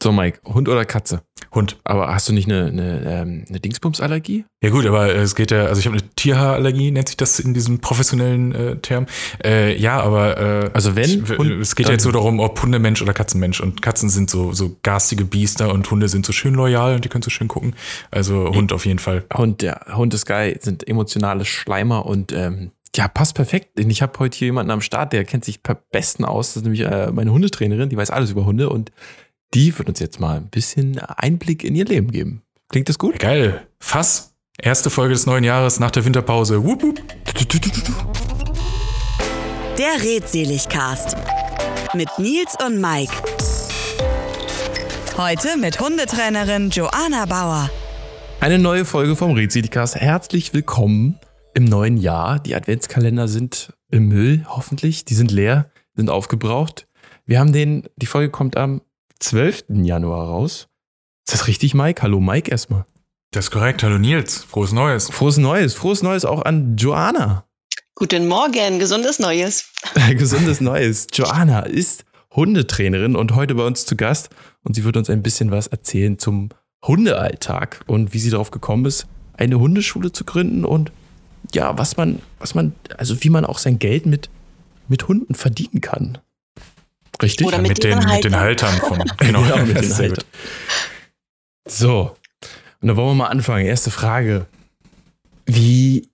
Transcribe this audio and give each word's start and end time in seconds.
So, 0.00 0.12
Mike, 0.12 0.40
Hund 0.44 0.68
oder 0.68 0.84
Katze? 0.84 1.22
Hund. 1.52 1.78
Aber 1.82 2.08
hast 2.14 2.28
du 2.28 2.32
nicht 2.32 2.48
eine, 2.48 2.66
eine, 2.66 3.02
ähm, 3.04 3.44
eine 3.48 3.58
Dingsbumsallergie? 3.58 4.44
Ja 4.62 4.70
gut, 4.70 4.86
aber 4.86 5.14
es 5.14 5.34
geht 5.34 5.50
ja, 5.50 5.64
also 5.64 5.80
ich 5.80 5.86
habe 5.86 5.96
eine 5.96 6.08
Tierhaarallergie, 6.14 6.90
nennt 6.90 7.08
sich 7.08 7.16
das 7.16 7.40
in 7.40 7.54
diesem 7.54 7.80
professionellen 7.80 8.54
äh, 8.54 8.76
Term. 8.76 9.06
Äh, 9.42 9.76
ja, 9.76 10.00
aber 10.00 10.38
äh, 10.38 10.70
Also 10.72 10.94
wenn, 10.94 11.24
ich, 11.24 11.38
Hund, 11.38 11.50
es 11.60 11.74
geht 11.74 11.86
ja 11.86 11.92
jetzt 11.92 12.04
so 12.04 12.12
darum, 12.12 12.38
ob 12.38 12.62
Hundemensch 12.62 13.02
oder 13.02 13.12
Katzenmensch. 13.12 13.60
Und 13.60 13.82
Katzen 13.82 14.08
sind 14.08 14.30
so, 14.30 14.52
so 14.52 14.76
garstige 14.82 15.24
Biester 15.24 15.72
und 15.72 15.90
Hunde 15.90 16.08
sind 16.08 16.26
so 16.26 16.32
schön 16.32 16.54
loyal 16.54 16.94
und 16.94 17.04
die 17.04 17.08
können 17.08 17.22
so 17.22 17.30
schön 17.30 17.48
gucken. 17.48 17.74
Also 18.10 18.52
Hund 18.54 18.72
auf 18.72 18.86
jeden 18.86 18.98
Fall. 18.98 19.24
Hund, 19.34 19.62
ja, 19.62 19.80
Hund 19.96 20.14
ist 20.14 20.26
geil, 20.26 20.58
sind 20.60 20.86
emotionale 20.86 21.44
Schleimer 21.44 22.06
und 22.06 22.32
ähm, 22.32 22.70
ja, 22.94 23.08
passt 23.08 23.34
perfekt. 23.34 23.78
Ich 23.78 24.02
habe 24.02 24.18
heute 24.18 24.36
hier 24.36 24.46
jemanden 24.46 24.70
am 24.70 24.80
Start, 24.80 25.12
der 25.12 25.24
kennt 25.24 25.44
sich 25.44 25.62
per 25.62 25.76
besten 25.76 26.24
aus. 26.24 26.48
Das 26.48 26.56
ist 26.56 26.62
nämlich 26.64 26.80
äh, 26.82 27.10
meine 27.12 27.32
Hundetrainerin, 27.32 27.88
die 27.88 27.96
weiß 27.96 28.10
alles 28.10 28.30
über 28.30 28.44
Hunde 28.44 28.70
und 28.70 28.90
die 29.54 29.76
wird 29.78 29.88
uns 29.88 29.98
jetzt 29.98 30.20
mal 30.20 30.36
ein 30.36 30.48
bisschen 30.48 30.98
Einblick 30.98 31.64
in 31.64 31.74
ihr 31.74 31.84
Leben 31.84 32.10
geben. 32.10 32.42
Klingt 32.68 32.88
das 32.88 32.98
gut? 32.98 33.18
Geil. 33.18 33.66
Fass. 33.80 34.34
Erste 34.60 34.90
Folge 34.90 35.14
des 35.14 35.24
neuen 35.24 35.44
Jahres 35.44 35.80
nach 35.80 35.90
der 35.90 36.04
Winterpause. 36.04 36.64
Wupp, 36.64 36.82
wupp. 36.82 37.00
Der 39.78 40.02
Redseligcast 40.02 41.16
mit 41.94 42.08
Nils 42.18 42.54
und 42.66 42.80
Mike. 42.80 43.12
Heute 45.16 45.56
mit 45.56 45.80
Hundetrainerin 45.80 46.70
Joanna 46.70 47.24
Bauer. 47.26 47.70
Eine 48.40 48.58
neue 48.58 48.84
Folge 48.84 49.16
vom 49.16 49.32
Rätseligcast. 49.32 49.96
Herzlich 49.96 50.52
willkommen 50.52 51.18
im 51.54 51.64
neuen 51.64 51.96
Jahr. 51.96 52.38
Die 52.38 52.54
Adventskalender 52.54 53.28
sind 53.28 53.72
im 53.90 54.08
Müll, 54.08 54.44
hoffentlich. 54.48 55.04
Die 55.04 55.14
sind 55.14 55.30
leer, 55.30 55.70
sind 55.94 56.10
aufgebraucht. 56.10 56.86
Wir 57.24 57.40
haben 57.40 57.52
den, 57.52 57.88
die 57.96 58.06
Folge 58.06 58.30
kommt 58.30 58.56
am 58.56 58.80
12. 59.20 59.64
Januar 59.68 60.26
raus. 60.28 60.68
Ist 61.26 61.34
das 61.34 61.46
richtig, 61.46 61.74
Mike? 61.74 62.02
Hallo, 62.02 62.20
Mike, 62.20 62.50
erstmal. 62.50 62.86
Das 63.32 63.46
ist 63.46 63.50
korrekt. 63.50 63.82
Hallo 63.82 63.98
Nils. 63.98 64.44
Frohes 64.44 64.72
Neues. 64.72 65.10
Frohes 65.10 65.36
Neues. 65.36 65.74
Frohes 65.74 66.02
Neues 66.02 66.24
auch 66.24 66.42
an 66.42 66.76
Joanna. 66.76 67.44
Guten 67.94 68.28
Morgen, 68.28 68.78
gesundes 68.78 69.18
Neues. 69.18 69.72
Gesundes 70.10 70.60
Neues. 70.60 71.08
Joanna 71.12 71.60
ist 71.60 72.04
Hundetrainerin 72.34 73.16
und 73.16 73.34
heute 73.34 73.54
bei 73.54 73.66
uns 73.66 73.84
zu 73.84 73.96
Gast. 73.96 74.30
Und 74.62 74.76
sie 74.76 74.84
wird 74.84 74.96
uns 74.96 75.10
ein 75.10 75.22
bisschen 75.22 75.50
was 75.50 75.66
erzählen 75.66 76.18
zum 76.18 76.50
Hundealltag 76.86 77.82
und 77.86 78.14
wie 78.14 78.20
sie 78.20 78.30
darauf 78.30 78.50
gekommen 78.50 78.86
ist, 78.86 79.06
eine 79.34 79.58
Hundeschule 79.58 80.12
zu 80.12 80.24
gründen 80.24 80.64
und 80.64 80.92
ja, 81.52 81.76
was 81.76 81.96
man, 81.96 82.20
was 82.38 82.54
man, 82.54 82.74
also 82.96 83.22
wie 83.22 83.30
man 83.30 83.44
auch 83.44 83.58
sein 83.58 83.78
Geld 83.78 84.06
mit, 84.06 84.30
mit 84.88 85.08
Hunden 85.08 85.34
verdienen 85.34 85.80
kann. 85.80 86.18
Richtig? 87.22 87.46
Oder 87.46 87.58
Mit, 87.58 87.70
mit 87.70 87.84
den, 87.84 87.98
mit 87.98 88.24
den 88.24 88.36
Haltern 88.36 88.74
von. 88.78 88.98
Genau, 89.18 89.42
Genau, 89.42 89.64
mit 89.64 89.76
den 89.82 89.96
Haltern. 89.96 90.24
So, 91.66 92.16
und 92.80 92.88
dann 92.88 92.96
wollen 92.96 93.08
wir 93.08 93.14
mal 93.14 93.26
anfangen. 93.26 93.66
Erste 93.66 93.90
Frage. 93.90 94.46
Wie 95.46 96.08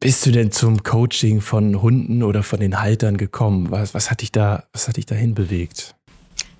bist 0.00 0.26
du 0.26 0.32
denn 0.32 0.52
zum 0.52 0.82
Coaching 0.82 1.40
von 1.40 1.80
Hunden 1.80 2.22
oder 2.22 2.42
von 2.42 2.60
den 2.60 2.80
Haltern 2.80 3.16
gekommen? 3.16 3.70
Was, 3.70 3.94
was 3.94 4.10
hat 4.10 4.20
dich 4.20 4.32
da, 4.32 4.64
was 4.72 4.88
hat 4.88 4.98
dich 4.98 5.06
dahin 5.06 5.34
bewegt? 5.34 5.94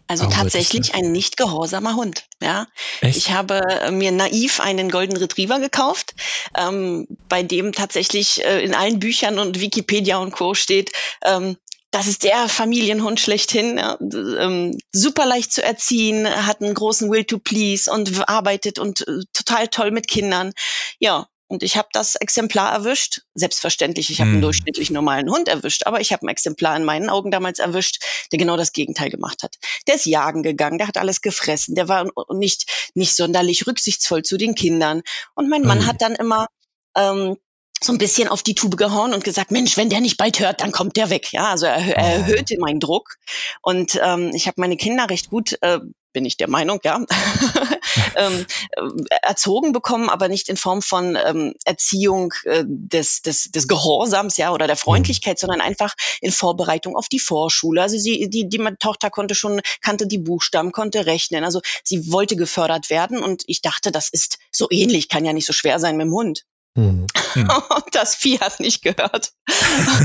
Also 0.07 0.25
Warum 0.25 0.37
tatsächlich 0.37 0.95
ein 0.95 1.13
nicht 1.13 1.37
gehorsamer 1.39 1.97
Hund. 1.97 2.27
Ja, 2.43 2.67
Echt? 3.01 3.17
ich 3.17 3.31
habe 3.31 3.61
äh, 3.81 3.91
mir 3.91 4.13
naiv 4.13 4.61
einen 4.61 4.91
Golden 4.91 5.17
Retriever 5.17 5.61
gekauft, 5.61 6.15
ähm, 6.57 7.07
bei 7.29 7.43
dem 7.43 7.73
tatsächlich 7.73 8.45
äh, 8.45 8.63
in 8.63 8.75
allen 8.75 8.99
Büchern 8.99 9.39
und 9.39 9.61
Wikipedia 9.61 10.19
und 10.19 10.33
Co 10.33 10.55
steht. 10.55 10.93
Ähm, 11.25 11.57
das 11.95 12.09
ist 12.09 12.25
der 12.25 12.49
Familienhund 12.49 13.21
schlechthin. 13.21 13.79
Ja. 13.79 13.97
Ähm, 14.01 14.77
super 14.91 15.27
leicht 15.27 15.53
zu 15.53 15.63
erziehen, 15.63 16.27
hat 16.29 16.61
einen 16.61 16.75
großen 16.75 17.09
Will 17.09 17.25
to 17.25 17.39
Please 17.39 17.91
und 17.91 18.29
arbeitet 18.29 18.81
und 18.81 19.07
äh, 19.07 19.21
total 19.33 19.69
toll 19.69 19.93
mit 19.93 20.09
Kindern. 20.09 20.53
Ja, 20.99 21.29
und 21.47 21.63
ich 21.63 21.77
habe 21.77 21.89
das 21.93 22.17
Exemplar 22.17 22.73
erwischt. 22.73 23.21
Selbstverständlich, 23.35 24.11
ich 24.11 24.21
habe 24.21 24.31
einen 24.31 24.39
Hm. 24.39 24.43
durchschnittlich 24.43 24.91
normalen 24.91 25.31
Hund 25.31 25.47
erwischt, 25.47 25.87
aber 25.87 26.01
ich 26.01 26.13
habe 26.13 26.27
ein 26.27 26.31
Exemplar 26.31 26.77
in 26.77 26.85
meinen 26.85 27.11
Augen 27.11 27.31
damals 27.31 27.61
erwischt, 27.61 28.03
der 28.33 28.41
genau 28.41 28.57
das 28.57 28.73
Gegenteil 28.73 29.11
gemacht 29.11 29.45
hat. 29.45 29.55
Der 29.87 29.95
ist 29.95 30.07
jagen 30.07 30.43
gegangen, 30.43 30.79
der 30.79 30.89
hat 30.89 30.97
alles 30.97 31.21
gefressen, 31.21 31.77
der 31.77 31.87
war 31.87 32.11
nicht, 32.33 32.91
nicht 32.95 33.15
sonderlich 33.15 33.69
rücksichtsvoll 33.69 34.23
zu 34.25 34.37
den 34.37 34.57
Kindern. 34.57 35.03
Und 35.35 35.49
mein 35.49 35.63
Mann 35.63 35.79
Ui. 35.79 35.85
hat 35.85 36.03
dann 36.03 36.17
immer 36.17 36.49
ähm, 36.97 37.37
so 37.85 37.93
ein 37.93 37.99
bisschen 37.99 38.29
auf 38.29 38.43
die 38.43 38.55
Tube 38.55 38.77
gehauen 38.77 39.15
und 39.15 39.25
gesagt, 39.25 39.51
Mensch, 39.51 39.77
wenn 39.77 39.91
der 39.91 40.01
nicht 40.01 40.17
bald 40.17 40.41
hört, 40.41 40.61
dann 40.61 40.73
kommt 40.73 40.97
der 40.97 41.11
weg. 41.11 41.33
Ja, 41.33 41.51
also 41.51 41.67
er, 41.67 41.77
er 41.77 42.05
Oh. 42.05 42.21
erhöhte 42.21 42.57
meinen 42.59 42.81
Druck. 42.81 43.17
Und 43.63 43.99
ähm, 44.03 44.31
ich 44.35 44.47
habe 44.47 44.61
meine 44.61 44.77
Kinder 44.77 45.09
recht 45.11 45.31
gut, 45.31 45.59
äh, 45.63 45.81
bin 46.13 46.25
ich 46.25 46.37
der 46.37 46.49
Meinung, 46.49 46.79
ja, 46.85 46.97
ähm, 48.17 48.47
äh, 48.71 49.17
erzogen 49.23 49.73
bekommen, 49.73 50.09
aber 50.09 50.29
nicht 50.29 50.49
in 50.49 50.57
Form 50.57 50.81
von 50.81 51.17
ähm, 51.17 51.55
Erziehung 51.65 52.33
äh, 52.45 52.63
des, 52.67 53.23
des, 53.23 53.51
des 53.51 53.67
Gehorsams, 53.69 54.37
ja, 54.37 54.53
oder 54.53 54.67
der 54.69 54.77
Freundlichkeit, 54.77 55.39
sondern 55.41 55.61
einfach 55.61 55.95
in 56.21 56.31
Vorbereitung 56.31 56.97
auf 56.97 57.09
die 57.09 57.19
Vorschule. 57.19 57.83
Also 57.83 57.99
sie, 57.99 58.31
die, 58.31 58.49
die 58.49 58.59
meine 58.59 58.79
Tochter 58.79 59.11
konnte 59.11 59.35
schon, 59.35 59.61
kannte 59.81 60.07
die 60.07 60.19
Buchstaben, 60.19 60.71
konnte 60.73 61.07
rechnen. 61.07 61.43
Also 61.45 61.61
sie 61.83 62.13
wollte 62.13 62.37
gefördert 62.37 62.91
werden 62.91 63.23
und 63.23 63.43
ich 63.47 63.61
dachte, 63.61 63.91
das 63.91 64.09
ist 64.09 64.39
so 64.53 64.69
ähnlich, 64.71 65.09
kann 65.09 65.25
ja 65.25 65.33
nicht 65.33 65.47
so 65.47 65.53
schwer 65.53 65.81
sein 65.81 65.97
mit 65.97 66.07
dem 66.07 66.13
Hund. 66.13 66.45
Hm. 66.77 67.07
Und 67.37 67.95
das 67.95 68.15
Vieh 68.15 68.41
hat 68.41 68.59
nicht 68.61 68.83
gehört. 68.83 69.33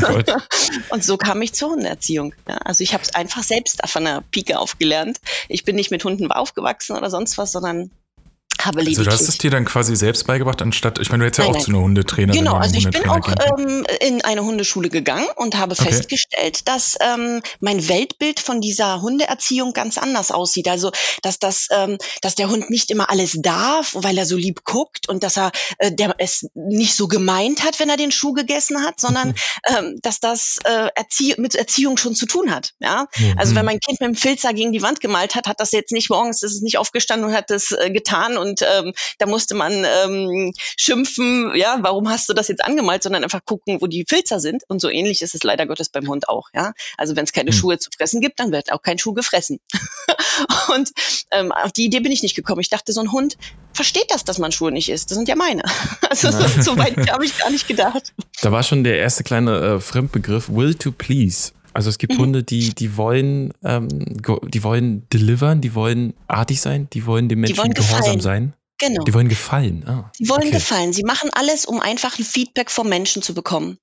Gott. 0.02 0.32
Und 0.90 1.04
so 1.04 1.18
kam 1.18 1.42
ich 1.42 1.54
zur 1.54 1.72
Hundeerziehung. 1.72 2.36
Ja, 2.48 2.58
also 2.58 2.84
ich 2.84 2.94
habe 2.94 3.04
es 3.04 3.16
einfach 3.16 3.44
selbst 3.44 3.82
von 3.88 4.04
der 4.06 4.24
Pike 4.32 4.60
auf 4.60 4.78
gelernt. 4.78 5.20
Ich 5.48 5.64
bin 5.64 5.76
nicht 5.76 5.92
mit 5.92 6.04
Hunden 6.04 6.32
aufgewachsen 6.32 6.96
oder 6.96 7.10
sonst 7.10 7.38
was, 7.38 7.52
sondern 7.52 7.90
habe 8.62 8.82
Also 8.82 9.04
du 9.04 9.12
hast 9.12 9.22
es 9.28 9.38
dir 9.38 9.52
dann 9.52 9.66
quasi 9.66 9.96
selbst 9.96 10.28
beigebracht, 10.28 10.62
anstatt, 10.62 11.00
ich 11.00 11.10
meine, 11.10 11.22
du 11.24 11.28
hättest 11.28 11.40
ja 11.40 11.46
Nein, 11.46 11.52
auch 11.52 11.58
nein. 11.58 11.64
zu 11.66 11.72
einer 11.72 11.80
Hundetrainerin 11.82 12.40
Genau, 12.40 12.56
also 12.56 12.76
ich 12.76 12.90
bin 12.90 13.10
auch 13.10 13.28
ähm, 13.58 13.86
in 14.02 14.22
eine 14.24 14.44
Hundeschule 14.44 14.90
gegangen 14.90 15.28
und 15.36 15.58
habe 15.58 15.76
Okay. 15.80 15.84
festgestellt, 15.92 16.68
dass 16.68 16.98
ähm, 17.00 17.42
mein 17.60 17.88
Weltbild 17.88 18.40
von 18.40 18.60
dieser 18.62 19.02
Hundeerziehung 19.02 19.74
ganz 19.74 19.98
anders 19.98 20.32
aussieht. 20.32 20.68
Also 20.68 20.92
dass 21.22 21.40
das, 21.40 21.68
ähm, 21.72 21.98
dass 22.22 22.36
der 22.36 22.50
Hund 22.50 22.70
nicht 22.70 22.92
immer 22.92 23.10
alles 23.10 23.38
darf, 23.42 23.96
weil 23.96 24.18
er 24.18 24.26
so 24.26 24.36
lieb 24.36 24.64
guckt 24.66 25.08
und 25.08 25.24
dass 25.24 25.38
er 25.38 25.52
äh, 25.78 25.92
der 25.94 26.16
es 26.18 26.48
nicht 26.54 26.96
so 26.96 27.08
gemeint 27.08 27.64
hat, 27.64 27.80
wenn 27.80 27.90
er 27.90 27.98
den 27.98 28.12
Schuh 28.12 28.34
gegessen 28.34 28.84
hat, 28.86 29.00
sondern 29.00 29.34
ähm, 29.78 30.00
dass 30.02 30.20
das 30.20 30.58
äh, 30.66 30.88
Erzie 30.96 31.36
mit 31.38 31.56
Erziehung 31.56 31.98
schon 31.98 32.16
zu 32.16 32.26
tun 32.26 32.54
hat. 32.54 32.72
Ja, 32.80 33.08
also 33.36 33.52
Mhm. 33.52 33.56
wenn 33.56 33.66
mein 33.66 33.80
Kind 33.80 34.00
mit 34.02 34.08
dem 34.10 34.16
Filzer 34.16 34.54
gegen 34.54 34.72
die 34.72 34.82
Wand 34.82 35.00
gemalt 35.02 35.36
hat, 35.36 35.48
hat 35.48 35.60
das 35.60 35.72
jetzt 35.72 35.92
nicht 35.92 36.10
morgens, 36.10 36.42
ist 36.44 36.54
es 36.56 36.62
nicht 36.62 36.78
aufgestanden 36.78 37.30
und 37.30 37.36
hat 37.36 37.50
das 37.50 37.72
äh, 37.72 37.90
getan 37.92 38.38
und 38.38 38.49
ähm, 38.62 38.94
da 39.18 39.26
musste 39.26 39.56
man 39.56 39.86
ähm, 39.86 40.54
schimpfen, 40.56 41.52
ja, 41.56 41.78
warum 41.82 42.10
hast 42.10 42.30
du 42.30 42.34
das 42.34 42.48
jetzt 42.48 42.64
angemalt, 42.64 43.04
sondern 43.04 43.24
einfach 43.24 43.44
gucken, 43.46 43.82
wo 43.82 43.88
die 43.88 44.06
Filzer 44.08 44.40
sind. 44.40 44.64
Und 44.68 44.82
so 44.82 44.90
ähnlich 44.90 45.22
ist 45.22 45.36
es 45.36 45.44
leider 45.44 45.66
Gottes 45.66 45.90
beim 45.90 46.08
Hund 46.08 46.30
auch, 46.30 46.50
ja. 46.54 46.74
Also 46.98 47.16
wenn 47.16 47.24
es 47.24 47.34
keine 47.34 47.52
Hm. 47.52 47.58
Schuhe 47.58 47.80
zu 47.80 47.90
fressen 47.96 48.22
gibt, 48.22 48.40
dann 48.40 48.52
wird 48.52 48.72
auch 48.72 48.82
kein 48.82 49.00
Schuh 49.00 49.14
gefressen. 49.14 49.60
und 50.74 50.92
ähm, 51.32 51.52
auf 51.52 51.72
die 51.72 51.86
Idee 51.86 52.00
bin 52.00 52.12
ich 52.12 52.24
nicht 52.24 52.36
gekommen. 52.36 52.62
Ich 52.62 52.70
dachte, 52.70 52.94
so 52.94 53.02
ein 53.02 53.12
Hund 53.12 53.38
versteht 53.74 54.08
das, 54.10 54.24
dass 54.24 54.38
man 54.38 54.52
Schuhe 54.52 54.72
nicht 54.72 54.90
isst. 54.90 55.12
Das 55.12 55.18
sind 55.18 55.28
ja 55.28 55.36
meine. 55.36 55.64
Also 56.10 56.32
so, 56.32 56.62
so 56.62 56.78
weit 56.78 57.12
habe 57.12 57.24
ich 57.24 57.38
gar 57.38 57.52
nicht 57.52 57.68
gedacht. 57.68 58.14
Da 58.42 58.52
war 58.52 58.64
schon 58.64 58.84
der 58.84 58.98
erste 58.98 59.24
kleine 59.24 59.76
äh, 59.76 59.80
Fremdbegriff, 59.80 60.50
will 60.50 60.74
to 60.74 60.92
please. 60.92 61.52
Also 61.74 61.90
es 61.90 61.98
gibt 61.98 62.14
Mhm. 62.14 62.20
Hunde, 62.20 62.44
die, 62.44 62.74
die 62.74 62.98
wollen, 62.98 63.54
ähm, 63.64 63.88
die 63.90 64.64
wollen 64.64 65.08
delivern, 65.10 65.62
die 65.62 65.76
wollen 65.76 66.14
artig 66.28 66.62
sein, 66.62 66.90
die 66.92 67.06
wollen 67.06 67.30
dem 67.30 67.40
Menschen 67.42 67.58
wollen 67.58 67.74
gehorsam 67.74 68.20
sein. 68.22 68.54
Genau. 68.80 69.04
Die 69.04 69.14
wollen 69.14 69.28
gefallen. 69.30 69.84
Ah, 69.86 70.10
Sie 70.18 70.30
wollen 70.30 70.42
okay. 70.44 70.52
gefallen. 70.52 70.94
Sie 70.94 71.04
machen 71.04 71.30
alles, 71.34 71.66
um 71.66 71.80
einfach 71.82 72.18
ein 72.18 72.24
Feedback 72.26 72.72
vom 72.72 72.88
Menschen 72.88 73.22
zu 73.22 73.34
bekommen. 73.34 73.78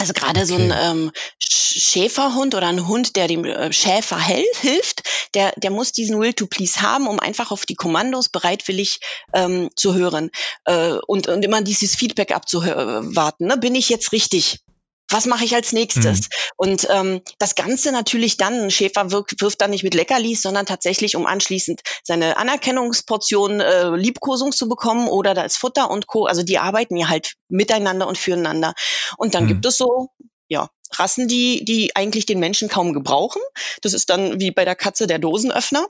Also 0.00 0.12
gerade 0.12 0.46
so 0.46 0.54
ein 0.54 0.70
Okay. 0.70 0.80
ähm, 0.90 1.10
Sch- 1.42 1.80
Schäferhund 1.90 2.54
oder 2.54 2.68
ein 2.68 2.86
Hund, 2.86 3.16
der 3.16 3.26
dem 3.26 3.44
äh, 3.44 3.72
Schäfer 3.72 4.16
hilft, 4.20 5.02
der, 5.34 5.52
der 5.56 5.70
muss 5.72 5.90
diesen 5.90 6.20
Will 6.20 6.34
to 6.34 6.46
Please 6.46 6.80
haben, 6.80 7.08
um 7.08 7.18
einfach 7.18 7.50
auf 7.50 7.66
die 7.66 7.74
Kommandos 7.74 8.28
bereitwillig 8.28 9.00
ähm, 9.34 9.70
zu 9.74 9.94
hören 9.94 10.30
äh, 10.66 10.92
und, 11.08 11.26
und 11.26 11.44
immer 11.44 11.62
dieses 11.62 11.96
Feedback 11.96 12.30
abzuwarten. 12.32 13.48
Ne? 13.48 13.56
Bin 13.58 13.74
ich 13.74 13.88
jetzt 13.88 14.12
richtig? 14.12 14.60
Was 15.10 15.26
mache 15.26 15.44
ich 15.44 15.54
als 15.54 15.72
nächstes? 15.72 16.28
Und 16.56 16.86
ähm, 16.90 17.22
das 17.38 17.54
Ganze 17.54 17.92
natürlich 17.92 18.36
dann, 18.36 18.54
ein 18.64 18.70
Schäfer 18.70 19.10
wirkt, 19.10 19.40
wirft 19.40 19.60
dann 19.60 19.70
nicht 19.70 19.84
mit 19.84 19.94
Leckerlis, 19.94 20.42
sondern 20.42 20.66
tatsächlich, 20.66 21.16
um 21.16 21.26
anschließend 21.26 21.80
seine 22.04 22.36
Anerkennungsportion 22.36 23.60
äh, 23.60 23.88
Liebkosung 23.96 24.52
zu 24.52 24.68
bekommen 24.68 25.08
oder 25.08 25.34
da 25.34 25.42
ist 25.42 25.56
Futter 25.56 25.90
und 25.90 26.06
Co. 26.06 26.26
Also 26.26 26.42
die 26.42 26.58
arbeiten 26.58 26.96
ja 26.96 27.08
halt 27.08 27.34
miteinander 27.48 28.06
und 28.06 28.18
füreinander. 28.18 28.74
Und 29.16 29.34
dann 29.34 29.44
Mhm. 29.44 29.48
gibt 29.48 29.66
es 29.66 29.78
so, 29.78 30.08
ja, 30.48 30.68
Rassen, 30.92 31.28
die, 31.28 31.64
die 31.64 31.94
eigentlich 31.94 32.26
den 32.26 32.38
Menschen 32.38 32.68
kaum 32.68 32.92
gebrauchen. 32.92 33.42
Das 33.82 33.92
ist 33.92 34.10
dann 34.10 34.40
wie 34.40 34.50
bei 34.50 34.64
der 34.64 34.74
Katze 34.76 35.06
der 35.06 35.18
Dosenöffner. 35.18 35.86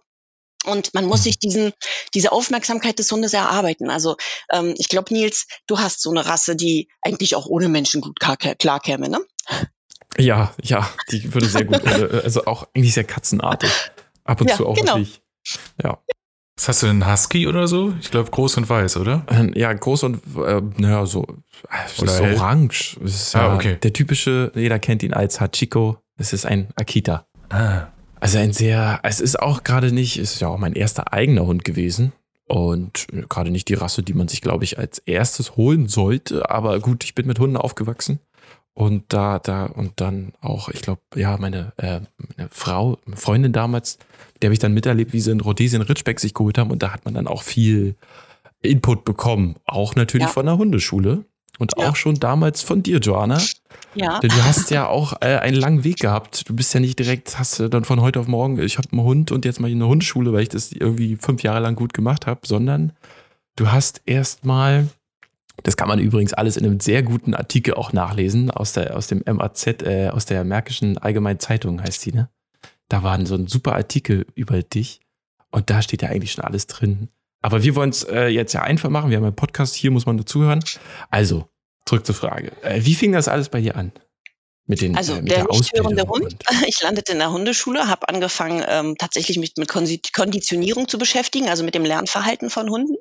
Und 0.69 0.95
man 0.95 1.07
muss 1.07 1.25
sich 1.25 1.39
diesen, 1.39 1.73
diese 2.15 2.33
Aufmerksamkeit 2.33 2.99
des 2.99 3.11
Hundes 3.11 3.33
erarbeiten. 3.33 3.91
Also 3.91 4.17
ähm, 4.53 4.75
ich 4.79 4.89
glaube, 4.89 5.13
Nils, 5.13 5.47
du 5.67 5.79
hast 5.79 6.01
so 6.03 6.11
eine 6.11 6.27
Rasse, 6.27 6.55
die 6.57 6.89
eigentlich 7.03 7.35
auch 7.37 7.47
ohne 7.47 7.69
Menschen 7.69 8.01
gut 8.01 8.21
klar- 8.21 8.37
klarkäme, 8.37 9.09
ne? 9.09 9.21
Ja, 10.19 10.55
ja, 10.63 10.89
die 11.11 11.33
würde 11.35 11.47
sehr 11.47 11.65
gut, 11.65 11.83
ohne- 11.85 12.23
also 12.25 12.45
auch 12.47 12.67
eigentlich 12.75 12.95
sehr 12.95 13.05
katzenartig. 13.05 13.71
Ab 14.25 14.41
und 14.41 14.51
Ja, 14.51 14.57
zu 14.57 14.67
auch 14.67 14.75
genau. 14.77 14.97
wirklich 14.97 15.21
Ja. 15.83 15.99
Was 16.57 16.67
hast 16.69 16.83
du 16.83 16.87
denn, 16.87 17.09
Husky 17.11 17.47
oder 17.47 17.69
so? 17.69 17.95
Ich 18.01 18.11
glaube 18.11 18.31
groß 18.33 18.57
und 18.57 18.69
weiß, 18.69 18.97
oder? 18.97 19.25
Ähm, 19.31 19.53
Ja, 19.55 19.73
groß 19.73 20.03
und, 20.03 20.17
äh, 20.45 20.61
naja, 20.77 21.07
so, 21.07 21.23
Oder 21.23 22.13
ist 22.13 22.21
hell? 22.21 22.35
orange. 22.37 22.97
Ah, 23.35 23.39
ja 23.39 23.55
okay. 23.55 23.77
Der 23.81 23.93
typische, 23.93 24.51
jeder 24.57 24.81
kennt 24.81 25.05
ihn 25.05 25.15
als 25.15 25.41
Hachiko. 25.41 25.99
Es 26.17 26.33
ist 26.33 26.47
ein 26.47 26.69
Akita. 26.75 27.27
Ah. 27.49 27.87
Also 28.21 28.39
ein 28.39 28.53
sehr, 28.53 29.01
es 29.03 29.21
ist 29.21 29.39
auch 29.41 29.63
gerade 29.65 29.93
nicht, 29.93 30.17
es 30.19 30.35
ist 30.35 30.41
ja 30.41 30.49
auch 30.49 30.59
mein 30.59 30.73
erster 30.75 31.13
eigener 31.13 31.47
Hund 31.47 31.65
gewesen. 31.65 32.13
Und 32.47 33.07
äh, 33.13 33.23
gerade 33.29 33.51
nicht 33.51 33.69
die 33.69 33.75
Rasse, 33.75 34.03
die 34.03 34.15
man 34.15 34.29
sich, 34.29 34.41
glaube 34.41 34.65
ich, 34.65 34.79
als 34.79 34.99
erstes 35.01 35.57
holen 35.57 35.89
sollte. 35.89 36.51
Aber 36.51 36.81
gut, 36.81 37.05
ich 37.05 37.15
bin 37.15 37.27
mit 37.27 37.39
Hunden 37.39 37.57
aufgewachsen. 37.57 38.21
Und 38.75 39.13
da, 39.13 39.39
da, 39.39 39.67
und 39.67 40.01
dann 40.01 40.33
auch, 40.41 40.69
ich 40.69 40.83
glaube, 40.83 41.01
ja, 41.17 41.37
meine, 41.37 41.73
äh, 41.79 42.01
meine 42.37 42.49
Frau, 42.51 42.99
meine 43.05 43.17
Freundin 43.17 43.53
damals, 43.53 43.99
die 44.41 44.47
habe 44.47 44.53
ich 44.55 44.61
dann 44.61 44.73
miterlebt, 44.73 45.13
wie 45.13 45.21
sie 45.21 45.33
in 45.33 45.41
Rhodesien 45.41 45.83
Ritschbeck 45.83 46.21
sich 46.21 46.33
geholt 46.33 46.59
haben. 46.59 46.71
Und 46.71 46.83
da 46.83 46.93
hat 46.93 47.05
man 47.05 47.15
dann 47.15 47.27
auch 47.27 47.43
viel 47.43 47.97
Input 48.63 49.05
bekommen. 49.05 49.57
Auch 49.67 49.95
natürlich 49.95 50.29
Ja. 50.29 50.33
von 50.33 50.47
der 50.47 50.59
Hundeschule. 50.59 51.25
Und 51.59 51.73
Ja. 51.77 51.89
auch 51.89 51.97
schon 51.97 52.15
damals 52.21 52.63
von 52.63 52.83
dir, 52.83 52.99
Joanna. 52.99 53.41
Ja. 53.95 54.21
Denn 54.21 54.31
du 54.31 54.45
hast 54.45 54.71
ja 54.71 54.87
auch 54.87 55.15
äh, 55.21 55.37
einen 55.39 55.57
langen 55.57 55.83
Weg 55.85 55.99
gehabt. 55.99 56.49
Du 56.49 56.55
bist 56.55 56.73
ja 56.73 56.81
nicht 56.81 56.99
direkt, 56.99 57.39
hast 57.39 57.59
du 57.59 57.69
dann 57.69 57.85
von 57.85 58.01
heute 58.01 58.21
auf 58.21 58.29
morgen, 58.29 58.59
ich 58.61 58.79
habe 58.79 58.89
einen 58.93 59.03
Hund 59.03 59.33
und 59.33 59.45
jetzt 59.45 59.61
mal 59.61 59.71
eine 59.71 59.87
Hundeschule, 59.87 60.33
weil 60.33 60.43
ich 60.43 60.49
das 60.49 60.73
irgendwie 60.73 61.17
fünf 61.17 61.43
Jahre 61.43 61.61
lang 61.61 61.75
gut 61.75 61.93
gemacht 61.95 62.27
habe, 62.27 62.41
sondern 62.47 62.93
du 63.57 63.73
hast 63.73 64.03
erstmal, 64.07 64.89
das 65.65 65.77
kann 65.77 65.89
man 65.89 65.99
übrigens 65.99 66.33
alles 66.33 66.57
in 66.57 66.65
einem 66.65 66.79
sehr 66.81 67.03
guten 67.03 67.35
Artikel 67.35 67.75
auch 67.75 67.93
nachlesen, 67.93 68.51
aus, 68.51 68.73
der, 68.75 68.97
aus 68.97 69.09
dem 69.09 69.23
MAZ, 69.27 69.67
äh, 69.83 70.11
aus 70.11 70.27
der 70.27 70.45
Märkischen 70.45 70.99
Allgemeinen 70.99 71.41
Zeitung 71.41 71.83
heißt 71.83 72.07
die, 72.07 72.13
ne? 72.13 72.29
Da 72.89 73.03
war 73.03 73.25
so 73.27 73.35
ein 73.35 73.49
super 73.49 73.75
Artikel 73.75 74.27
über 74.35 74.63
dich 74.63 75.01
und 75.51 75.71
da 75.71 75.83
steht 75.83 76.03
ja 76.03 76.09
eigentlich 76.09 76.33
schon 76.33 76.45
alles 76.45 76.67
drin. 76.69 77.09
Aber 77.41 77.63
wir 77.63 77.75
wollen 77.77 77.91
es 77.91 78.03
äh, 78.05 78.27
jetzt 78.29 78.53
ja 78.53 78.63
einfach 78.63 78.91
machen. 78.91 79.11
Wir 79.11 79.17
haben 79.17 79.25
einen 79.25 79.37
Podcast, 79.37 79.75
hier 79.75 79.91
muss 79.91 80.07
man 80.07 80.19
dazuhören. 80.19 80.63
Also, 81.11 81.49
zurück 81.87 82.05
zur 82.05 82.15
Frage. 82.15 82.53
Äh, 82.63 82.85
wie 82.85 82.95
fing 82.95 83.13
das 83.13 83.29
alles 83.29 83.49
bei 83.49 83.61
dir 83.61 83.77
an? 83.77 83.93
Mit, 84.69 84.83
den, 84.83 84.97
Also 84.97 85.15
äh, 85.15 85.23
mit 85.23 85.31
der 85.33 85.45
der 85.45 85.47
nicht 85.57 85.73
hörende? 85.75 86.03
Hund. 86.07 86.23
und- 86.25 86.45
Ich 86.69 86.81
landete 86.83 87.13
in 87.13 87.19
der 87.19 87.33
Hundeschule, 87.33 87.89
habe 87.89 88.09
angefangen 88.09 88.63
ähm, 88.69 88.97
tatsächlich 88.99 89.39
mich 89.39 89.55
mit 89.57 89.69
Konditionierung 90.13 90.87
zu 90.89 90.99
beschäftigen, 90.99 91.49
also 91.49 91.65
mit 91.65 91.75
dem 91.75 91.85
Lernverhalten 91.85 92.51
von 92.51 92.69
Hunden. 92.71 92.97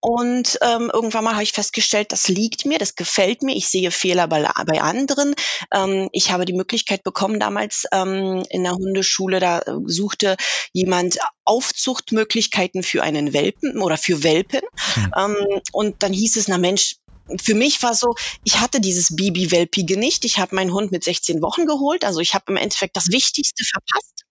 Und 0.00 0.58
ähm, 0.62 0.90
irgendwann 0.92 1.22
mal 1.24 1.34
habe 1.34 1.44
ich 1.44 1.52
festgestellt, 1.52 2.10
das 2.12 2.26
liegt 2.28 2.66
mir, 2.66 2.78
das 2.78 2.96
gefällt 2.96 3.42
mir. 3.42 3.54
Ich 3.56 3.68
sehe 3.68 3.90
Fehler 3.92 4.26
bei, 4.26 4.42
bei 4.66 4.80
anderen. 4.82 5.34
Ähm, 5.72 6.08
ich 6.12 6.32
habe 6.32 6.44
die 6.44 6.52
Möglichkeit 6.52 7.04
bekommen 7.04 7.38
damals 7.38 7.84
ähm, 7.92 8.42
in 8.50 8.64
der 8.64 8.72
Hundeschule, 8.72 9.38
da 9.38 9.60
äh, 9.60 9.72
suchte 9.86 10.36
jemand 10.72 11.18
Aufzuchtmöglichkeiten 11.44 12.82
für 12.82 13.02
einen 13.02 13.32
Welpen 13.32 13.80
oder 13.80 13.96
für 13.96 14.22
Welpen. 14.22 14.60
Hm. 14.94 15.12
Ähm, 15.16 15.60
und 15.72 16.02
dann 16.02 16.12
hieß 16.12 16.36
es, 16.36 16.48
na 16.48 16.58
Mensch, 16.58 16.96
für 17.38 17.54
mich 17.54 17.82
war 17.82 17.94
so, 17.94 18.14
ich 18.44 18.60
hatte 18.60 18.80
dieses 18.80 19.14
Bibi-Welpige 19.14 19.98
nicht. 19.98 20.24
Ich 20.24 20.38
habe 20.38 20.54
meinen 20.54 20.72
Hund 20.72 20.92
mit 20.92 21.04
16 21.04 21.42
Wochen 21.42 21.66
geholt. 21.66 22.04
Also 22.04 22.20
ich 22.20 22.34
habe 22.34 22.44
im 22.48 22.56
Endeffekt 22.56 22.96
das 22.96 23.08
Wichtigste 23.10 23.64
verpasst. 23.64 24.24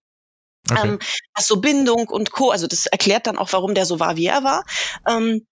Okay. 0.71 0.87
Ähm, 0.87 0.99
was 1.35 1.47
so 1.47 1.57
Bindung 1.57 2.07
und 2.09 2.31
Co. 2.31 2.51
Also 2.51 2.67
das 2.67 2.85
erklärt 2.85 3.27
dann 3.27 3.37
auch, 3.37 3.51
warum 3.53 3.73
der 3.73 3.85
so 3.85 3.99
war, 3.99 4.17
wie 4.17 4.27
er 4.27 4.43
war. 4.43 4.63
Ähm, 5.07 5.45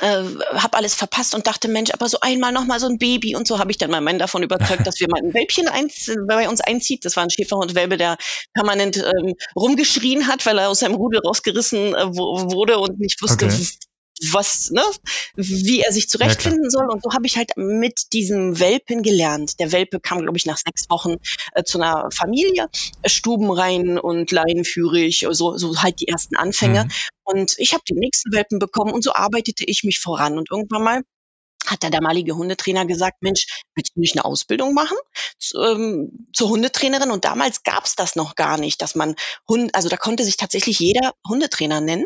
äh, 0.00 0.24
habe 0.54 0.76
alles 0.76 0.94
verpasst 0.94 1.34
und 1.34 1.46
dachte, 1.46 1.68
Mensch, 1.68 1.92
aber 1.92 2.08
so 2.08 2.18
einmal 2.20 2.52
noch 2.52 2.64
mal 2.64 2.80
so 2.80 2.86
ein 2.86 2.98
Baby 2.98 3.36
und 3.36 3.46
so 3.46 3.60
habe 3.60 3.70
ich 3.70 3.78
dann 3.78 3.90
meinen 3.90 4.04
Mann 4.04 4.18
davon 4.18 4.42
überzeugt, 4.42 4.86
dass 4.86 4.98
wir 4.98 5.08
mal 5.08 5.20
ein 5.22 5.32
Wälbchen 5.32 5.68
einz 5.68 6.10
bei 6.26 6.48
uns 6.48 6.60
einzieht. 6.60 7.04
Das 7.04 7.16
war 7.16 7.22
ein 7.22 7.30
Schäferhund 7.30 7.74
Welpe, 7.74 7.96
der 7.96 8.16
permanent 8.54 8.96
ähm, 8.96 9.34
rumgeschrien 9.54 10.26
hat, 10.26 10.44
weil 10.46 10.58
er 10.58 10.68
aus 10.68 10.80
seinem 10.80 10.96
Rudel 10.96 11.20
rausgerissen 11.20 11.94
äh, 11.94 12.06
wurde 12.14 12.78
und 12.78 12.98
nicht 12.98 13.22
wusste, 13.22 13.46
Okay. 13.46 13.68
Was, 14.30 14.70
ne, 14.70 14.82
wie 15.36 15.80
er 15.80 15.92
sich 15.92 16.08
zurechtfinden 16.08 16.70
soll. 16.70 16.88
Und 16.88 17.02
so 17.02 17.12
habe 17.12 17.26
ich 17.26 17.36
halt 17.36 17.52
mit 17.56 18.12
diesem 18.12 18.58
Welpen 18.60 19.02
gelernt. 19.02 19.58
Der 19.60 19.72
Welpe 19.72 20.00
kam, 20.00 20.22
glaube 20.22 20.36
ich, 20.36 20.46
nach 20.46 20.58
sechs 20.58 20.88
Wochen 20.88 21.16
äh, 21.54 21.64
zu 21.64 21.80
einer 21.80 22.08
Familie, 22.12 22.68
äh, 23.02 23.08
stubenrein 23.08 23.98
und 23.98 24.30
leinenführig, 24.30 25.26
so, 25.30 25.56
so 25.56 25.82
halt 25.82 26.00
die 26.00 26.08
ersten 26.08 26.36
Anfänge. 26.36 26.84
Mhm. 26.84 26.90
Und 27.24 27.54
ich 27.58 27.72
habe 27.72 27.82
den 27.88 27.98
nächsten 27.98 28.32
Welpen 28.32 28.58
bekommen 28.58 28.92
und 28.92 29.02
so 29.02 29.12
arbeitete 29.14 29.64
ich 29.64 29.82
mich 29.84 29.98
voran. 29.98 30.38
Und 30.38 30.50
irgendwann 30.50 30.84
mal 30.84 31.02
hat 31.66 31.82
der 31.82 31.90
damalige 31.90 32.36
Hundetrainer 32.36 32.86
gesagt, 32.86 33.22
Mensch, 33.22 33.46
willst 33.74 33.96
du 33.96 34.00
nicht 34.00 34.16
eine 34.16 34.24
Ausbildung 34.24 34.74
machen 34.74 34.96
zu, 35.38 35.58
ähm, 35.60 36.28
zur 36.32 36.50
Hundetrainerin? 36.50 37.10
Und 37.10 37.24
damals 37.24 37.62
gab 37.62 37.84
es 37.86 37.96
das 37.96 38.16
noch 38.16 38.34
gar 38.34 38.58
nicht, 38.58 38.82
dass 38.82 38.94
man 38.94 39.14
Hund, 39.48 39.74
also 39.74 39.88
da 39.88 39.96
konnte 39.96 40.24
sich 40.24 40.36
tatsächlich 40.36 40.78
jeder 40.78 41.14
Hundetrainer 41.26 41.80
nennen. 41.80 42.04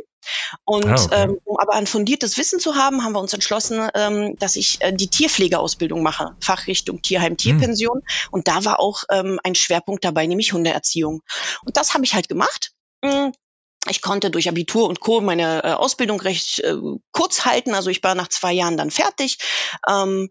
Und 0.64 0.86
Ah, 0.86 0.94
okay. 1.04 1.22
ähm, 1.24 1.38
um 1.44 1.58
aber 1.58 1.74
ein 1.74 1.86
fundiertes 1.86 2.36
Wissen 2.38 2.60
zu 2.60 2.74
haben, 2.76 3.04
haben 3.04 3.12
wir 3.12 3.20
uns 3.20 3.32
entschlossen, 3.32 3.88
ähm, 3.94 4.36
dass 4.38 4.56
ich 4.56 4.80
äh, 4.80 4.92
die 4.92 5.08
Tierpflegeausbildung 5.08 6.02
mache, 6.02 6.36
Fachrichtung 6.40 7.02
Tierheim, 7.02 7.36
Tierpension. 7.36 8.02
Und 8.30 8.48
da 8.48 8.64
war 8.64 8.80
auch 8.80 9.04
ähm, 9.10 9.38
ein 9.44 9.54
Schwerpunkt 9.54 10.04
dabei, 10.04 10.26
nämlich 10.26 10.52
Hundeerziehung. 10.52 11.22
Und 11.64 11.76
das 11.76 11.94
habe 11.94 12.04
ich 12.04 12.14
halt 12.14 12.28
gemacht. 12.28 12.72
Mm, 13.02 13.30
Ich 13.88 14.02
konnte 14.02 14.30
durch 14.30 14.48
Abitur 14.48 14.88
und 14.88 15.00
Co. 15.00 15.20
meine 15.20 15.62
äh, 15.64 15.72
Ausbildung 15.72 16.20
recht 16.20 16.58
äh, 16.60 16.74
kurz 17.12 17.44
halten. 17.46 17.74
Also 17.74 17.90
ich 17.90 18.02
war 18.02 18.14
nach 18.14 18.28
zwei 18.28 18.52
Jahren 18.52 18.76
dann 18.76 18.90
fertig 18.90 19.38
ähm, 19.88 20.28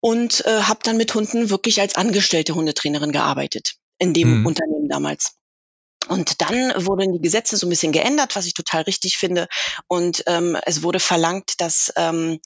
und 0.00 0.44
äh, 0.46 0.62
habe 0.62 0.80
dann 0.82 0.96
mit 0.96 1.14
Hunden 1.14 1.48
wirklich 1.50 1.80
als 1.80 1.94
angestellte 1.94 2.54
Hundetrainerin 2.54 3.12
gearbeitet 3.12 3.76
in 3.98 4.12
dem 4.12 4.40
Mhm. 4.40 4.46
Unternehmen 4.46 4.88
damals. 4.88 5.36
Und 6.08 6.40
dann 6.42 6.86
wurden 6.86 7.12
die 7.12 7.20
Gesetze 7.20 7.56
so 7.56 7.66
ein 7.66 7.70
bisschen 7.70 7.92
geändert, 7.92 8.36
was 8.36 8.46
ich 8.46 8.54
total 8.54 8.82
richtig 8.82 9.16
finde. 9.16 9.48
Und 9.88 10.22
ähm, 10.26 10.56
es 10.64 10.82
wurde 10.82 11.00
verlangt, 11.00 11.60
dass 11.60 11.92
ähm, 11.96 12.40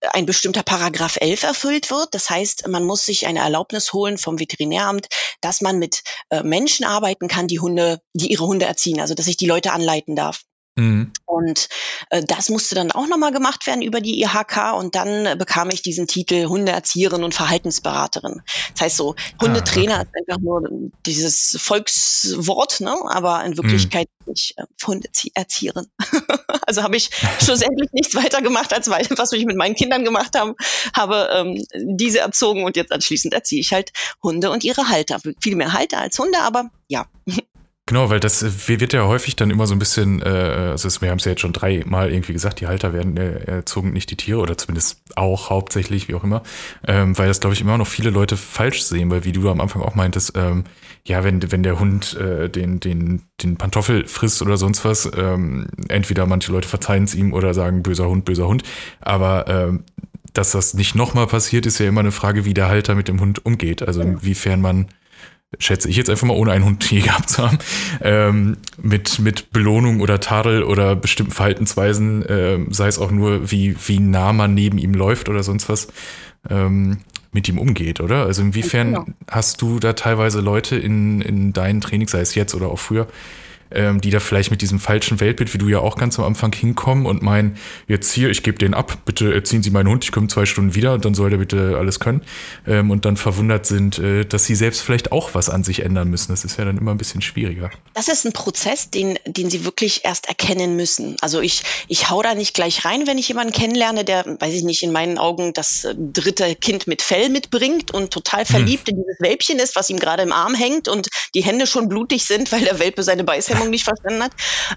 ein 0.00 0.26
bestimmter 0.26 0.62
Paragraph 0.62 1.16
11 1.20 1.42
erfüllt 1.42 1.90
wird. 1.90 2.14
Das 2.14 2.30
heißt, 2.30 2.68
man 2.68 2.84
muss 2.84 3.04
sich 3.04 3.26
eine 3.26 3.40
Erlaubnis 3.40 3.92
holen 3.92 4.18
vom 4.18 4.38
Veterinäramt, 4.38 5.08
dass 5.40 5.60
man 5.60 5.78
mit 5.78 6.02
äh, 6.30 6.42
Menschen 6.42 6.84
arbeiten 6.84 7.28
kann, 7.28 7.48
die 7.48 7.60
Hunde, 7.60 8.00
die 8.14 8.30
ihre 8.30 8.46
Hunde 8.46 8.66
erziehen, 8.66 9.00
also 9.00 9.14
dass 9.14 9.26
ich 9.26 9.36
die 9.36 9.46
Leute 9.46 9.72
anleiten 9.72 10.14
darf. 10.14 10.42
Mhm. 10.78 11.10
Und 11.26 11.68
äh, 12.10 12.22
das 12.24 12.50
musste 12.50 12.76
dann 12.76 12.92
auch 12.92 13.08
nochmal 13.08 13.32
gemacht 13.32 13.66
werden 13.66 13.82
über 13.82 14.00
die 14.00 14.22
IHK 14.22 14.74
und 14.76 14.94
dann 14.94 15.26
äh, 15.26 15.36
bekam 15.36 15.70
ich 15.70 15.82
diesen 15.82 16.06
Titel 16.06 16.46
Hundeerzieherin 16.46 17.24
und 17.24 17.34
Verhaltensberaterin. 17.34 18.42
Das 18.74 18.82
heißt 18.82 18.96
so, 18.96 19.16
Hundetrainer 19.42 19.94
okay. 19.94 20.02
ist 20.02 20.30
einfach 20.30 20.40
nur 20.40 20.68
dieses 21.04 21.58
Volkswort, 21.60 22.80
ne? 22.80 22.94
aber 23.08 23.44
in 23.44 23.56
Wirklichkeit 23.56 24.08
bin 24.24 24.34
ich 24.36 24.54
äh, 24.56 24.66
Hundeerzieherin. 24.86 25.88
also 26.66 26.84
habe 26.84 26.96
ich 26.96 27.10
schlussendlich 27.42 27.90
nichts 27.92 28.14
weiter 28.14 28.40
gemacht, 28.40 28.72
als 28.72 28.88
was 28.88 29.32
ich 29.32 29.46
mit 29.46 29.56
meinen 29.56 29.74
Kindern 29.74 30.04
gemacht 30.04 30.38
haben, 30.38 30.54
habe 30.94 31.28
ähm, 31.34 31.64
diese 31.74 32.20
erzogen 32.20 32.62
und 32.62 32.76
jetzt 32.76 32.92
anschließend 32.92 33.34
erziehe 33.34 33.60
ich 33.60 33.72
halt 33.72 33.92
Hunde 34.22 34.52
und 34.52 34.62
ihre 34.62 34.88
Halter. 34.88 35.18
Viel 35.40 35.56
mehr 35.56 35.72
Halter 35.72 35.98
als 35.98 36.16
Hunde, 36.20 36.38
aber 36.38 36.70
ja. 36.86 37.06
Genau, 37.88 38.10
weil 38.10 38.20
das 38.20 38.42
äh, 38.42 38.68
wird 38.68 38.92
ja 38.92 39.06
häufig 39.06 39.34
dann 39.34 39.50
immer 39.50 39.66
so 39.66 39.74
ein 39.74 39.78
bisschen, 39.78 40.20
äh, 40.20 40.26
also 40.26 41.00
wir 41.00 41.08
haben 41.08 41.16
es 41.16 41.24
ja 41.24 41.30
jetzt 41.30 41.40
schon 41.40 41.54
dreimal 41.54 42.12
irgendwie 42.12 42.34
gesagt, 42.34 42.60
die 42.60 42.66
Halter 42.66 42.92
werden 42.92 43.16
äh, 43.16 43.44
erzogen, 43.44 43.94
nicht 43.94 44.10
die 44.10 44.16
Tiere 44.16 44.40
oder 44.40 44.58
zumindest 44.58 45.00
auch 45.16 45.48
hauptsächlich, 45.48 46.06
wie 46.06 46.14
auch 46.14 46.22
immer, 46.22 46.42
ähm, 46.86 47.16
weil 47.16 47.28
das 47.28 47.40
glaube 47.40 47.54
ich 47.54 47.62
immer 47.62 47.78
noch 47.78 47.86
viele 47.86 48.10
Leute 48.10 48.36
falsch 48.36 48.82
sehen, 48.82 49.10
weil 49.10 49.24
wie 49.24 49.32
du 49.32 49.48
am 49.48 49.62
Anfang 49.62 49.80
auch 49.80 49.94
meintest, 49.94 50.34
ähm, 50.36 50.64
ja, 51.06 51.24
wenn, 51.24 51.50
wenn 51.50 51.62
der 51.62 51.80
Hund 51.80 52.14
äh, 52.18 52.50
den, 52.50 52.78
den, 52.78 53.22
den 53.42 53.56
Pantoffel 53.56 54.06
frisst 54.06 54.42
oder 54.42 54.58
sonst 54.58 54.84
was, 54.84 55.10
ähm, 55.16 55.68
entweder 55.88 56.26
manche 56.26 56.52
Leute 56.52 56.68
verzeihen 56.68 57.04
es 57.04 57.14
ihm 57.14 57.32
oder 57.32 57.54
sagen 57.54 57.82
böser 57.82 58.06
Hund, 58.06 58.26
böser 58.26 58.48
Hund, 58.48 58.64
aber 59.00 59.48
ähm, 59.48 59.84
dass 60.34 60.50
das 60.50 60.74
nicht 60.74 60.94
nochmal 60.94 61.26
passiert, 61.26 61.64
ist 61.64 61.78
ja 61.78 61.88
immer 61.88 62.00
eine 62.00 62.12
Frage, 62.12 62.44
wie 62.44 62.52
der 62.52 62.68
Halter 62.68 62.94
mit 62.94 63.08
dem 63.08 63.18
Hund 63.18 63.46
umgeht. 63.46 63.82
Also 63.82 64.02
inwiefern 64.02 64.60
man 64.60 64.88
schätze 65.58 65.88
ich 65.88 65.96
jetzt 65.96 66.10
einfach 66.10 66.26
mal, 66.26 66.36
ohne 66.36 66.52
einen 66.52 66.64
Hund 66.64 66.90
je 66.90 67.00
gehabt 67.00 67.30
zu 67.30 67.42
haben, 67.42 67.58
ähm, 68.02 68.58
mit, 68.80 69.18
mit 69.18 69.50
Belohnung 69.50 70.00
oder 70.00 70.20
Tadel 70.20 70.62
oder 70.62 70.94
bestimmten 70.94 71.32
Verhaltensweisen, 71.32 72.24
ähm, 72.28 72.68
sei 72.70 72.88
es 72.88 72.98
auch 72.98 73.10
nur, 73.10 73.50
wie, 73.50 73.74
wie 73.86 73.98
nah 73.98 74.32
man 74.32 74.54
neben 74.54 74.78
ihm 74.78 74.92
läuft 74.92 75.28
oder 75.28 75.42
sonst 75.42 75.68
was, 75.68 75.88
ähm, 76.50 76.98
mit 77.32 77.48
ihm 77.48 77.58
umgeht, 77.58 78.00
oder? 78.00 78.24
Also 78.24 78.42
inwiefern 78.42 78.94
Genau. 78.94 79.06
hast 79.30 79.60
du 79.62 79.78
da 79.78 79.92
teilweise 79.92 80.40
Leute 80.40 80.76
in, 80.76 81.20
in 81.20 81.52
deinen 81.52 81.80
Trainings, 81.80 82.12
sei 82.12 82.20
es 82.20 82.34
jetzt 82.34 82.54
oder 82.54 82.68
auch 82.68 82.78
früher, 82.78 83.06
ähm, 83.70 84.00
die 84.00 84.10
da 84.10 84.20
vielleicht 84.20 84.50
mit 84.50 84.62
diesem 84.62 84.80
falschen 84.80 85.20
Weltbild, 85.20 85.52
wie 85.54 85.58
du 85.58 85.68
ja 85.68 85.80
auch 85.80 85.96
ganz 85.96 86.18
am 86.18 86.24
Anfang 86.24 86.52
hinkommen 86.52 87.06
und 87.06 87.22
meinen, 87.22 87.56
jetzt 87.86 88.12
hier, 88.12 88.30
ich 88.30 88.42
gebe 88.42 88.58
den 88.58 88.74
ab, 88.74 88.98
bitte 89.04 89.32
erziehen 89.32 89.62
Sie 89.62 89.70
meinen 89.70 89.88
Hund, 89.88 90.04
ich 90.04 90.12
komme 90.12 90.28
zwei 90.28 90.46
Stunden 90.46 90.74
wieder 90.74 90.94
und 90.94 91.04
dann 91.04 91.14
soll 91.14 91.30
der 91.30 91.36
bitte 91.38 91.76
alles 91.78 92.00
können. 92.00 92.22
Ähm, 92.66 92.90
und 92.90 93.04
dann 93.04 93.16
verwundert 93.16 93.66
sind, 93.66 93.98
äh, 93.98 94.24
dass 94.24 94.44
sie 94.44 94.54
selbst 94.54 94.80
vielleicht 94.80 95.12
auch 95.12 95.34
was 95.34 95.50
an 95.50 95.64
sich 95.64 95.80
ändern 95.80 96.08
müssen. 96.08 96.32
Das 96.32 96.44
ist 96.44 96.58
ja 96.58 96.64
dann 96.64 96.78
immer 96.78 96.92
ein 96.92 96.98
bisschen 96.98 97.22
schwieriger. 97.22 97.70
Das 97.94 98.08
ist 98.08 98.24
ein 98.24 98.32
Prozess, 98.32 98.90
den, 98.90 99.18
den 99.26 99.50
Sie 99.50 99.64
wirklich 99.64 100.04
erst 100.04 100.28
erkennen 100.28 100.76
müssen. 100.76 101.16
Also 101.20 101.40
ich, 101.40 101.62
ich 101.88 102.10
hau 102.10 102.22
da 102.22 102.34
nicht 102.34 102.54
gleich 102.54 102.84
rein, 102.84 103.06
wenn 103.06 103.18
ich 103.18 103.28
jemanden 103.28 103.52
kennenlerne, 103.52 104.04
der, 104.04 104.24
weiß 104.38 104.54
ich 104.54 104.62
nicht, 104.62 104.82
in 104.82 104.92
meinen 104.92 105.18
Augen 105.18 105.52
das 105.52 105.84
äh, 105.84 105.94
dritte 105.96 106.54
Kind 106.54 106.86
mit 106.86 107.02
Fell 107.02 107.28
mitbringt 107.28 107.92
und 107.92 108.12
total 108.12 108.44
verliebt 108.44 108.88
in 108.88 108.96
dieses 108.96 109.20
Welpchen 109.20 109.58
ist, 109.58 109.76
was 109.76 109.90
ihm 109.90 109.98
gerade 109.98 110.22
im 110.22 110.32
Arm 110.32 110.54
hängt 110.54 110.88
und 110.88 111.08
die 111.34 111.42
Hände 111.42 111.66
schon 111.66 111.88
blutig 111.88 112.24
sind, 112.24 112.50
weil 112.52 112.62
der 112.62 112.78
Welpe 112.78 113.02
seine 113.02 113.24
Beißhände 113.24 113.57
Wahrnehmung 113.58 113.70
nicht 113.70 113.84
verstanden 113.84 114.22
hat. 114.22 114.32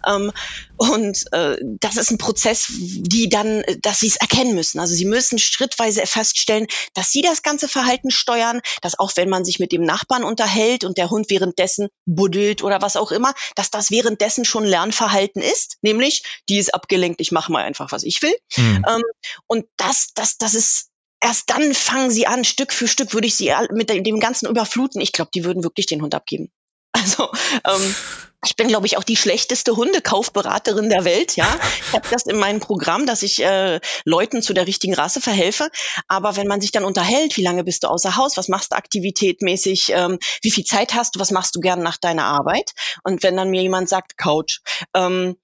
Ähm, 0.08 0.32
und 0.78 1.32
äh, 1.34 1.58
das 1.62 1.98
ist 1.98 2.12
ein 2.12 2.18
Prozess, 2.18 2.68
die 2.70 3.30
dann, 3.30 3.64
dass 3.82 4.00
sie 4.00 4.08
es 4.08 4.16
erkennen 4.16 4.56
müssen. 4.56 4.80
Also 4.80 4.94
sie 4.96 5.06
müssen 5.06 5.38
schrittweise 5.38 6.06
feststellen, 6.06 6.68
dass 6.94 7.12
sie 7.12 7.22
das 7.22 7.44
ganze 7.44 7.68
Verhalten 7.68 8.12
steuern, 8.12 8.62
dass 8.82 8.98
auch 8.98 9.12
wenn 9.16 9.30
man 9.30 9.46
sich 9.46 9.60
mit 9.60 9.72
dem 9.72 9.84
Nachbarn 9.84 10.24
unterhält 10.24 10.84
und 10.84 10.98
der 10.98 11.10
Hund 11.10 11.30
währenddessen 11.30 11.90
buddelt 12.06 12.64
oder 12.64 12.82
was 12.82 12.96
auch 12.96 13.12
immer, 13.12 13.34
dass 13.56 13.70
das 13.70 13.92
währenddessen 13.92 14.46
schon 14.46 14.66
Lernverhalten 14.66 15.42
ist, 15.42 15.78
nämlich 15.82 16.24
die 16.50 16.58
ist 16.58 16.74
abgelenkt, 16.74 17.22
ich 17.22 17.32
mache 17.32 17.52
mal 17.52 17.64
einfach, 17.64 17.92
was 17.92 18.04
ich 18.04 18.22
will. 18.22 18.36
Mhm. 18.58 18.86
Ähm, 18.88 19.04
und 19.48 19.66
das, 19.78 20.10
das, 20.16 20.38
das 20.38 20.56
ist 20.56 20.88
erst 21.24 21.50
dann 21.52 21.74
fangen 21.76 22.10
sie 22.10 22.26
an, 22.26 22.44
Stück 22.44 22.74
für 22.74 22.88
Stück 22.88 23.14
würde 23.14 23.28
ich 23.28 23.36
sie 23.36 23.54
mit 23.72 23.90
dem 23.90 24.20
ganzen 24.20 24.48
überfluten. 24.50 25.02
Ich 25.02 25.12
glaube, 25.12 25.30
die 25.34 25.44
würden 25.44 25.64
wirklich 25.64 25.86
den 25.86 26.02
Hund 26.02 26.16
abgeben. 26.16 26.52
Also 26.94 27.32
ähm, 27.66 27.96
ich 28.44 28.56
bin, 28.56 28.68
glaube 28.68 28.88
ich, 28.88 28.98
auch 28.98 29.04
die 29.04 29.16
schlechteste 29.16 29.76
Hundekaufberaterin 29.76 30.90
der 30.90 31.06
Welt. 31.06 31.36
Ja, 31.36 31.48
ich 31.88 31.94
habe 31.94 32.08
das 32.10 32.24
in 32.24 32.38
meinem 32.38 32.60
Programm, 32.60 33.06
dass 33.06 33.22
ich 33.22 33.44
äh, 33.44 33.80
Leuten 34.04 34.42
zu 34.42 34.54
der 34.54 34.66
richtigen 34.66 34.96
Rasse 34.96 35.22
verhelfe. 35.22 35.70
Aber 36.08 36.36
wenn 36.38 36.48
man 36.48 36.60
sich 36.60 36.72
dann 36.72 36.84
unterhält, 36.84 37.38
wie 37.38 37.44
lange 37.44 37.64
bist 37.64 37.84
du 37.84 37.88
außer 37.88 38.16
Haus, 38.16 38.38
was 38.38 38.48
machst 38.48 38.72
du 38.72 38.78
aktivitätmäßig, 38.78 39.92
ähm, 39.94 40.18
wie 40.42 40.52
viel 40.52 40.64
Zeit 40.64 40.96
hast 40.96 41.16
du, 41.16 41.20
was 41.20 41.32
machst 41.32 41.56
du 41.56 41.60
gern 41.60 41.84
nach 41.84 41.98
deiner 41.98 42.26
Arbeit? 42.26 42.72
Und 43.04 43.22
wenn 43.22 43.38
dann 43.38 43.52
mir 43.52 43.62
jemand 43.62 43.90
sagt 43.90 44.18
Couch, 44.18 44.60
ähm, 44.96 45.38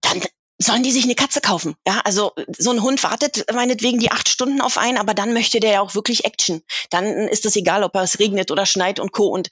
dann 0.00 0.22
sollen 0.60 0.82
die 0.82 0.90
sich 0.90 1.04
eine 1.04 1.14
Katze 1.14 1.40
kaufen. 1.40 1.76
Ja, 1.86 2.00
also 2.04 2.32
so 2.56 2.70
ein 2.70 2.82
Hund 2.82 3.02
wartet 3.04 3.44
meinetwegen 3.52 3.98
die 3.98 4.10
acht 4.10 4.28
Stunden 4.28 4.60
auf 4.60 4.76
einen, 4.76 4.98
aber 4.98 5.14
dann 5.14 5.32
möchte 5.32 5.60
der 5.60 5.72
ja 5.72 5.80
auch 5.80 5.94
wirklich 5.94 6.24
Action. 6.24 6.62
Dann 6.90 7.28
ist 7.28 7.46
es 7.46 7.56
egal, 7.56 7.84
ob 7.84 7.94
es 7.94 8.18
regnet 8.18 8.50
oder 8.50 8.66
schneit 8.66 8.98
und 8.98 9.12
co. 9.12 9.26
Und 9.28 9.48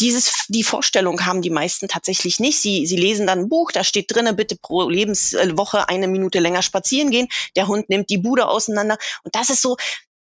dieses, 0.00 0.44
die 0.48 0.62
Vorstellung 0.62 1.26
haben 1.26 1.42
die 1.42 1.50
meisten 1.50 1.88
tatsächlich 1.88 2.38
nicht. 2.40 2.60
Sie, 2.60 2.86
sie 2.86 2.96
lesen 2.96 3.26
dann 3.26 3.40
ein 3.40 3.48
Buch, 3.48 3.72
da 3.72 3.84
steht 3.84 4.14
drinnen, 4.14 4.36
bitte 4.36 4.56
pro 4.56 4.88
Lebenswoche 4.88 5.88
eine 5.88 6.08
Minute 6.08 6.38
länger 6.38 6.62
spazieren 6.62 7.10
gehen. 7.10 7.28
Der 7.56 7.66
Hund 7.66 7.88
nimmt 7.88 8.10
die 8.10 8.18
Bude 8.18 8.48
auseinander. 8.48 8.96
Und 9.24 9.34
das 9.34 9.50
ist 9.50 9.62
so, 9.62 9.76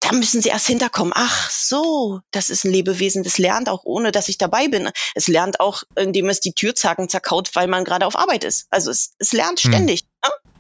da 0.01 0.13
müssen 0.13 0.43
sie 0.43 0.49
erst 0.49 0.67
hinterkommen. 0.67 1.13
Ach 1.15 1.49
so, 1.51 2.21
das 2.33 2.51
ist 2.51 2.65
ein 2.65 2.73
Lebewesen, 2.73 3.23
das 3.23 3.39
lernt 3.39 3.69
auch 3.69 3.85
ohne, 3.85 4.11
dass 4.11 4.29
ich 4.29 4.37
dabei 4.37 4.67
bin. 4.67 4.91
Es 5.15 5.29
lernt 5.29 5.61
auch, 5.61 5.85
indem 5.97 6.29
es 6.29 6.41
die 6.41 6.55
Türzagen 6.55 7.09
zerkaut, 7.09 7.55
weil 7.55 7.69
man 7.69 7.85
gerade 7.85 8.07
auf 8.07 8.19
Arbeit 8.19 8.43
ist. 8.43 8.67
Also 8.71 8.91
es, 8.91 9.15
es 9.19 9.33
lernt 9.33 9.61
hm. 9.61 9.71
ständig. 9.71 10.01
Hm. 10.01 10.31
Ne? 10.31 10.53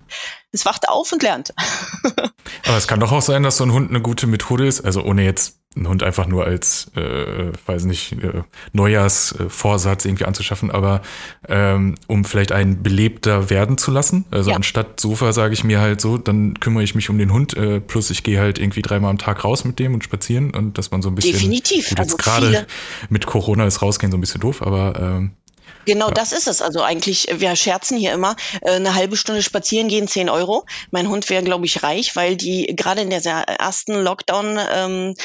Es 0.52 0.64
wacht 0.64 0.88
auf 0.88 1.10
und 1.12 1.22
lernt. 1.22 1.54
Aber 2.66 2.76
es 2.76 2.86
kann 2.86 3.00
doch 3.00 3.12
auch 3.12 3.22
sein, 3.22 3.42
dass 3.42 3.56
so 3.56 3.64
ein 3.64 3.72
Hund 3.72 3.90
eine 3.90 4.02
gute 4.02 4.26
Methode 4.26 4.66
ist, 4.66 4.82
also 4.82 5.02
ohne 5.02 5.24
jetzt 5.24 5.61
einen 5.74 5.88
Hund 5.88 6.02
einfach 6.02 6.26
nur 6.26 6.44
als, 6.44 6.90
äh, 6.96 7.52
weiß 7.66 7.84
nicht, 7.84 8.12
äh, 8.12 8.42
Neujahrsvorsatz 8.72 10.04
irgendwie 10.04 10.24
anzuschaffen, 10.24 10.70
aber 10.70 11.02
ähm, 11.48 11.94
um 12.06 12.24
vielleicht 12.24 12.52
einen 12.52 12.82
belebter 12.82 13.48
werden 13.50 13.78
zu 13.78 13.90
lassen. 13.90 14.24
Also 14.30 14.50
ja. 14.50 14.56
anstatt 14.56 15.00
Sofa 15.00 15.32
sage 15.32 15.54
ich 15.54 15.64
mir 15.64 15.80
halt 15.80 16.00
so, 16.00 16.18
dann 16.18 16.54
kümmere 16.60 16.84
ich 16.84 16.94
mich 16.94 17.08
um 17.10 17.18
den 17.18 17.32
Hund, 17.32 17.56
äh, 17.56 17.80
plus 17.80 18.10
ich 18.10 18.22
gehe 18.22 18.38
halt 18.38 18.58
irgendwie 18.58 18.82
dreimal 18.82 19.10
am 19.10 19.18
Tag 19.18 19.44
raus 19.44 19.64
mit 19.64 19.78
dem 19.78 19.94
und 19.94 20.04
spazieren 20.04 20.50
und 20.50 20.78
dass 20.78 20.90
man 20.90 21.02
so 21.02 21.08
ein 21.08 21.14
bisschen. 21.14 21.32
Definitiv. 21.32 21.88
Gut, 21.88 21.98
jetzt 21.98 22.12
also 22.12 22.16
gerade 22.16 22.66
mit 23.08 23.26
Corona 23.26 23.66
ist 23.66 23.82
rausgehen 23.82 24.10
so 24.10 24.18
ein 24.18 24.20
bisschen 24.20 24.40
doof, 24.40 24.62
aber 24.62 25.00
ähm, 25.00 25.30
Genau, 25.84 26.08
ja. 26.08 26.14
das 26.14 26.32
ist 26.32 26.46
es. 26.46 26.62
Also 26.62 26.82
eigentlich, 26.82 27.28
wir 27.32 27.54
scherzen 27.56 27.98
hier 27.98 28.12
immer, 28.12 28.36
äh, 28.60 28.72
eine 28.72 28.94
halbe 28.94 29.16
Stunde 29.16 29.42
spazieren 29.42 29.88
gehen, 29.88 30.06
10 30.08 30.28
Euro. 30.28 30.64
Mein 30.90 31.08
Hund 31.08 31.28
wäre, 31.30 31.42
glaube 31.42 31.66
ich, 31.66 31.82
reich, 31.82 32.14
weil 32.16 32.36
die 32.36 32.74
gerade 32.76 33.00
in 33.02 33.10
der 33.10 33.24
ersten 33.24 33.94
Lockdown-Zeit 33.94 35.16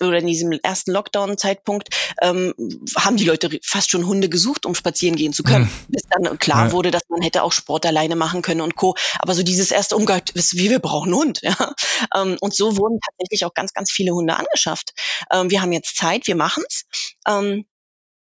ähm, 0.00 0.06
oder 0.08 0.18
in 0.18 0.26
diesem 0.26 0.52
ersten 0.52 0.92
Lockdown-Zeitpunkt 0.92 1.88
ähm, 2.22 2.54
haben 2.96 3.16
die 3.16 3.24
Leute 3.24 3.58
fast 3.62 3.90
schon 3.90 4.06
Hunde 4.06 4.28
gesucht, 4.28 4.66
um 4.66 4.74
spazieren 4.74 5.16
gehen 5.16 5.32
zu 5.32 5.42
können. 5.42 5.64
Mhm. 5.64 5.86
Bis 5.88 6.02
dann 6.08 6.38
klar 6.38 6.66
ja. 6.66 6.72
wurde, 6.72 6.90
dass 6.90 7.02
man 7.08 7.22
hätte 7.22 7.42
auch 7.42 7.52
Sport 7.52 7.86
alleine 7.86 8.16
machen 8.16 8.42
können 8.42 8.60
und 8.60 8.76
Co. 8.76 8.94
Aber 9.18 9.34
so 9.34 9.42
dieses 9.42 9.70
erste 9.70 9.96
Umgang, 9.96 10.22
wie 10.34 10.70
wir 10.70 10.78
brauchen 10.78 11.12
einen 11.12 11.20
Hund. 11.20 11.40
Ja? 11.50 11.74
Ähm, 12.14 12.36
und 12.40 12.54
so 12.54 12.76
wurden 12.76 13.00
tatsächlich 13.00 13.44
auch 13.44 13.54
ganz, 13.54 13.72
ganz 13.72 13.90
viele 13.90 14.12
Hunde 14.12 14.36
angeschafft. 14.36 14.94
Ähm, 15.32 15.50
wir 15.50 15.60
haben 15.62 15.72
jetzt 15.72 15.96
Zeit, 15.96 16.28
wir 16.28 16.36
machen's. 16.36 16.84
Ähm, 17.26 17.64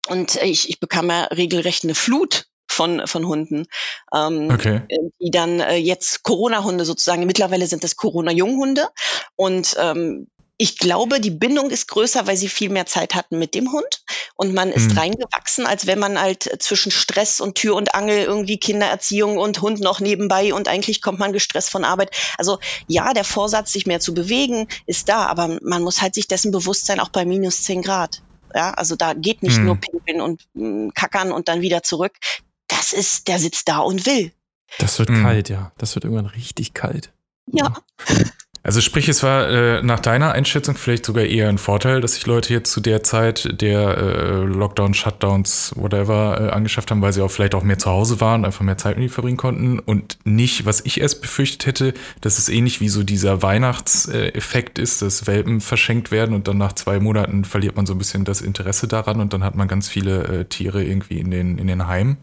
und 0.09 0.35
ich, 0.41 0.69
ich 0.69 0.79
bekam 0.79 1.09
ja 1.09 1.25
regelrecht 1.25 1.83
eine 1.83 1.95
Flut 1.95 2.45
von, 2.67 3.07
von 3.07 3.27
Hunden, 3.27 3.65
ähm, 4.13 4.49
okay. 4.51 4.81
die 5.19 5.31
dann 5.31 5.59
äh, 5.59 5.75
jetzt 5.75 6.23
Corona-Hunde 6.23 6.85
sozusagen, 6.85 7.25
mittlerweile 7.25 7.67
sind 7.67 7.83
das 7.83 7.95
Corona-Junghunde. 7.95 8.87
Und 9.35 9.75
ähm, 9.79 10.27
ich 10.61 10.77
glaube, 10.77 11.21
die 11.21 11.31
Bindung 11.31 11.69
ist 11.69 11.87
größer, 11.87 12.27
weil 12.27 12.35
sie 12.35 12.49
viel 12.49 12.69
mehr 12.69 12.85
Zeit 12.85 13.15
hatten 13.15 13.39
mit 13.39 13.55
dem 13.55 13.71
Hund 13.71 14.03
und 14.35 14.53
man 14.53 14.73
ist 14.73 14.91
mhm. 14.91 14.97
reingewachsen, 14.97 15.65
als 15.65 15.87
wenn 15.87 15.99
man 15.99 16.19
halt 16.19 16.49
zwischen 16.61 16.91
Stress 16.91 17.39
und 17.39 17.55
Tür 17.55 17.75
und 17.75 17.95
Angel 17.95 18.23
irgendwie 18.23 18.59
Kindererziehung 18.59 19.37
und 19.37 19.61
Hund 19.61 19.79
noch 19.79 20.01
nebenbei 20.01 20.53
und 20.53 20.67
eigentlich 20.67 21.01
kommt 21.01 21.17
man 21.17 21.31
gestresst 21.31 21.69
von 21.69 21.85
Arbeit. 21.85 22.11
Also 22.37 22.59
ja, 22.87 23.13
der 23.13 23.23
Vorsatz, 23.23 23.71
sich 23.71 23.87
mehr 23.87 24.01
zu 24.01 24.13
bewegen, 24.13 24.67
ist 24.85 25.07
da, 25.07 25.27
aber 25.27 25.59
man 25.61 25.81
muss 25.81 26.01
halt 26.01 26.13
sich 26.13 26.27
dessen 26.27 26.51
bewusst 26.51 26.85
sein, 26.85 26.99
auch 26.99 27.09
bei 27.09 27.23
minus 27.23 27.63
zehn 27.63 27.81
Grad. 27.81 28.21
Ja, 28.53 28.71
also 28.71 28.95
da 28.95 29.13
geht 29.13 29.43
nicht 29.43 29.57
hm. 29.57 29.65
nur 29.65 29.75
pinkeln 29.75 30.21
und 30.21 30.47
mh, 30.53 30.67
mm, 30.67 30.93
kackern 30.93 31.31
und 31.31 31.47
dann 31.47 31.61
wieder 31.61 31.83
zurück. 31.83 32.13
Das 32.67 32.93
ist, 32.93 33.27
der 33.27 33.39
sitzt 33.39 33.67
da 33.67 33.79
und 33.79 34.05
will. 34.05 34.31
Das 34.77 34.99
wird 34.99 35.09
hm. 35.09 35.21
kalt, 35.23 35.49
ja. 35.49 35.71
Das 35.77 35.95
wird 35.95 36.05
irgendwann 36.05 36.27
richtig 36.27 36.73
kalt. 36.73 37.11
Ja. 37.47 37.73
Also 38.61 38.81
sprich, 38.81 39.07
es 39.07 39.23
war 39.23 39.49
äh, 39.49 39.81
nach 39.83 39.99
deiner 39.99 40.33
Einschätzung 40.33 40.75
vielleicht 40.75 41.05
sogar 41.05 41.23
eher 41.23 41.47
ein 41.47 41.57
Vorteil, 41.57 42.01
dass 42.01 42.15
sich 42.15 42.25
Leute 42.25 42.53
jetzt 42.53 42.71
zu 42.71 42.81
der 42.81 43.03
Zeit 43.03 43.61
der 43.61 43.97
äh, 43.97 44.43
Lockdown, 44.43 44.93
Shutdowns, 44.93 45.71
whatever 45.75 46.39
äh, 46.39 46.49
angeschafft 46.49 46.91
haben, 46.91 47.01
weil 47.01 47.13
sie 47.13 47.21
auch 47.21 47.31
vielleicht 47.31 47.55
auch 47.55 47.63
mehr 47.63 47.77
zu 47.77 47.89
Hause 47.89 48.19
waren, 48.19 48.43
einfach 48.43 48.61
mehr 48.61 48.77
Zeit 48.77 48.97
mit 48.97 49.03
ihnen 49.03 49.13
verbringen 49.13 49.37
konnten 49.37 49.79
und 49.79 50.17
nicht, 50.25 50.65
was 50.65 50.81
ich 50.81 50.99
erst 50.99 51.21
befürchtet 51.21 51.65
hätte, 51.65 51.93
dass 52.19 52.37
es 52.37 52.49
ähnlich 52.49 52.81
wie 52.81 52.89
so 52.89 53.03
dieser 53.03 53.41
Weihnachtseffekt 53.41 54.77
ist, 54.77 55.01
dass 55.01 55.25
Welpen 55.25 55.61
verschenkt 55.61 56.11
werden 56.11 56.35
und 56.35 56.47
dann 56.47 56.57
nach 56.57 56.73
zwei 56.73 56.99
Monaten 56.99 57.45
verliert 57.45 57.77
man 57.77 57.85
so 57.85 57.93
ein 57.93 57.97
bisschen 57.97 58.25
das 58.25 58.41
Interesse 58.41 58.87
daran 58.87 59.21
und 59.21 59.31
dann 59.31 59.43
hat 59.43 59.55
man 59.55 59.69
ganz 59.69 59.87
viele 59.87 60.23
äh, 60.23 60.45
Tiere 60.45 60.83
irgendwie 60.83 61.19
in 61.19 61.31
den, 61.31 61.57
in 61.57 61.67
den 61.67 61.87
Heimen. 61.87 62.17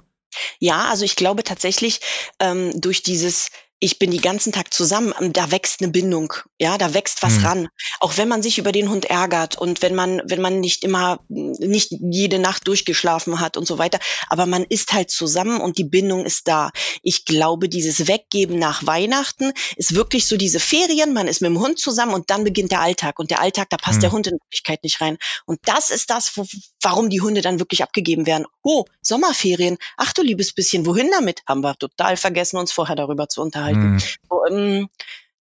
Ja, 0.59 0.87
also 0.91 1.05
ich 1.05 1.17
glaube 1.17 1.45
tatsächlich 1.45 2.01
ähm, 2.41 2.79
durch 2.81 3.03
dieses 3.03 3.51
ich 3.79 3.99
bin 3.99 4.11
die 4.11 4.21
ganzen 4.21 4.53
Tag 4.53 4.73
zusammen, 4.73 5.13
ähm, 5.21 5.33
da 5.33 5.51
wächst 5.51 5.83
eine 5.83 5.91
Bindung, 5.91 6.33
ja, 6.59 6.79
da 6.79 6.95
wächst 6.95 7.23
was 7.23 7.39
mhm. 7.39 7.47
ran. 7.47 7.69
Auch 8.01 8.17
wenn 8.17 8.29
man 8.29 8.43
sich 8.43 8.59
über 8.59 8.73
den 8.73 8.89
Hund 8.89 9.05
ärgert 9.05 9.59
und 9.59 9.83
wenn 9.83 9.95
man, 9.95 10.23
wenn 10.25 10.41
man 10.41 10.61
nicht 10.61 10.83
immer, 10.83 11.21
nicht 11.29 11.93
jede 12.11 12.39
Nacht 12.39 12.67
durchgeschlafen 12.69 13.39
hat 13.41 13.57
und 13.57 13.67
so 13.67 13.79
weiter, 13.79 13.99
aber 14.29 14.47
man 14.47 14.65
ist 14.65 14.93
halt 14.93 15.11
zusammen 15.11 15.61
und 15.61 15.77
die 15.77 15.85
Bindung 15.85 16.25
ist 16.25 16.49
da. 16.49 16.71
Ich 17.03 17.27
glaube, 17.27 17.69
dieses 17.69 18.09
Weggeben 18.09 18.59
nach 18.59 18.87
Weihnachten 18.87 19.53
ist 19.77 19.95
wirklich 19.95 20.27
so 20.27 20.39
diese 20.39 20.61
Ferien, 20.61 21.13
man 21.13 21.29
ist 21.29 21.43
mit 21.43 21.51
dem 21.51 21.61
Hund 21.61 21.79
zusammen 21.79 22.15
und 22.15 22.31
dann 22.31 22.45
beginnt 22.45 22.73
der 22.73 22.81
Alltag 22.81 23.19
und 23.19 23.31
der 23.31 23.41
Alltag, 23.41 23.69
da 23.69 23.77
passt 23.77 23.99
mhm. 23.99 24.03
der 24.03 24.13
Hund 24.13 24.27
in 24.27 24.39
Wirklichkeit 24.39 24.83
nicht 24.85 25.03
rein. 25.03 25.19
Und 25.45 25.61
das 25.65 25.91
ist 25.91 26.09
das, 26.09 26.35
wo, 26.37 26.47
warum 26.81 27.11
die 27.11 27.21
Hunde 27.21 27.43
dann 27.43 27.59
wirklich 27.59 27.83
abgegeben 27.83 28.27
werden. 28.27 28.47
Oh, 28.63 28.85
Sommerferien, 29.03 29.77
ach 29.99 30.15
du 30.15 30.23
liebes 30.23 30.55
bisschen, 30.55 30.87
wohin 30.87 31.11
damit? 31.11 31.43
Haben 31.47 31.61
wir 31.61 31.75
total 31.77 32.17
vergessen, 32.17 32.57
uns 32.57 32.73
vorher 32.73 32.97
darüber 32.97 33.29
zu 33.29 33.43
unterhalten 33.43 33.66
halten. 33.67 33.95
Mhm. 33.95 33.99
So, 34.29 34.47
ähm, 34.47 34.89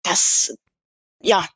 das, 0.03 0.56
ja, 1.20 1.48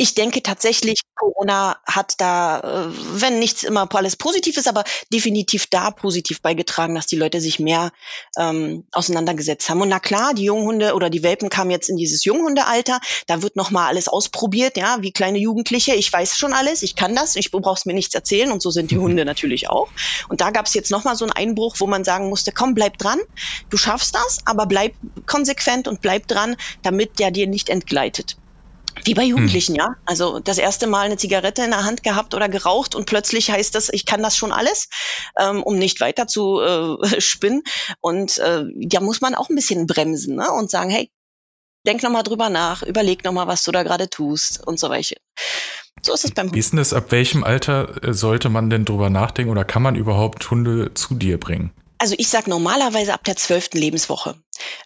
ich 0.00 0.14
denke 0.14 0.42
tatsächlich, 0.42 1.02
Corona 1.14 1.76
hat 1.84 2.14
da, 2.22 2.60
äh, 2.60 2.88
wenn 3.20 3.38
nichts 3.38 3.64
immer 3.64 3.86
alles 3.94 4.16
positiv 4.16 4.56
ist, 4.56 4.66
aber 4.66 4.82
definitiv 5.12 5.66
da 5.66 5.90
positiv 5.90 6.40
beigetragen, 6.40 6.94
dass 6.94 7.06
die 7.06 7.16
Leute 7.16 7.38
sich 7.38 7.60
mehr 7.60 7.92
ähm, 8.38 8.86
auseinandergesetzt 8.92 9.68
haben. 9.68 9.82
Und 9.82 9.90
na 9.90 10.00
klar, 10.00 10.32
die 10.32 10.44
Junghunde 10.44 10.94
oder 10.94 11.10
die 11.10 11.22
Welpen 11.22 11.50
kamen 11.50 11.70
jetzt 11.70 11.90
in 11.90 11.98
dieses 11.98 12.24
Junghundealter. 12.24 12.98
Da 13.26 13.42
wird 13.42 13.56
noch 13.56 13.70
mal 13.70 13.88
alles 13.88 14.08
ausprobiert, 14.08 14.78
ja, 14.78 14.96
wie 15.02 15.12
kleine 15.12 15.38
Jugendliche. 15.38 15.94
Ich 15.94 16.10
weiß 16.10 16.38
schon 16.38 16.54
alles, 16.54 16.82
ich 16.82 16.96
kann 16.96 17.14
das, 17.14 17.36
ich 17.36 17.50
brauch's 17.50 17.84
mir 17.84 17.92
nichts 17.92 18.14
erzählen. 18.14 18.50
Und 18.52 18.62
so 18.62 18.70
sind 18.70 18.90
die. 18.90 19.00
Hunde 19.00 19.26
natürlich 19.26 19.68
auch. 19.68 19.88
Und 20.28 20.40
da 20.40 20.50
gab's 20.50 20.72
jetzt 20.72 20.90
noch 20.90 21.04
mal 21.04 21.16
so 21.16 21.26
einen 21.26 21.32
Einbruch, 21.32 21.76
wo 21.78 21.86
man 21.86 22.04
sagen 22.04 22.30
musste: 22.30 22.52
Komm, 22.52 22.74
bleib 22.74 22.96
dran, 22.96 23.18
du 23.68 23.76
schaffst 23.76 24.14
das, 24.14 24.38
aber 24.46 24.64
bleib 24.64 24.94
konsequent 25.26 25.88
und 25.88 26.00
bleib 26.00 26.26
dran, 26.26 26.56
damit 26.82 27.18
der 27.18 27.30
dir 27.30 27.46
nicht 27.46 27.68
entgleitet. 27.68 28.38
Wie 29.04 29.14
bei 29.14 29.24
Jugendlichen, 29.24 29.74
hm. 29.74 29.78
ja. 29.78 29.96
Also 30.04 30.40
das 30.40 30.58
erste 30.58 30.86
Mal 30.86 31.02
eine 31.02 31.16
Zigarette 31.16 31.62
in 31.62 31.70
der 31.70 31.84
Hand 31.84 32.02
gehabt 32.02 32.34
oder 32.34 32.48
geraucht 32.48 32.94
und 32.94 33.06
plötzlich 33.06 33.50
heißt 33.50 33.74
das, 33.74 33.88
ich 33.92 34.06
kann 34.06 34.22
das 34.22 34.36
schon 34.36 34.52
alles, 34.52 34.88
ähm, 35.38 35.62
um 35.62 35.76
nicht 35.76 36.00
weiter 36.00 36.26
zu 36.26 36.60
äh, 36.60 36.96
spinnen. 37.20 37.62
Und 38.00 38.38
äh, 38.38 38.64
da 38.76 39.00
muss 39.00 39.20
man 39.20 39.34
auch 39.34 39.48
ein 39.48 39.56
bisschen 39.56 39.86
bremsen 39.86 40.36
ne? 40.36 40.50
und 40.52 40.70
sagen, 40.70 40.90
hey, 40.90 41.10
denk 41.86 42.02
nochmal 42.02 42.22
drüber 42.22 42.50
nach, 42.50 42.82
überleg 42.82 43.24
nochmal, 43.24 43.46
was 43.46 43.64
du 43.64 43.72
da 43.72 43.82
gerade 43.82 44.10
tust 44.10 44.66
und 44.66 44.78
so 44.78 44.90
weiter. 44.90 45.16
So 46.02 46.14
ist 46.14 46.24
es 46.24 46.32
beim 46.32 46.46
Hund. 46.46 46.54
Wie 46.54 46.60
ist 46.60 46.72
denn 46.72 46.78
das, 46.78 46.92
ab 46.92 47.10
welchem 47.10 47.44
Alter 47.44 48.02
äh, 48.02 48.14
sollte 48.14 48.48
man 48.48 48.70
denn 48.70 48.84
drüber 48.84 49.10
nachdenken 49.10 49.50
oder 49.50 49.64
kann 49.64 49.82
man 49.82 49.96
überhaupt 49.96 50.50
Hunde 50.50 50.94
zu 50.94 51.14
dir 51.14 51.38
bringen? 51.38 51.72
Also 52.00 52.14
ich 52.16 52.28
sage 52.28 52.48
normalerweise 52.48 53.12
ab 53.12 53.24
der 53.24 53.36
zwölften 53.36 53.76
Lebenswoche. 53.76 54.34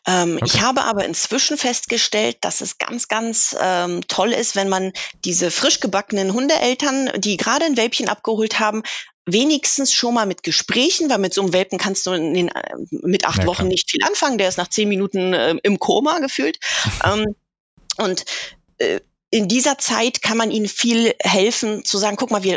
Ähm, 0.05 0.39
okay. 0.43 0.45
Ich 0.47 0.61
habe 0.63 0.83
aber 0.83 1.05
inzwischen 1.05 1.57
festgestellt, 1.57 2.39
dass 2.41 2.61
es 2.61 2.77
ganz, 2.79 3.07
ganz 3.07 3.57
ähm, 3.61 4.01
toll 4.09 4.33
ist, 4.33 4.57
wenn 4.57 4.69
man 4.69 4.93
diese 5.25 5.53
frisch 5.53 5.79
gebackenen 5.79 6.35
Hundeeltern, 6.35 7.11
die 7.19 7.37
gerade 7.37 7.67
ein 7.67 7.77
Welpchen 7.77 8.09
abgeholt 8.09 8.59
haben, 8.59 8.83
wenigstens 9.27 9.93
schon 9.93 10.15
mal 10.15 10.27
mit 10.27 10.43
Gesprächen, 10.43 11.09
weil 11.09 11.19
mit 11.19 11.33
so 11.33 11.43
einem 11.43 11.53
Welpen 11.53 11.79
kannst 11.79 12.05
du 12.07 12.11
den, 12.11 12.49
äh, 12.49 12.75
mit 12.91 13.27
acht 13.27 13.43
Ja, 13.43 13.47
Wochen 13.47 13.69
nicht 13.69 13.93
viel 13.93 14.03
anfangen. 14.03 14.37
Der 14.37 14.49
ist 14.49 14.59
nach 14.59 14.69
zehn 14.69 14.89
Minuten 14.89 15.33
äh, 15.35 15.55
im 15.63 15.79
Koma 15.79 16.19
gefühlt. 16.19 16.59
ähm, 17.05 17.37
und 17.97 18.25
äh, 18.79 18.99
in 19.35 19.49
dieser 19.49 19.79
Zeit 19.79 20.23
kann 20.23 20.37
man 20.37 20.53
ihnen 20.53 20.69
viel 20.69 21.13
helfen, 21.21 21.85
zu 21.85 21.99
sagen, 21.99 22.17
guck 22.17 22.31
mal, 22.31 22.45
wie, 22.45 22.57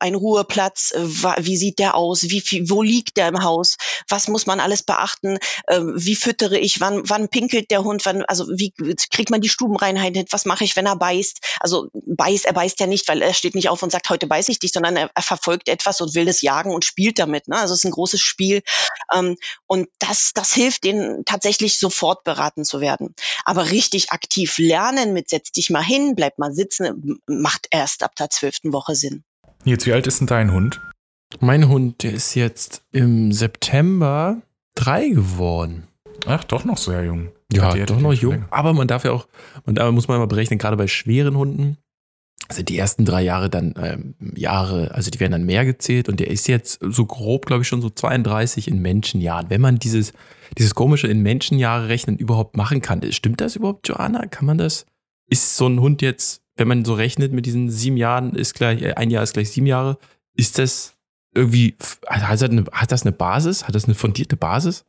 ein 0.00 0.14
Ruheplatz, 0.14 0.94
wie 0.96 1.56
sieht 1.58 1.78
der 1.78 1.96
aus, 1.96 2.22
wie 2.22 2.64
wo 2.70 2.80
liegt 2.80 3.18
der 3.18 3.28
im 3.28 3.44
Haus, 3.44 3.76
was 4.08 4.28
muss 4.28 4.46
man 4.46 4.58
alles 4.58 4.84
beachten, 4.84 5.36
äh, 5.66 5.80
wie 5.82 6.16
füttere 6.16 6.58
ich, 6.58 6.80
wann, 6.80 7.02
wann 7.10 7.28
pinkelt 7.28 7.70
der 7.70 7.84
Hund, 7.84 8.06
wann, 8.06 8.24
also 8.24 8.46
wie 8.48 8.72
kriegt 9.12 9.28
man 9.28 9.42
die 9.42 9.50
Stubenreinheit 9.50 10.16
hin, 10.16 10.24
was 10.30 10.46
mache 10.46 10.64
ich, 10.64 10.76
wenn 10.76 10.86
er 10.86 10.96
beißt, 10.96 11.40
also 11.60 11.88
beißt, 11.92 12.46
er 12.46 12.54
beißt 12.54 12.80
ja 12.80 12.86
nicht, 12.86 13.06
weil 13.06 13.20
er 13.20 13.34
steht 13.34 13.54
nicht 13.54 13.68
auf 13.68 13.82
und 13.82 13.92
sagt, 13.92 14.08
heute 14.08 14.26
beiß 14.26 14.48
ich 14.48 14.58
dich, 14.58 14.72
sondern 14.72 14.96
er, 14.96 15.10
er 15.14 15.22
verfolgt 15.22 15.68
etwas 15.68 16.00
und 16.00 16.14
will 16.14 16.24
das 16.24 16.40
jagen 16.40 16.72
und 16.72 16.86
spielt 16.86 17.18
damit, 17.18 17.48
ne? 17.48 17.58
also 17.58 17.74
es 17.74 17.80
ist 17.80 17.84
ein 17.84 17.90
großes 17.90 18.22
Spiel. 18.22 18.62
Ähm, 19.14 19.36
und 19.66 19.88
das, 19.98 20.30
das 20.32 20.54
hilft 20.54 20.84
denen 20.84 21.26
tatsächlich 21.26 21.78
sofort 21.78 22.24
beraten 22.24 22.64
zu 22.64 22.80
werden. 22.80 23.14
Aber 23.44 23.70
richtig 23.70 24.10
aktiv 24.10 24.56
lernen 24.56 25.12
mit 25.12 25.28
setz 25.28 25.52
dich 25.52 25.68
mal 25.68 25.84
hin, 25.84 26.13
bleib 26.14 26.38
mal 26.38 26.52
sitzen, 26.52 27.18
macht 27.26 27.68
erst 27.70 28.02
ab 28.02 28.14
der 28.16 28.30
zwölften 28.30 28.72
Woche 28.72 28.94
Sinn. 28.94 29.24
Nils, 29.64 29.86
wie 29.86 29.92
alt 29.92 30.06
ist 30.06 30.20
denn 30.20 30.26
dein 30.26 30.52
Hund? 30.52 30.80
Mein 31.40 31.68
Hund, 31.68 32.02
der 32.02 32.12
ist 32.12 32.34
jetzt 32.34 32.82
im 32.92 33.32
September 33.32 34.42
drei 34.74 35.08
geworden. 35.08 35.88
Ach, 36.26 36.44
doch 36.44 36.64
noch 36.64 36.78
sehr 36.78 37.04
jung. 37.04 37.32
Ja, 37.52 37.74
hätte 37.74 37.86
doch 37.86 38.00
noch 38.00 38.12
jung. 38.12 38.32
länger. 38.32 38.48
Aber 38.50 38.72
man 38.72 38.88
darf 38.88 39.04
ja 39.04 39.12
auch, 39.12 39.26
man 39.64 39.74
da 39.74 39.90
muss 39.90 40.08
man 40.08 40.18
mal 40.18 40.26
berechnen, 40.26 40.58
gerade 40.58 40.76
bei 40.76 40.86
schweren 40.86 41.36
Hunden, 41.36 41.78
also 42.48 42.62
die 42.62 42.76
ersten 42.76 43.04
drei 43.04 43.22
Jahre 43.22 43.48
dann 43.48 43.74
ähm, 43.78 44.14
Jahre, 44.36 44.92
also 44.92 45.10
die 45.10 45.18
werden 45.20 45.32
dann 45.32 45.46
mehr 45.46 45.64
gezählt 45.64 46.08
und 46.08 46.20
der 46.20 46.30
ist 46.30 46.46
jetzt 46.46 46.78
so 46.82 47.06
grob, 47.06 47.46
glaube 47.46 47.62
ich, 47.62 47.68
schon 47.68 47.80
so 47.80 47.90
32 47.90 48.68
in 48.68 48.82
Menschenjahren. 48.82 49.48
Wenn 49.48 49.60
man 49.60 49.78
dieses, 49.78 50.12
dieses 50.58 50.74
komische 50.74 51.06
in 51.06 51.22
Menschenjahre 51.22 51.88
rechnen 51.88 52.18
überhaupt 52.18 52.56
machen 52.56 52.82
kann, 52.82 53.00
stimmt 53.12 53.40
das 53.40 53.56
überhaupt, 53.56 53.88
Joanna? 53.88 54.26
Kann 54.26 54.46
man 54.46 54.58
das? 54.58 54.84
Ist 55.28 55.56
so 55.56 55.66
ein 55.66 55.80
Hund 55.80 56.02
jetzt, 56.02 56.42
wenn 56.56 56.68
man 56.68 56.84
so 56.84 56.94
rechnet 56.94 57.32
mit 57.32 57.46
diesen 57.46 57.70
sieben 57.70 57.96
Jahren, 57.96 58.34
ist 58.34 58.54
gleich, 58.54 58.82
äh, 58.82 58.94
ein 58.94 59.10
Jahr 59.10 59.22
ist 59.22 59.34
gleich 59.34 59.50
sieben 59.50 59.66
Jahre, 59.66 59.98
ist 60.34 60.58
das 60.58 60.96
irgendwie, 61.34 61.76
hat 62.06 62.40
das 62.40 62.42
eine, 62.42 62.64
hat 62.72 62.92
das 62.92 63.02
eine 63.02 63.12
Basis? 63.12 63.66
Hat 63.66 63.74
das 63.74 63.84
eine 63.86 63.94
fundierte 63.94 64.36
Basis? 64.36 64.84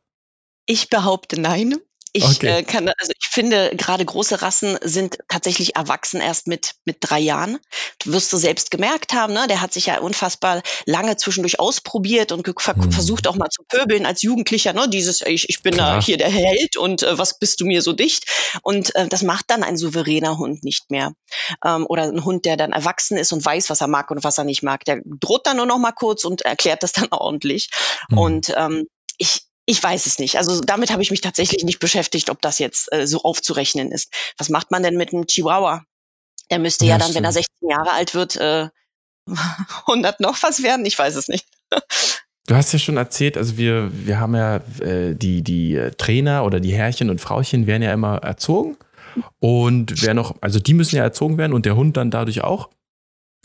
Ich 0.67 0.89
behaupte 0.89 1.39
nein. 1.39 1.75
Ich 2.15 2.23
Okay. 2.23 2.59
äh, 2.59 2.63
kann, 2.63 2.87
also 2.87 3.11
ich 3.19 3.27
finde, 3.27 3.71
gerade 3.75 4.05
große 4.05 4.41
Rassen 4.41 4.77
sind 4.81 5.17
tatsächlich 5.27 5.75
erwachsen 5.75 6.21
erst 6.21 6.47
mit, 6.47 6.75
mit 6.85 6.97
drei 7.01 7.19
Jahren. 7.19 7.59
Du 7.99 8.13
wirst 8.13 8.31
du 8.31 8.37
selbst 8.37 8.71
gemerkt 8.71 9.11
haben, 9.13 9.33
ne? 9.33 9.47
Der 9.49 9.59
hat 9.59 9.73
sich 9.73 9.87
ja 9.87 9.99
unfassbar 9.99 10.61
lange 10.85 11.17
zwischendurch 11.17 11.59
ausprobiert 11.59 12.31
und 12.31 12.47
ver 12.57 12.77
Mhm. 12.77 12.91
versucht 12.93 13.27
auch 13.27 13.35
mal 13.35 13.49
zu 13.49 13.63
pöbeln 13.67 14.05
als 14.05 14.21
Jugendlicher, 14.21 14.71
ne? 14.71 14.87
Dieses, 14.87 15.19
ich, 15.21 15.49
ich 15.49 15.61
bin 15.61 15.73
Klar. 15.73 15.95
da 15.95 16.01
hier 16.01 16.15
der 16.15 16.29
Held 16.29 16.77
und 16.77 17.03
äh, 17.03 17.17
was 17.17 17.37
bist 17.37 17.59
du 17.59 17.65
mir 17.65 17.81
so 17.81 17.91
dicht? 17.91 18.23
Und 18.61 18.95
äh, 18.95 19.09
das 19.09 19.21
macht 19.21 19.49
dann 19.49 19.63
ein 19.63 19.75
souveräner 19.75 20.37
Hund 20.37 20.63
nicht 20.63 20.91
mehr. 20.91 21.11
Ähm, 21.65 21.85
oder 21.89 22.03
ein 22.03 22.23
Hund, 22.23 22.45
der 22.45 22.55
dann 22.55 22.71
erwachsen 22.71 23.17
ist 23.17 23.33
und 23.33 23.43
weiß, 23.43 23.69
was 23.69 23.81
er 23.81 23.87
mag 23.87 24.09
und 24.09 24.23
was 24.23 24.37
er 24.37 24.45
nicht 24.45 24.63
mag. 24.63 24.85
Der 24.85 25.01
droht 25.03 25.45
dann 25.47 25.57
nur 25.57 25.65
noch 25.65 25.79
mal 25.79 25.91
kurz 25.91 26.23
und 26.23 26.43
erklärt 26.43 26.81
das 26.81 26.93
dann 26.93 27.07
ordentlich. 27.11 27.69
Mhm. 28.09 28.17
Und 28.17 28.53
ähm, 28.55 28.87
ich, 29.17 29.41
ich 29.65 29.81
weiß 29.81 30.05
es 30.05 30.19
nicht. 30.19 30.37
Also 30.37 30.61
damit 30.61 30.91
habe 30.91 31.01
ich 31.01 31.11
mich 31.11 31.21
tatsächlich 31.21 31.63
nicht 31.63 31.79
beschäftigt, 31.79 32.29
ob 32.29 32.41
das 32.41 32.59
jetzt 32.59 32.91
äh, 32.93 33.07
so 33.07 33.21
aufzurechnen 33.21 33.91
ist. 33.91 34.13
Was 34.37 34.49
macht 34.49 34.71
man 34.71 34.83
denn 34.83 34.95
mit 34.95 35.13
einem 35.13 35.25
Chihuahua? 35.27 35.83
Der 36.51 36.59
müsste 36.59 36.85
ja, 36.85 36.91
Ja, 36.93 36.97
dann, 36.99 37.15
wenn 37.15 37.23
er 37.23 37.31
stimmt. 37.31 37.47
16 37.61 37.69
Jahre 37.69 37.91
alt 37.91 38.13
wird, 38.13 38.35
äh, 38.35 38.69
100 39.87 40.19
noch 40.19 40.41
was 40.43 40.61
werden. 40.61 40.85
Ich 40.85 40.97
weiß 40.97 41.15
es 41.15 41.27
nicht. 41.27 41.47
Du 42.47 42.55
hast 42.55 42.71
ja 42.73 42.79
schon 42.79 42.97
erzählt, 42.97 43.37
also 43.37 43.57
wir, 43.57 43.89
wir 43.91 44.19
haben 44.19 44.35
ja 44.35 44.57
äh, 44.79 45.15
die, 45.15 45.41
die 45.41 45.75
äh, 45.75 45.91
Trainer 45.91 46.45
oder 46.45 46.59
die 46.59 46.73
Herrchen 46.73 47.09
und 47.09 47.19
Frauchen 47.19 47.65
werden 47.65 47.81
ja 47.81 47.91
immer 47.91 48.17
erzogen. 48.17 48.77
Und 49.39 50.03
wer 50.03 50.13
noch, 50.13 50.35
also 50.41 50.59
die 50.59 50.75
müssen 50.75 50.97
ja 50.97 51.03
erzogen 51.03 51.39
werden 51.39 51.53
und 51.53 51.65
der 51.65 51.75
Hund 51.75 51.97
dann 51.97 52.11
dadurch 52.11 52.43
auch. 52.43 52.69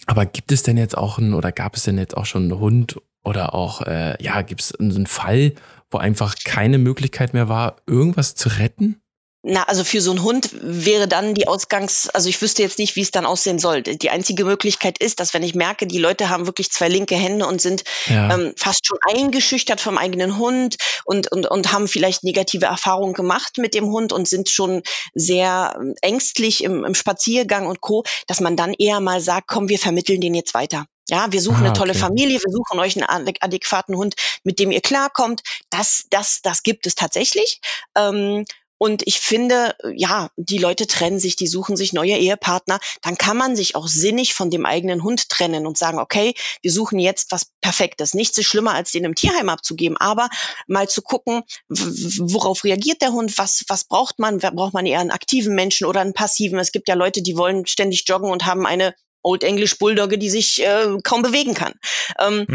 Aber 0.06 0.26
gibt 0.26 0.52
es 0.52 0.62
denn 0.62 0.76
jetzt 0.76 0.98
auch 0.98 1.18
einen, 1.18 1.32
oder 1.32 1.52
gab 1.52 1.76
es 1.76 1.84
denn 1.84 1.96
jetzt 1.96 2.16
auch 2.16 2.26
schon 2.26 2.44
einen 2.44 2.60
Hund 2.60 3.00
oder 3.22 3.54
auch, 3.54 3.82
äh, 3.82 4.22
ja, 4.22 4.42
gibt 4.42 4.60
es 4.60 4.74
einen 4.74 5.06
Fall, 5.06 5.54
wo 5.90 5.98
einfach 5.98 6.36
keine 6.44 6.78
Möglichkeit 6.78 7.34
mehr 7.34 7.48
war, 7.48 7.76
irgendwas 7.86 8.34
zu 8.34 8.48
retten? 8.48 9.00
Na, 9.42 9.62
also 9.62 9.84
für 9.84 10.02
so 10.02 10.10
einen 10.10 10.22
Hund 10.22 10.50
wäre 10.60 11.08
dann 11.08 11.32
die 11.32 11.48
Ausgangs, 11.48 12.10
also 12.10 12.28
ich 12.28 12.42
wüsste 12.42 12.62
jetzt 12.62 12.78
nicht, 12.78 12.94
wie 12.96 13.00
es 13.00 13.10
dann 13.10 13.24
aussehen 13.24 13.58
soll. 13.58 13.82
Die 13.82 14.10
einzige 14.10 14.44
Möglichkeit 14.44 14.98
ist, 14.98 15.18
dass 15.18 15.32
wenn 15.32 15.42
ich 15.42 15.54
merke, 15.54 15.86
die 15.86 15.98
Leute 15.98 16.28
haben 16.28 16.44
wirklich 16.44 16.70
zwei 16.70 16.88
linke 16.88 17.14
Hände 17.14 17.46
und 17.46 17.58
sind 17.58 17.84
Ja. 18.08 18.34
ähm, 18.34 18.52
fast 18.56 18.86
schon 18.86 18.98
eingeschüchtert 19.08 19.80
vom 19.80 19.96
eigenen 19.96 20.36
Hund 20.36 20.76
und, 21.06 21.32
und, 21.32 21.46
und 21.46 21.72
haben 21.72 21.88
vielleicht 21.88 22.22
negative 22.22 22.66
Erfahrungen 22.66 23.14
gemacht 23.14 23.56
mit 23.56 23.72
dem 23.72 23.86
Hund 23.86 24.12
und 24.12 24.28
sind 24.28 24.50
schon 24.50 24.82
sehr 25.14 25.74
ähm, 25.80 25.94
ängstlich 26.02 26.62
im, 26.62 26.84
im 26.84 26.94
Spaziergang 26.94 27.66
und 27.66 27.80
Co., 27.80 28.04
dass 28.26 28.40
man 28.40 28.56
dann 28.56 28.74
eher 28.74 29.00
mal 29.00 29.22
sagt, 29.22 29.48
komm, 29.48 29.70
wir 29.70 29.78
vermitteln 29.78 30.20
den 30.20 30.34
jetzt 30.34 30.52
weiter. 30.52 30.84
Ja, 31.10 31.30
wir 31.32 31.40
suchen 31.42 31.64
Ah, 31.64 31.66
eine 31.66 31.72
tolle 31.72 31.90
okay. 31.90 32.00
Familie, 32.00 32.38
wir 32.38 32.52
suchen 32.52 32.78
euch 32.78 32.96
einen 32.96 33.06
adä- 33.26 33.36
adäquaten 33.40 33.96
Hund, 33.96 34.14
mit 34.44 34.58
dem 34.58 34.70
ihr 34.70 34.80
klarkommt. 34.80 35.42
Das, 35.68 36.04
das, 36.10 36.40
das 36.42 36.62
gibt 36.62 36.86
es 36.86 36.94
tatsächlich. 36.94 37.60
Ähm, 37.96 38.44
und 38.82 39.02
ich 39.06 39.20
finde, 39.20 39.76
ja, 39.94 40.30
die 40.36 40.56
Leute 40.56 40.86
trennen 40.86 41.20
sich, 41.20 41.36
die 41.36 41.48
suchen 41.48 41.76
sich 41.76 41.92
neue 41.92 42.16
Ehepartner. 42.16 42.80
Dann 43.02 43.18
kann 43.18 43.36
man 43.36 43.54
sich 43.54 43.74
auch 43.74 43.86
sinnig 43.86 44.32
von 44.32 44.48
dem 44.48 44.64
eigenen 44.64 45.02
Hund 45.02 45.28
trennen 45.28 45.66
und 45.66 45.76
sagen, 45.76 45.98
okay, 45.98 46.32
wir 46.62 46.72
suchen 46.72 46.98
jetzt 46.98 47.30
was 47.30 47.50
Perfektes. 47.60 48.14
Nichts 48.14 48.38
ist 48.38 48.46
schlimmer, 48.46 48.72
als 48.72 48.92
den 48.92 49.04
im 49.04 49.14
Tierheim 49.14 49.50
abzugeben, 49.50 49.98
aber 49.98 50.30
mal 50.66 50.88
zu 50.88 51.02
gucken, 51.02 51.42
worauf 51.68 52.64
reagiert 52.64 53.02
der 53.02 53.12
Hund, 53.12 53.36
was, 53.36 53.64
was 53.68 53.84
braucht 53.84 54.18
man? 54.18 54.38
Braucht 54.38 54.72
man 54.72 54.86
eher 54.86 55.00
einen 55.00 55.10
aktiven 55.10 55.54
Menschen 55.54 55.86
oder 55.86 56.00
einen 56.00 56.14
passiven? 56.14 56.58
Es 56.58 56.72
gibt 56.72 56.88
ja 56.88 56.94
Leute, 56.94 57.20
die 57.20 57.36
wollen 57.36 57.66
ständig 57.66 58.04
joggen 58.08 58.30
und 58.30 58.46
haben 58.46 58.64
eine 58.64 58.94
Old 59.22 59.44
English 59.44 59.78
Bulldogge, 59.78 60.18
die 60.18 60.30
sich 60.30 60.62
äh, 60.62 60.96
kaum 61.02 61.22
bewegen 61.22 61.54
kann. 61.54 61.74
Ähm, 62.18 62.46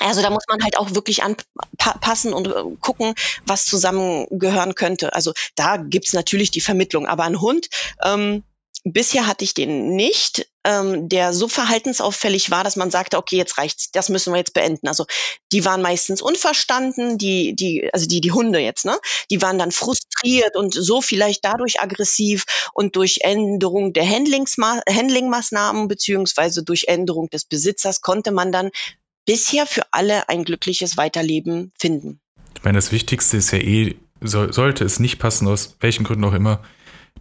also 0.00 0.22
da 0.22 0.30
muss 0.30 0.44
man 0.48 0.62
halt 0.62 0.78
auch 0.78 0.94
wirklich 0.94 1.22
anpassen 1.22 2.32
und 2.32 2.48
äh, 2.48 2.62
gucken, 2.80 3.14
was 3.46 3.66
zusammengehören 3.66 4.74
könnte. 4.74 5.14
Also 5.14 5.32
da 5.54 5.76
gibt's 5.76 6.12
natürlich 6.12 6.50
die 6.50 6.60
Vermittlung, 6.60 7.06
aber 7.06 7.24
ein 7.24 7.40
Hund, 7.40 7.68
ähm, 8.02 8.42
bisher 8.84 9.26
hatte 9.26 9.44
ich 9.44 9.54
den 9.54 9.94
nicht, 9.94 10.48
ähm, 10.64 11.08
der 11.08 11.32
so 11.32 11.48
verhaltensauffällig 11.48 12.50
war, 12.50 12.64
dass 12.64 12.76
man 12.76 12.90
sagte, 12.90 13.18
okay, 13.18 13.36
jetzt 13.36 13.58
reicht's, 13.58 13.90
das 13.92 14.08
müssen 14.08 14.32
wir 14.32 14.38
jetzt 14.38 14.54
beenden. 14.54 14.88
Also 14.88 15.06
die 15.52 15.64
waren 15.64 15.82
meistens 15.82 16.22
unverstanden, 16.22 17.18
die, 17.18 17.54
die, 17.54 17.88
also 17.92 18.06
die, 18.06 18.20
die 18.20 18.32
Hunde 18.32 18.58
jetzt, 18.58 18.84
ne? 18.84 18.98
Die 19.30 19.42
waren 19.42 19.58
dann 19.58 19.72
frustriert 20.22 20.56
und 20.56 20.74
so 20.74 21.00
vielleicht 21.00 21.44
dadurch 21.44 21.80
aggressiv 21.80 22.44
und 22.72 22.96
durch 22.96 23.20
Änderung 23.22 23.92
der 23.92 24.08
Handlingmaßnahmen 24.08 25.88
beziehungsweise 25.88 26.62
durch 26.62 26.84
Änderung 26.88 27.28
des 27.30 27.44
Besitzers 27.44 28.00
konnte 28.00 28.32
man 28.32 28.52
dann 28.52 28.70
bisher 29.26 29.66
für 29.66 29.82
alle 29.90 30.28
ein 30.28 30.44
glückliches 30.44 30.96
Weiterleben 30.96 31.72
finden. 31.78 32.20
Ich 32.56 32.64
meine, 32.64 32.78
das 32.78 32.92
Wichtigste 32.92 33.36
ist 33.36 33.52
ja 33.52 33.58
eh, 33.58 33.96
soll, 34.20 34.52
sollte 34.52 34.84
es 34.84 35.00
nicht 35.00 35.18
passen, 35.18 35.48
aus 35.48 35.76
welchen 35.80 36.04
Gründen 36.04 36.24
auch 36.24 36.32
immer, 36.32 36.62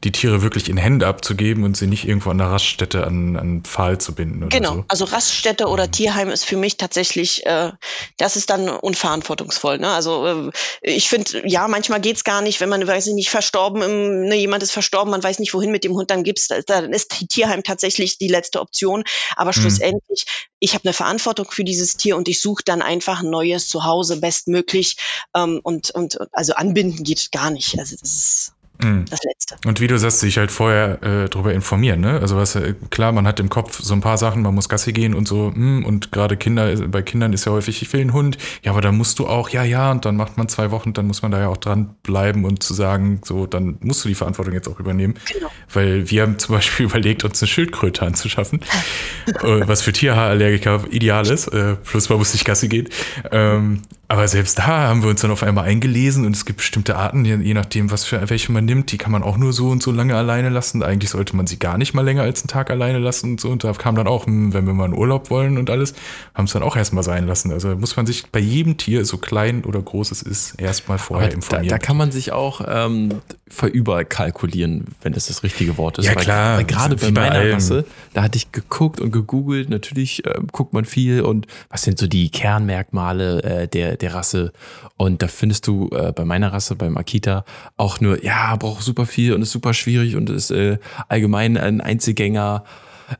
die 0.03 0.11
Tiere 0.11 0.41
wirklich 0.41 0.67
in 0.67 0.77
Hände 0.77 1.05
abzugeben 1.05 1.63
und 1.63 1.77
sie 1.77 1.85
nicht 1.85 2.07
irgendwo 2.07 2.31
an 2.31 2.39
der 2.39 2.47
Raststätte 2.47 3.05
an, 3.05 3.35
an 3.35 3.61
Pfahl 3.63 3.99
zu 3.99 4.15
binden 4.15 4.49
Genau, 4.49 4.75
so. 4.75 4.85
also 4.87 5.05
Raststätte 5.05 5.67
oder 5.67 5.91
Tierheim 5.91 6.29
ist 6.29 6.43
für 6.43 6.57
mich 6.57 6.77
tatsächlich, 6.77 7.45
äh, 7.45 7.71
das 8.17 8.35
ist 8.35 8.49
dann 8.49 8.67
unverantwortungsvoll. 8.67 9.77
Ne? 9.77 9.89
Also 9.89 10.25
äh, 10.25 10.51
ich 10.81 11.07
finde, 11.07 11.47
ja, 11.47 11.67
manchmal 11.67 12.01
geht's 12.01 12.23
gar 12.23 12.41
nicht, 12.41 12.61
wenn 12.61 12.69
man, 12.69 12.85
weiß 12.85 13.07
ich 13.07 13.13
nicht, 13.13 13.29
verstorben, 13.29 13.83
im, 13.83 14.21
ne, 14.21 14.35
jemand 14.35 14.63
ist 14.63 14.71
verstorben, 14.71 15.11
man 15.11 15.21
weiß 15.21 15.37
nicht, 15.37 15.53
wohin 15.53 15.71
mit 15.71 15.83
dem 15.83 15.93
Hund, 15.93 16.09
dann 16.09 16.23
gibt's, 16.23 16.47
dann 16.47 16.93
ist 16.93 17.29
Tierheim 17.29 17.61
tatsächlich 17.61 18.17
die 18.17 18.27
letzte 18.27 18.59
Option. 18.59 19.03
Aber 19.35 19.53
schlussendlich, 19.53 20.25
ich 20.59 20.73
habe 20.73 20.85
eine 20.85 20.93
Verantwortung 20.93 21.51
für 21.51 21.63
dieses 21.63 21.97
Tier 21.97 22.17
und 22.17 22.27
ich 22.27 22.41
suche 22.41 22.63
dann 22.65 22.81
einfach 22.81 23.21
ein 23.21 23.29
neues 23.29 23.67
Zuhause 23.67 24.19
bestmöglich. 24.19 24.97
Ähm, 25.35 25.59
und, 25.61 25.91
und 25.91 26.17
also 26.31 26.53
anbinden 26.53 27.03
geht 27.03 27.31
gar 27.31 27.51
nicht. 27.51 27.77
Also 27.77 27.95
das 27.99 28.11
ist 28.11 28.53
Mhm. 28.83 29.05
das 29.09 29.19
Letzte. 29.23 29.55
Und 29.65 29.79
wie 29.79 29.87
du 29.87 29.97
sagst, 29.97 30.19
sich 30.19 30.37
halt 30.37 30.51
vorher 30.51 31.01
äh, 31.03 31.29
darüber 31.29 31.53
informieren, 31.53 32.01
ne? 32.01 32.19
Also 32.19 32.37
was 32.37 32.55
äh, 32.55 32.73
klar, 32.89 33.11
man 33.11 33.27
hat 33.27 33.39
im 33.39 33.49
Kopf 33.49 33.81
so 33.81 33.93
ein 33.93 34.01
paar 34.01 34.17
Sachen, 34.17 34.41
man 34.41 34.53
muss 34.53 34.69
Gassi 34.69 34.93
gehen 34.93 35.13
und 35.13 35.27
so, 35.27 35.51
hm, 35.53 35.85
und 35.85 36.11
gerade 36.11 36.37
Kinder, 36.37 36.75
bei 36.87 37.01
Kindern 37.01 37.33
ist 37.33 37.45
ja 37.45 37.51
häufig, 37.51 37.81
ich 37.81 37.91
will 37.93 38.01
einen 38.01 38.13
Hund, 38.13 38.37
ja, 38.63 38.71
aber 38.71 38.81
dann 38.81 38.97
musst 38.97 39.19
du 39.19 39.27
auch, 39.27 39.49
ja, 39.49 39.63
ja, 39.63 39.91
und 39.91 40.05
dann 40.05 40.15
macht 40.15 40.37
man 40.37 40.47
zwei 40.47 40.71
Wochen, 40.71 40.93
dann 40.93 41.07
muss 41.07 41.21
man 41.21 41.31
da 41.31 41.39
ja 41.39 41.47
auch 41.47 41.57
dran 41.57 41.95
bleiben 42.03 42.45
und 42.45 42.63
zu 42.63 42.73
sagen, 42.73 43.21
so, 43.23 43.45
dann 43.45 43.77
musst 43.81 44.03
du 44.03 44.09
die 44.09 44.15
Verantwortung 44.15 44.53
jetzt 44.53 44.67
auch 44.67 44.79
übernehmen. 44.79 45.15
Genau. 45.33 45.51
Weil 45.73 46.09
wir 46.09 46.23
haben 46.23 46.39
zum 46.39 46.55
Beispiel 46.55 46.85
überlegt, 46.87 47.23
uns 47.23 47.41
eine 47.41 47.47
Schildkröte 47.47 48.05
anzuschaffen, 48.05 48.61
äh, 49.27 49.67
was 49.67 49.81
für 49.81 49.93
Tierhaarallergiker 49.93 50.85
ideal 50.91 51.27
ist, 51.29 51.47
äh, 51.47 51.75
plus 51.75 52.09
man 52.09 52.17
muss 52.17 52.33
nicht 52.33 52.45
Gassi 52.45 52.67
gehen. 52.67 52.89
Ähm, 53.31 53.81
Aber 54.11 54.27
selbst 54.27 54.57
da 54.57 54.65
haben 54.67 55.03
wir 55.03 55.09
uns 55.09 55.21
dann 55.21 55.31
auf 55.31 55.41
einmal 55.41 55.63
eingelesen 55.63 56.25
und 56.25 56.35
es 56.35 56.43
gibt 56.43 56.57
bestimmte 56.57 56.97
Arten, 56.97 57.23
je, 57.23 57.53
nachdem, 57.53 57.91
was 57.91 58.03
für 58.03 58.29
welche 58.29 58.51
man 58.51 58.65
nimmt, 58.65 58.91
die 58.91 58.97
kann 58.97 59.09
man 59.09 59.23
auch 59.23 59.37
nur 59.37 59.53
so 59.53 59.69
und 59.69 59.81
so 59.81 59.93
lange 59.93 60.17
alleine 60.17 60.49
lassen. 60.49 60.83
Eigentlich 60.83 61.11
sollte 61.11 61.33
man 61.33 61.47
sie 61.47 61.57
gar 61.57 61.77
nicht 61.77 61.93
mal 61.93 62.01
länger 62.01 62.23
als 62.23 62.41
einen 62.41 62.49
Tag 62.49 62.71
alleine 62.71 62.99
lassen 62.99 63.31
und 63.31 63.39
so. 63.39 63.47
Und 63.47 63.63
da 63.63 63.71
kam 63.71 63.95
dann 63.95 64.07
auch, 64.07 64.25
hm, 64.25 64.53
wenn 64.53 64.67
wir 64.67 64.73
mal 64.73 64.87
in 64.89 64.93
Urlaub 64.93 65.29
wollen 65.29 65.57
und 65.57 65.69
alles, 65.69 65.93
haben 66.35 66.43
es 66.43 66.51
dann 66.51 66.61
auch 66.61 66.75
erstmal 66.75 67.05
sein 67.05 67.25
lassen. 67.25 67.53
Also 67.53 67.69
muss 67.77 67.95
man 67.95 68.05
sich 68.05 68.27
bei 68.29 68.41
jedem 68.41 68.75
Tier, 68.75 69.05
so 69.05 69.17
klein 69.17 69.63
oder 69.63 69.81
groß 69.81 70.11
es 70.11 70.21
ist, 70.21 70.59
erstmal 70.59 70.97
vorher 70.97 71.27
Aber 71.27 71.35
informieren. 71.35 71.69
Da, 71.69 71.75
da 71.75 71.79
kann 71.79 71.95
man 71.95 72.11
sich 72.11 72.33
auch 72.33 72.59
ähm, 72.67 73.13
verüberkalkulieren, 73.47 74.87
wenn 75.01 75.13
das 75.13 75.27
das 75.27 75.43
richtige 75.43 75.77
Wort 75.77 75.99
ist. 75.99 76.07
Ja, 76.07 76.15
weil, 76.15 76.23
klar, 76.23 76.57
Weil 76.57 76.65
gerade 76.65 76.95
bei 76.95 77.11
meiner 77.11 77.35
allem. 77.35 77.53
Rasse, 77.53 77.85
da 78.13 78.23
hatte 78.23 78.37
ich 78.37 78.51
geguckt 78.51 78.99
und 78.99 79.11
gegoogelt. 79.11 79.69
Natürlich 79.69 80.25
äh, 80.25 80.39
guckt 80.51 80.73
man 80.73 80.83
viel 80.83 81.21
und 81.21 81.47
was 81.69 81.83
sind 81.83 81.97
so 81.97 82.07
die 82.07 82.29
Kernmerkmale 82.29 83.43
äh, 83.43 83.67
der, 83.67 83.97
der 84.01 84.13
Rasse. 84.13 84.51
Und 84.97 85.21
da 85.21 85.27
findest 85.27 85.67
du 85.67 85.89
äh, 85.91 86.11
bei 86.11 86.25
meiner 86.25 86.53
Rasse, 86.53 86.75
beim 86.75 86.97
Akita, 86.97 87.45
auch 87.77 87.99
nur, 88.01 88.23
ja, 88.23 88.55
braucht 88.55 88.83
super 88.83 89.05
viel 89.05 89.33
und 89.33 89.41
ist 89.41 89.51
super 89.51 89.73
schwierig 89.73 90.15
und 90.15 90.29
ist 90.29 90.51
äh, 90.51 90.77
allgemein 91.07 91.57
ein 91.57 91.81
Einzelgänger. 91.81 92.63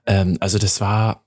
Ähm, 0.06 0.38
also 0.40 0.58
das 0.58 0.82
war 0.82 1.24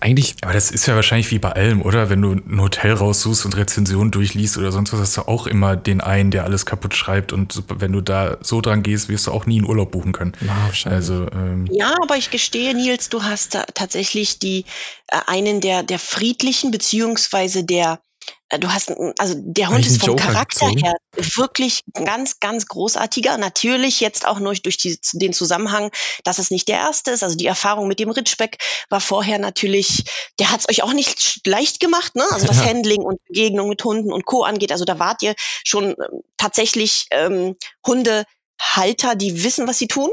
eigentlich 0.00 0.36
Aber 0.42 0.54
das 0.54 0.70
ist 0.70 0.86
ja 0.86 0.94
wahrscheinlich 0.94 1.30
wie 1.30 1.38
bei 1.38 1.52
allem, 1.52 1.82
oder? 1.82 2.08
Wenn 2.08 2.22
du 2.22 2.32
ein 2.32 2.60
Hotel 2.60 2.92
raussuchst 2.92 3.44
und 3.44 3.56
Rezensionen 3.56 4.10
durchliest 4.10 4.56
oder 4.56 4.72
sonst 4.72 4.92
was, 4.92 5.00
hast 5.00 5.16
du 5.18 5.22
auch 5.28 5.46
immer 5.46 5.76
den 5.76 6.00
einen, 6.00 6.30
der 6.30 6.44
alles 6.44 6.66
kaputt 6.66 6.94
schreibt. 6.94 7.32
Und 7.32 7.62
wenn 7.68 7.92
du 7.92 8.00
da 8.00 8.38
so 8.40 8.60
dran 8.60 8.82
gehst, 8.82 9.08
wirst 9.08 9.26
du 9.26 9.32
auch 9.32 9.46
nie 9.46 9.58
einen 9.58 9.68
Urlaub 9.68 9.92
buchen 9.92 10.12
können. 10.12 10.32
Ja. 10.40 10.90
Also, 10.90 11.26
ähm, 11.32 11.68
Ja, 11.70 11.94
aber 12.02 12.16
ich 12.16 12.30
gestehe, 12.30 12.74
Nils, 12.74 13.10
du 13.10 13.22
hast 13.22 13.54
da 13.54 13.64
tatsächlich 13.74 14.38
die 14.38 14.64
äh, 15.08 15.18
einen 15.26 15.60
der 15.60 15.82
der 15.82 15.98
friedlichen 15.98 16.70
beziehungsweise 16.70 17.62
der 17.62 17.92
äh, 17.92 18.11
du 18.60 18.68
hast 18.72 18.90
n- 18.90 19.14
also 19.18 19.34
der 19.38 19.68
Hund 19.70 19.86
ist 19.86 20.00
vom 20.00 20.10
Joker 20.10 20.24
Charakter 20.24 20.66
gezogen? 20.66 20.84
her 20.84 20.94
wirklich 21.34 21.82
ganz 21.94 22.38
ganz 22.40 22.66
großartiger. 22.66 23.38
Natürlich 23.38 24.00
jetzt 24.00 24.26
auch 24.26 24.38
nur 24.40 24.52
durch 24.54 24.76
die, 24.76 24.98
den 25.14 25.32
Zusammenhang, 25.32 25.90
dass 26.24 26.38
es 26.38 26.50
nicht 26.50 26.68
der 26.68 26.78
erste 26.78 27.10
ist. 27.12 27.22
Also 27.22 27.36
die 27.36 27.46
Erfahrung 27.46 27.88
mit 27.88 27.98
dem 27.98 28.10
Ritschbeck 28.10 28.58
war 28.90 29.00
vorher 29.00 29.38
natürlich, 29.38 30.04
der 30.38 30.50
hat 30.50 30.60
es 30.60 30.68
euch 30.68 30.82
auch 30.82 30.92
nicht 30.92 31.46
leicht 31.46 31.80
gemacht, 31.80 32.14
ne? 32.14 32.24
Also 32.30 32.48
was 32.48 32.58
Ja. 32.58 32.64
Handling 32.66 33.02
und 33.02 33.22
Begegnung 33.24 33.68
mit 33.70 33.82
Hunden 33.84 34.12
und 34.12 34.26
Co. 34.26 34.42
angeht. 34.44 34.72
Also 34.72 34.84
da 34.84 34.98
wart 34.98 35.22
ihr 35.22 35.34
schon 35.64 35.90
ähm, 35.90 36.22
tatsächlich 36.36 37.06
ähm, 37.10 37.56
Hundehalter, 37.86 39.14
die 39.16 39.44
wissen, 39.44 39.66
was 39.66 39.78
sie 39.78 39.88
tun. 39.88 40.10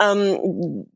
Ähm, 0.00 0.86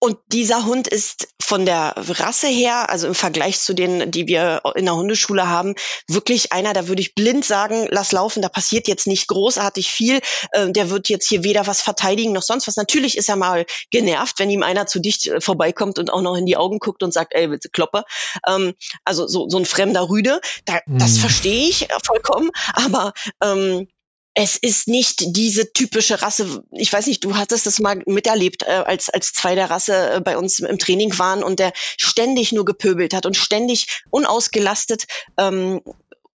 und 0.00 0.18
dieser 0.32 0.64
Hund 0.64 0.88
ist 0.88 1.28
von 1.42 1.66
der 1.66 1.94
Rasse 1.96 2.46
her, 2.46 2.88
also 2.88 3.06
im 3.06 3.14
Vergleich 3.14 3.60
zu 3.60 3.74
denen, 3.74 4.10
die 4.10 4.26
wir 4.26 4.62
in 4.74 4.86
der 4.86 4.96
Hundeschule 4.96 5.46
haben, 5.48 5.74
wirklich 6.08 6.52
einer, 6.52 6.72
da 6.72 6.88
würde 6.88 7.02
ich 7.02 7.14
blind 7.14 7.44
sagen, 7.44 7.86
lass 7.90 8.12
laufen, 8.12 8.40
da 8.40 8.48
passiert 8.48 8.88
jetzt 8.88 9.06
nicht 9.06 9.28
großartig 9.28 9.90
viel. 9.90 10.20
Äh, 10.52 10.70
der 10.70 10.88
wird 10.88 11.10
jetzt 11.10 11.28
hier 11.28 11.44
weder 11.44 11.66
was 11.66 11.82
verteidigen 11.82 12.32
noch 12.32 12.42
sonst 12.42 12.66
was. 12.66 12.76
Natürlich 12.76 13.18
ist 13.18 13.28
er 13.28 13.36
mal 13.36 13.66
genervt, 13.90 14.38
wenn 14.38 14.48
ihm 14.48 14.62
einer 14.62 14.86
zu 14.86 15.00
dicht 15.00 15.26
äh, 15.26 15.40
vorbeikommt 15.40 15.98
und 15.98 16.10
auch 16.10 16.22
noch 16.22 16.36
in 16.36 16.46
die 16.46 16.56
Augen 16.56 16.78
guckt 16.78 17.02
und 17.02 17.12
sagt, 17.12 17.34
ey, 17.34 17.48
bitte 17.48 17.68
Kloppe. 17.68 18.04
Ähm, 18.48 18.72
also 19.04 19.26
so, 19.26 19.48
so 19.50 19.58
ein 19.58 19.66
fremder 19.66 20.08
Rüde, 20.08 20.40
da, 20.64 20.78
das 20.86 21.14
Hm. 21.14 21.20
verstehe 21.20 21.68
ich 21.68 21.88
vollkommen, 22.02 22.50
aber 22.72 23.12
ähm, 23.42 23.86
es 24.34 24.56
ist 24.56 24.86
nicht 24.88 25.36
diese 25.36 25.72
typische 25.72 26.22
Rasse. 26.22 26.62
Ich 26.72 26.92
weiß 26.92 27.06
nicht, 27.06 27.24
du 27.24 27.36
hattest 27.36 27.66
das 27.66 27.80
mal 27.80 28.00
miterlebt, 28.06 28.62
äh, 28.62 28.70
als, 28.70 29.10
als 29.10 29.32
zwei 29.32 29.54
der 29.54 29.70
Rasse 29.70 30.14
äh, 30.14 30.20
bei 30.20 30.38
uns 30.38 30.60
im 30.60 30.78
Training 30.78 31.18
waren 31.18 31.42
und 31.42 31.58
der 31.58 31.72
ständig 31.74 32.52
nur 32.52 32.64
gepöbelt 32.64 33.12
hat 33.12 33.26
und 33.26 33.36
ständig 33.36 34.02
unausgelastet 34.10 35.06
ähm, 35.36 35.80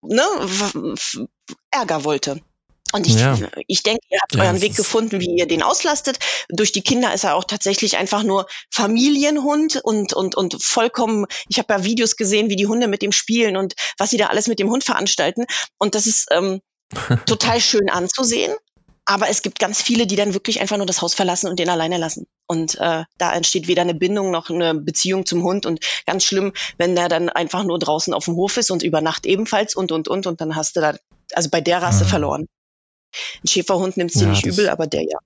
ne, 0.02 0.24
Ärger 1.72 2.04
wollte. 2.04 2.42
Und 2.92 3.08
ich, 3.08 3.16
Ja. 3.16 3.38
ich 3.68 3.82
denke, 3.84 4.02
ihr 4.10 4.20
habt 4.22 4.36
Ja, 4.36 4.44
euren 4.44 4.62
Weg 4.62 4.76
gefunden, 4.76 5.20
wie 5.20 5.38
ihr 5.38 5.48
den 5.48 5.64
auslastet. 5.64 6.20
Durch 6.50 6.72
die 6.72 6.84
Kinder 6.84 7.14
ist 7.14 7.24
er 7.24 7.36
auch 7.36 7.44
tatsächlich 7.44 7.98
einfach 7.98 8.24
nur 8.24 8.46
Familienhund 8.72 9.82
und, 9.84 10.14
und, 10.14 10.36
und 10.36 10.64
vollkommen, 10.64 11.26
ich 11.50 11.58
habe 11.60 11.74
ja 11.74 11.84
Videos 11.84 12.16
gesehen, 12.16 12.50
wie 12.50 12.56
die 12.56 12.68
Hunde 12.68 12.88
mit 12.88 13.02
dem 13.02 13.12
spielen 13.12 13.58
und 13.58 13.74
was 13.98 14.12
sie 14.12 14.18
da 14.18 14.28
alles 14.28 14.48
mit 14.48 14.60
dem 14.60 14.70
Hund 14.70 14.84
veranstalten. 14.84 15.46
Und 15.78 15.96
das 15.96 16.06
ist 16.08 16.28
ähm, 16.32 16.62
total 17.26 17.60
schön 17.60 17.90
anzusehen. 17.90 18.54
Aber 19.08 19.30
es 19.30 19.44
gibt 19.44 19.60
ganz 19.60 19.84
viele, 19.84 20.08
die 20.08 20.16
dann 20.16 20.34
wirklich 20.34 20.62
einfach 20.62 20.78
nur 20.78 20.88
das 20.88 21.04
Haus 21.04 21.14
verlassen 21.14 21.48
und 21.48 21.60
den 21.60 21.70
alleine 21.70 21.98
lassen. 21.98 22.26
Und 22.48 22.74
äh, 22.80 23.04
da 23.20 23.34
entsteht 23.34 23.68
weder 23.68 23.84
eine 23.84 23.94
Bindung 23.94 24.32
noch 24.32 24.50
eine 24.50 24.74
Beziehung 24.74 25.28
zum 25.28 25.44
Hund. 25.44 25.68
Und 25.68 25.86
ganz 26.08 26.24
schlimm, 26.24 26.54
wenn 26.80 26.96
der 26.96 27.08
dann 27.08 27.30
einfach 27.30 27.64
nur 27.64 27.78
draußen 27.78 28.16
auf 28.16 28.26
dem 28.26 28.36
Hof 28.36 28.58
ist 28.58 28.72
und 28.72 28.82
über 28.82 29.02
Nacht 29.02 29.28
ebenfalls 29.28 29.76
und, 29.76 29.92
und, 29.92 30.08
und. 30.08 30.26
Und 30.26 30.42
dann 30.42 30.56
hast 30.56 30.76
du 30.76 30.82
da, 30.82 30.96
also 31.34 31.50
bei 31.52 31.62
der 31.62 31.84
Rasse 31.84 32.06
Ah. 32.06 32.08
verloren. 32.08 32.48
Ein 33.44 33.48
Schäferhund 33.48 33.96
nimmt 33.96 34.12
sie 34.12 34.24
Ja, 34.24 34.30
nicht 34.32 34.46
übel, 34.46 34.70
aber 34.70 34.88
der 34.88 35.04
ja. 35.04 35.20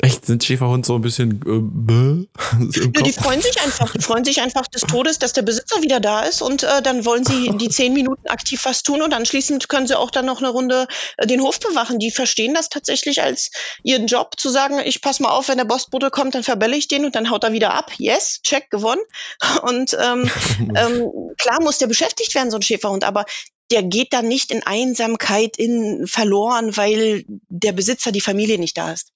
Echt 0.00 0.26
sind 0.26 0.42
Schäferhund 0.42 0.84
so 0.84 0.96
ein 0.96 1.00
bisschen 1.00 1.40
äh, 1.46 1.50
im 2.56 2.92
Ja, 2.94 3.02
die 3.02 3.12
Kopf. 3.12 3.22
freuen 3.22 3.40
sich 3.40 3.60
einfach, 3.62 3.92
die 3.92 4.02
freuen 4.02 4.24
sich 4.24 4.40
einfach 4.40 4.66
des 4.66 4.82
Todes, 4.82 5.18
dass 5.18 5.32
der 5.32 5.42
Besitzer 5.42 5.82
wieder 5.82 6.00
da 6.00 6.22
ist 6.22 6.42
und 6.42 6.64
äh, 6.64 6.82
dann 6.82 7.04
wollen 7.04 7.24
sie 7.24 7.50
die 7.56 7.68
zehn 7.70 7.92
Minuten 7.92 8.26
aktiv 8.28 8.60
was 8.64 8.82
tun 8.82 9.02
und 9.02 9.14
anschließend 9.14 9.68
können 9.68 9.86
sie 9.86 9.98
auch 9.98 10.10
dann 10.10 10.26
noch 10.26 10.38
eine 10.38 10.48
Runde 10.48 10.88
äh, 11.18 11.26
den 11.26 11.40
Hof 11.40 11.60
bewachen. 11.60 11.98
Die 11.98 12.10
verstehen 12.10 12.54
das 12.54 12.68
tatsächlich 12.68 13.22
als 13.22 13.50
ihren 13.82 14.06
Job, 14.06 14.38
zu 14.38 14.48
sagen, 14.48 14.80
ich 14.84 15.00
pass 15.02 15.20
mal 15.20 15.30
auf, 15.30 15.48
wenn 15.48 15.58
der 15.58 15.64
Postbote 15.64 16.10
kommt, 16.10 16.34
dann 16.34 16.42
verbelle 16.42 16.76
ich 16.76 16.88
den 16.88 17.04
und 17.04 17.14
dann 17.14 17.30
haut 17.30 17.44
er 17.44 17.52
wieder 17.52 17.74
ab. 17.74 17.92
Yes, 17.98 18.40
check, 18.42 18.70
gewonnen. 18.70 19.02
Und 19.62 19.96
ähm, 20.00 20.30
ähm, 20.74 21.10
klar 21.38 21.62
muss 21.62 21.78
der 21.78 21.86
beschäftigt 21.86 22.34
werden, 22.34 22.50
so 22.50 22.56
ein 22.56 22.62
Schäferhund, 22.62 23.04
aber 23.04 23.24
der 23.70 23.82
geht 23.82 24.12
dann 24.12 24.28
nicht 24.28 24.50
in 24.50 24.62
Einsamkeit 24.62 25.56
in 25.56 26.06
verloren, 26.06 26.76
weil 26.76 27.24
der 27.48 27.72
Besitzer, 27.72 28.12
die 28.12 28.20
Familie 28.20 28.58
nicht 28.58 28.76
da 28.76 28.92
ist. 28.92 29.12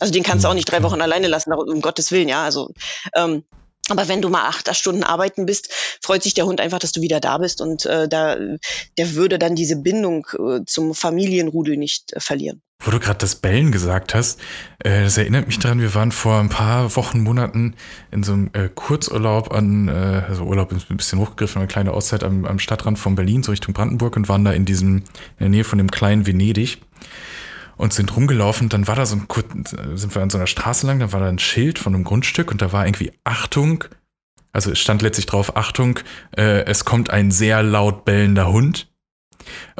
Also 0.00 0.12
den 0.12 0.22
kannst 0.22 0.44
du 0.44 0.48
auch 0.48 0.54
nicht 0.54 0.70
drei. 0.70 0.80
Wochen 0.82 1.02
alleine 1.02 1.28
lassen, 1.28 1.52
um 1.52 1.80
Gottes 1.82 2.10
Willen, 2.10 2.28
ja. 2.28 2.42
Also 2.42 2.72
ähm, 3.14 3.44
aber 3.88 4.08
wenn 4.08 4.22
du 4.22 4.28
mal 4.28 4.46
acht 4.46 4.74
Stunden 4.76 5.02
arbeiten 5.02 5.46
bist, 5.46 5.72
freut 6.00 6.22
sich 6.22 6.34
der 6.34 6.46
Hund 6.46 6.60
einfach, 6.60 6.78
dass 6.78 6.92
du 6.92 7.00
wieder 7.00 7.18
da 7.18 7.38
bist 7.38 7.60
und 7.60 7.86
äh, 7.86 8.08
da 8.08 8.36
der 8.96 9.14
würde 9.14 9.38
dann 9.38 9.56
diese 9.56 9.76
Bindung 9.76 10.26
äh, 10.38 10.60
zum 10.64 10.94
Familienrudel 10.94 11.76
nicht 11.76 12.12
äh, 12.12 12.20
verlieren. 12.20 12.62
Wo 12.78 12.90
du 12.92 13.00
gerade 13.00 13.18
das 13.18 13.34
Bellen 13.34 13.72
gesagt 13.72 14.14
hast, 14.14 14.40
äh, 14.78 15.02
das 15.02 15.18
erinnert 15.18 15.48
mich 15.48 15.58
daran, 15.58 15.80
wir 15.80 15.94
waren 15.94 16.12
vor 16.12 16.38
ein 16.38 16.50
paar 16.50 16.94
Wochen, 16.94 17.20
Monaten 17.20 17.74
in 18.12 18.22
so 18.22 18.32
einem 18.32 18.50
äh, 18.52 18.68
Kurzurlaub 18.72 19.52
an, 19.52 19.88
äh, 19.88 20.22
also 20.28 20.44
Urlaub 20.44 20.70
ist 20.72 20.90
ein 20.90 20.96
bisschen 20.96 21.18
hochgegriffen, 21.18 21.60
eine 21.60 21.68
kleine 21.68 21.92
Auszeit 21.92 22.22
am, 22.22 22.44
am 22.44 22.58
Stadtrand 22.60 22.98
von 22.98 23.16
Berlin, 23.16 23.42
so 23.42 23.50
Richtung 23.50 23.74
Brandenburg 23.74 24.16
und 24.16 24.28
waren 24.28 24.44
da 24.44 24.52
in 24.52 24.66
diesem, 24.66 24.98
in 24.98 25.04
der 25.40 25.48
Nähe 25.48 25.64
von 25.64 25.78
dem 25.78 25.90
kleinen 25.90 26.26
Venedig 26.26 26.78
und 27.80 27.94
sind 27.94 28.14
rumgelaufen. 28.14 28.68
Dann 28.68 28.86
war 28.86 28.94
da 28.94 29.06
so 29.06 29.16
ein 29.16 29.26
sind 29.96 30.14
wir 30.14 30.22
an 30.22 30.30
so 30.30 30.38
einer 30.38 30.46
Straße 30.46 30.86
lang, 30.86 30.98
da 30.98 31.12
war 31.12 31.20
da 31.20 31.28
ein 31.28 31.38
Schild 31.38 31.78
von 31.78 31.94
einem 31.94 32.04
Grundstück 32.04 32.50
und 32.50 32.60
da 32.60 32.72
war 32.72 32.86
irgendwie 32.86 33.12
Achtung, 33.24 33.84
also 34.52 34.70
es 34.70 34.78
stand 34.78 35.00
letztlich 35.02 35.26
drauf, 35.26 35.56
Achtung, 35.56 35.98
äh, 36.36 36.64
es 36.66 36.84
kommt 36.84 37.10
ein 37.10 37.30
sehr 37.30 37.62
laut 37.62 38.04
bellender 38.04 38.48
Hund. 38.52 38.88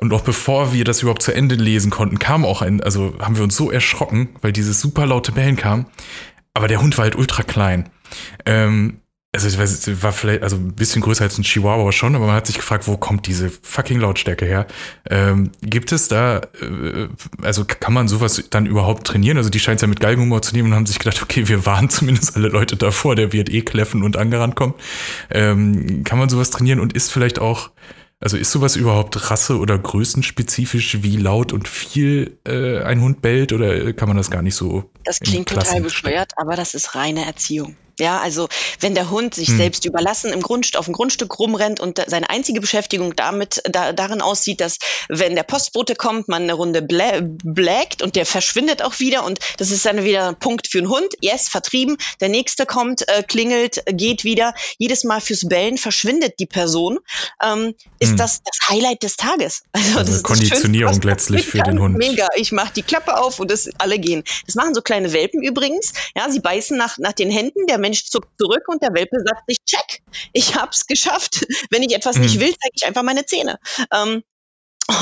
Und 0.00 0.08
noch 0.08 0.22
bevor 0.22 0.72
wir 0.72 0.84
das 0.84 1.02
überhaupt 1.02 1.22
zu 1.22 1.34
Ende 1.34 1.54
lesen 1.54 1.90
konnten, 1.90 2.18
kam 2.18 2.46
auch 2.46 2.62
ein, 2.62 2.82
also 2.82 3.14
haben 3.20 3.36
wir 3.36 3.44
uns 3.44 3.56
so 3.56 3.70
erschrocken, 3.70 4.30
weil 4.40 4.52
dieses 4.52 4.80
super 4.80 5.04
laute 5.04 5.32
Bellen 5.32 5.56
kam. 5.56 5.86
Aber 6.54 6.66
der 6.66 6.80
Hund 6.80 6.96
war 6.96 7.04
halt 7.04 7.16
ultra 7.16 7.42
klein. 7.42 7.90
Ähm, 8.46 9.00
also 9.32 9.46
ich 9.46 9.56
weiß, 9.58 9.86
es 9.86 10.02
war 10.02 10.12
vielleicht, 10.12 10.42
also 10.42 10.56
ein 10.56 10.74
bisschen 10.74 11.02
größer 11.02 11.22
als 11.22 11.38
ein 11.38 11.44
Chihuahua 11.44 11.92
schon, 11.92 12.16
aber 12.16 12.26
man 12.26 12.34
hat 12.34 12.48
sich 12.48 12.56
gefragt, 12.56 12.88
wo 12.88 12.96
kommt 12.96 13.28
diese 13.28 13.48
fucking 13.48 14.00
Lautstärke 14.00 14.44
her? 14.44 14.66
Ähm, 15.08 15.52
gibt 15.62 15.92
es 15.92 16.08
da, 16.08 16.38
äh, 16.60 17.08
also 17.40 17.64
kann 17.64 17.92
man 17.92 18.08
sowas 18.08 18.42
dann 18.50 18.66
überhaupt 18.66 19.06
trainieren? 19.06 19.36
Also 19.36 19.48
die 19.48 19.60
scheint 19.60 19.76
es 19.76 19.82
ja 19.82 19.88
mit 19.88 20.00
Galgenhumor 20.00 20.42
zu 20.42 20.52
nehmen 20.52 20.70
und 20.70 20.74
haben 20.74 20.86
sich 20.86 20.98
gedacht, 20.98 21.22
okay, 21.22 21.46
wir 21.46 21.64
warnen 21.64 21.90
zumindest 21.90 22.34
alle 22.34 22.48
Leute 22.48 22.76
davor, 22.76 23.14
der 23.14 23.32
wird 23.32 23.50
eh 23.50 23.62
kläffen 23.62 24.02
und 24.02 24.16
angerannt 24.16 24.56
kommen. 24.56 24.74
Ähm, 25.30 26.02
kann 26.02 26.18
man 26.18 26.28
sowas 26.28 26.50
trainieren 26.50 26.80
und 26.80 26.94
ist 26.94 27.12
vielleicht 27.12 27.38
auch, 27.38 27.70
also 28.18 28.36
ist 28.36 28.50
sowas 28.50 28.74
überhaupt 28.74 29.30
rasse- 29.30 29.58
oder 29.58 29.78
größenspezifisch, 29.78 31.04
wie 31.04 31.16
laut 31.16 31.52
und 31.52 31.68
viel 31.68 32.36
äh, 32.48 32.82
ein 32.82 33.00
Hund 33.00 33.22
bellt 33.22 33.52
oder 33.52 33.92
kann 33.92 34.08
man 34.08 34.16
das 34.16 34.28
gar 34.28 34.42
nicht 34.42 34.56
so? 34.56 34.90
Das 35.04 35.18
in 35.20 35.26
klingt 35.28 35.50
total 35.50 35.82
bescheuert, 35.82 36.32
aber 36.36 36.56
das 36.56 36.74
ist 36.74 36.96
reine 36.96 37.24
Erziehung. 37.26 37.76
Ja, 38.00 38.18
also 38.20 38.48
wenn 38.80 38.94
der 38.94 39.10
Hund 39.10 39.34
sich 39.34 39.48
Hm. 39.48 39.56
selbst 39.58 39.84
überlassen 39.84 40.32
im 40.32 40.40
Grundstück 40.42 40.78
auf 40.78 40.86
dem 40.86 40.94
Grundstück 40.94 41.38
rumrennt 41.38 41.80
und 41.80 42.02
seine 42.06 42.30
einzige 42.30 42.60
Beschäftigung 42.60 43.14
damit 43.16 43.62
da, 43.70 43.92
darin 43.92 44.20
aussieht, 44.20 44.60
dass 44.60 44.78
wenn 45.08 45.34
der 45.34 45.42
Postbote 45.42 45.94
kommt, 45.94 46.28
man 46.28 46.42
eine 46.44 46.54
Runde 46.54 46.82
blä 46.82 47.20
blägt 47.22 48.02
und 48.02 48.16
der 48.16 48.26
verschwindet 48.26 48.82
auch 48.82 48.98
wieder 49.00 49.24
und 49.24 49.38
das 49.58 49.70
ist 49.70 49.84
dann 49.86 50.04
wieder 50.04 50.28
ein 50.28 50.38
Punkt 50.38 50.68
für 50.68 50.78
einen 50.78 50.88
Hund. 50.88 51.12
Yes, 51.20 51.48
vertrieben. 51.48 51.96
Der 52.20 52.28
nächste 52.28 52.66
kommt, 52.66 53.06
äh, 53.08 53.22
klingelt, 53.22 53.82
geht 53.86 54.24
wieder. 54.24 54.54
Jedes 54.78 55.04
Mal 55.04 55.20
fürs 55.20 55.46
Bellen 55.48 55.76
verschwindet 55.78 56.34
die 56.38 56.46
Person. 56.46 56.98
Ähm, 57.42 57.74
ist 57.98 58.10
Hm. 58.10 58.16
das 58.16 58.40
das 58.42 58.68
Highlight 58.68 59.02
des 59.02 59.16
Tages? 59.16 59.62
Also 59.74 59.98
das 59.98 60.08
ist 60.08 60.14
das 60.16 60.22
Konditionierung 60.22 60.96
was 60.96 61.04
letztlich 61.04 61.46
für 61.46 61.58
den. 61.62 61.78
Hund. 61.80 61.96
Mega. 61.96 62.28
Ich 62.36 62.52
mache 62.52 62.72
die 62.74 62.82
Klappe 62.82 63.18
auf 63.18 63.40
und 63.40 63.50
das 63.50 63.68
alle 63.78 63.98
gehen. 63.98 64.22
Das 64.46 64.54
machen 64.54 64.74
so 64.74 64.80
kleine 64.82 65.12
Welpen 65.12 65.42
übrigens. 65.42 65.92
Ja, 66.16 66.30
sie 66.30 66.40
beißen 66.40 66.76
nach, 66.76 66.98
nach 66.98 67.12
den 67.12 67.30
Händen, 67.30 67.66
der 67.66 67.78
Mensch 67.90 68.04
zuckt 68.04 68.28
zurück 68.38 68.62
und 68.68 68.82
der 68.82 68.94
Welpe 68.94 69.16
sagt 69.24 69.42
sich, 69.48 69.58
check, 69.66 70.02
ich 70.32 70.54
hab's 70.54 70.86
geschafft. 70.86 71.44
Wenn 71.70 71.82
ich 71.82 71.94
etwas 71.94 72.16
mhm. 72.16 72.22
nicht 72.22 72.40
will, 72.40 72.50
zeige 72.50 72.74
ich 72.74 72.86
einfach 72.86 73.02
meine 73.02 73.26
Zähne. 73.26 73.58
Ähm, 73.92 74.22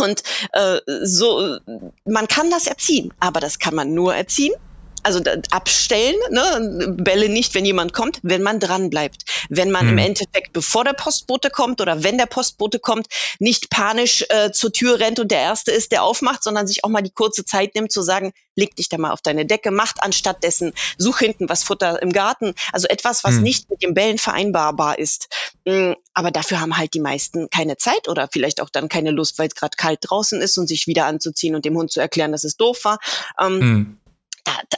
und 0.02 0.22
äh, 0.52 0.80
so, 1.02 1.58
man 2.04 2.28
kann 2.28 2.50
das 2.50 2.66
erziehen, 2.66 3.12
aber 3.20 3.40
das 3.40 3.58
kann 3.58 3.74
man 3.74 3.94
nur 3.94 4.14
erziehen, 4.14 4.54
also 5.02 5.20
abstellen, 5.50 6.16
ne? 6.30 6.94
Bälle 6.98 7.28
nicht, 7.28 7.54
wenn 7.54 7.64
jemand 7.64 7.92
kommt, 7.92 8.18
wenn 8.22 8.42
man 8.42 8.60
dran 8.60 8.90
bleibt. 8.90 9.24
Wenn 9.48 9.70
man 9.70 9.86
mhm. 9.86 9.92
im 9.92 9.98
Endeffekt, 9.98 10.52
bevor 10.52 10.84
der 10.84 10.92
Postbote 10.92 11.50
kommt 11.50 11.80
oder 11.80 12.02
wenn 12.02 12.18
der 12.18 12.26
Postbote 12.26 12.78
kommt, 12.78 13.06
nicht 13.38 13.70
panisch 13.70 14.24
äh, 14.28 14.50
zur 14.52 14.72
Tür 14.72 15.00
rennt 15.00 15.18
und 15.20 15.30
der 15.30 15.40
Erste 15.40 15.70
ist, 15.70 15.92
der 15.92 16.02
aufmacht, 16.02 16.42
sondern 16.42 16.66
sich 16.66 16.84
auch 16.84 16.88
mal 16.88 17.02
die 17.02 17.10
kurze 17.10 17.44
Zeit 17.44 17.74
nimmt 17.74 17.92
zu 17.92 18.02
sagen, 18.02 18.32
leg 18.58 18.74
dich 18.76 18.88
da 18.88 18.98
mal 18.98 19.12
auf 19.12 19.22
deine 19.22 19.46
Decke, 19.46 19.70
macht 19.70 20.02
anstattdessen, 20.02 20.72
such 20.98 21.20
hinten 21.20 21.48
was 21.48 21.62
Futter 21.62 22.02
im 22.02 22.12
Garten. 22.12 22.54
Also 22.72 22.88
etwas, 22.88 23.24
was 23.24 23.36
mhm. 23.36 23.42
nicht 23.42 23.70
mit 23.70 23.82
den 23.82 23.94
Bällen 23.94 24.18
vereinbarbar 24.18 24.98
ist. 24.98 25.28
Mm, 25.64 25.92
aber 26.12 26.30
dafür 26.30 26.60
haben 26.60 26.76
halt 26.76 26.94
die 26.94 27.00
meisten 27.00 27.48
keine 27.50 27.76
Zeit 27.76 28.08
oder 28.08 28.28
vielleicht 28.30 28.60
auch 28.60 28.70
dann 28.70 28.88
keine 28.88 29.12
Lust, 29.12 29.38
weil 29.38 29.48
es 29.48 29.54
gerade 29.54 29.76
kalt 29.76 30.00
draußen 30.02 30.40
ist 30.40 30.58
und 30.58 30.66
sich 30.66 30.86
wieder 30.86 31.06
anzuziehen 31.06 31.54
und 31.54 31.64
dem 31.64 31.76
Hund 31.76 31.92
zu 31.92 32.00
erklären, 32.00 32.32
dass 32.32 32.44
es 32.44 32.56
doof 32.56 32.84
war. 32.84 32.98
Ähm, 33.40 33.58
mhm. 33.58 34.00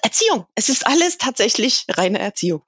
Erziehung. 0.02 0.46
Es 0.54 0.68
ist 0.68 0.86
alles 0.86 1.18
tatsächlich 1.18 1.86
reine 1.88 2.18
Erziehung. 2.18 2.62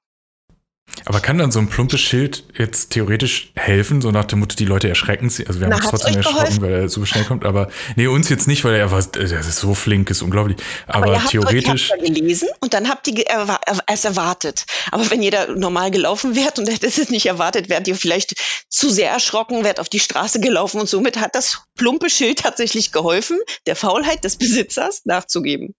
Aber 1.04 1.20
kann 1.20 1.38
dann 1.38 1.50
so 1.50 1.58
ein 1.58 1.68
plumpes 1.68 2.00
Schild 2.00 2.44
jetzt 2.56 2.90
theoretisch 2.90 3.52
helfen, 3.54 4.02
so 4.02 4.10
nach 4.10 4.24
dem 4.24 4.40
Motto, 4.40 4.56
die 4.56 4.64
Leute 4.64 4.88
erschrecken 4.88 5.30
sich? 5.30 5.48
Also 5.48 5.60
wir 5.60 5.66
haben 5.66 5.74
uns 5.74 5.88
trotzdem 5.88 6.16
erschrocken, 6.16 6.60
weil 6.60 6.72
er 6.72 6.88
so 6.88 7.04
schnell 7.04 7.24
kommt, 7.24 7.44
aber 7.44 7.70
nee, 7.96 8.06
uns 8.06 8.28
jetzt 8.28 8.46
nicht, 8.46 8.64
weil 8.64 8.74
er 8.74 8.88
das 8.88 9.06
ist 9.16 9.58
so 9.58 9.74
flink, 9.74 10.10
ist 10.10 10.22
unglaublich. 10.22 10.58
Aber, 10.86 11.06
aber 11.06 11.14
ihr 11.14 11.28
theoretisch. 11.28 11.90
Habt 11.90 12.02
euch 12.02 12.14
gelesen 12.14 12.48
und 12.60 12.74
dann 12.74 12.88
habt 12.88 13.08
ihr 13.08 13.24
es 13.86 14.04
erwartet. 14.04 14.66
Aber 14.90 15.10
wenn 15.10 15.22
jeder 15.22 15.48
normal 15.56 15.90
gelaufen 15.90 16.36
wäre 16.36 16.52
und 16.58 16.68
hätte 16.70 16.86
es 16.86 17.10
nicht 17.10 17.26
erwartet, 17.26 17.68
wärt 17.68 17.88
ihr 17.88 17.96
vielleicht 17.96 18.34
zu 18.68 18.90
sehr 18.90 19.10
erschrocken, 19.10 19.64
wärt 19.64 19.80
auf 19.80 19.88
die 19.88 20.00
Straße 20.00 20.40
gelaufen 20.40 20.80
und 20.80 20.88
somit 20.88 21.18
hat 21.18 21.34
das 21.34 21.62
plumpe 21.74 22.10
Schild 22.10 22.40
tatsächlich 22.40 22.92
geholfen, 22.92 23.38
der 23.66 23.76
Faulheit 23.76 24.24
des 24.24 24.36
Besitzers 24.36 25.02
nachzugeben. 25.04 25.74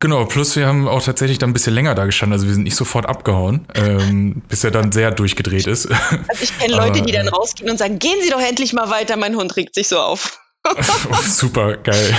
Genau, 0.00 0.24
plus 0.24 0.56
wir 0.56 0.66
haben 0.66 0.88
auch 0.88 1.02
tatsächlich 1.02 1.38
dann 1.38 1.50
ein 1.50 1.52
bisschen 1.52 1.74
länger 1.74 1.94
da 1.94 2.06
gestanden, 2.06 2.32
also 2.32 2.46
wir 2.46 2.54
sind 2.54 2.64
nicht 2.64 2.74
sofort 2.74 3.06
abgehauen, 3.06 3.66
ähm, 3.74 4.42
bis 4.48 4.64
er 4.64 4.72
dann 4.72 4.90
sehr 4.90 5.12
durchgedreht 5.12 5.66
ist. 5.66 5.86
Also 5.86 6.42
ich 6.42 6.58
kenne 6.58 6.74
Leute, 6.74 7.02
die 7.02 7.12
dann 7.12 7.28
rausgehen 7.28 7.70
und 7.70 7.78
sagen, 7.78 7.98
gehen 7.98 8.18
Sie 8.22 8.30
doch 8.30 8.40
endlich 8.40 8.72
mal 8.72 8.90
weiter, 8.90 9.16
mein 9.16 9.36
Hund 9.36 9.56
regt 9.56 9.74
sich 9.74 9.88
so 9.88 9.98
auf. 9.98 10.40
oh, 10.64 11.22
super, 11.28 11.76
geil. 11.76 12.16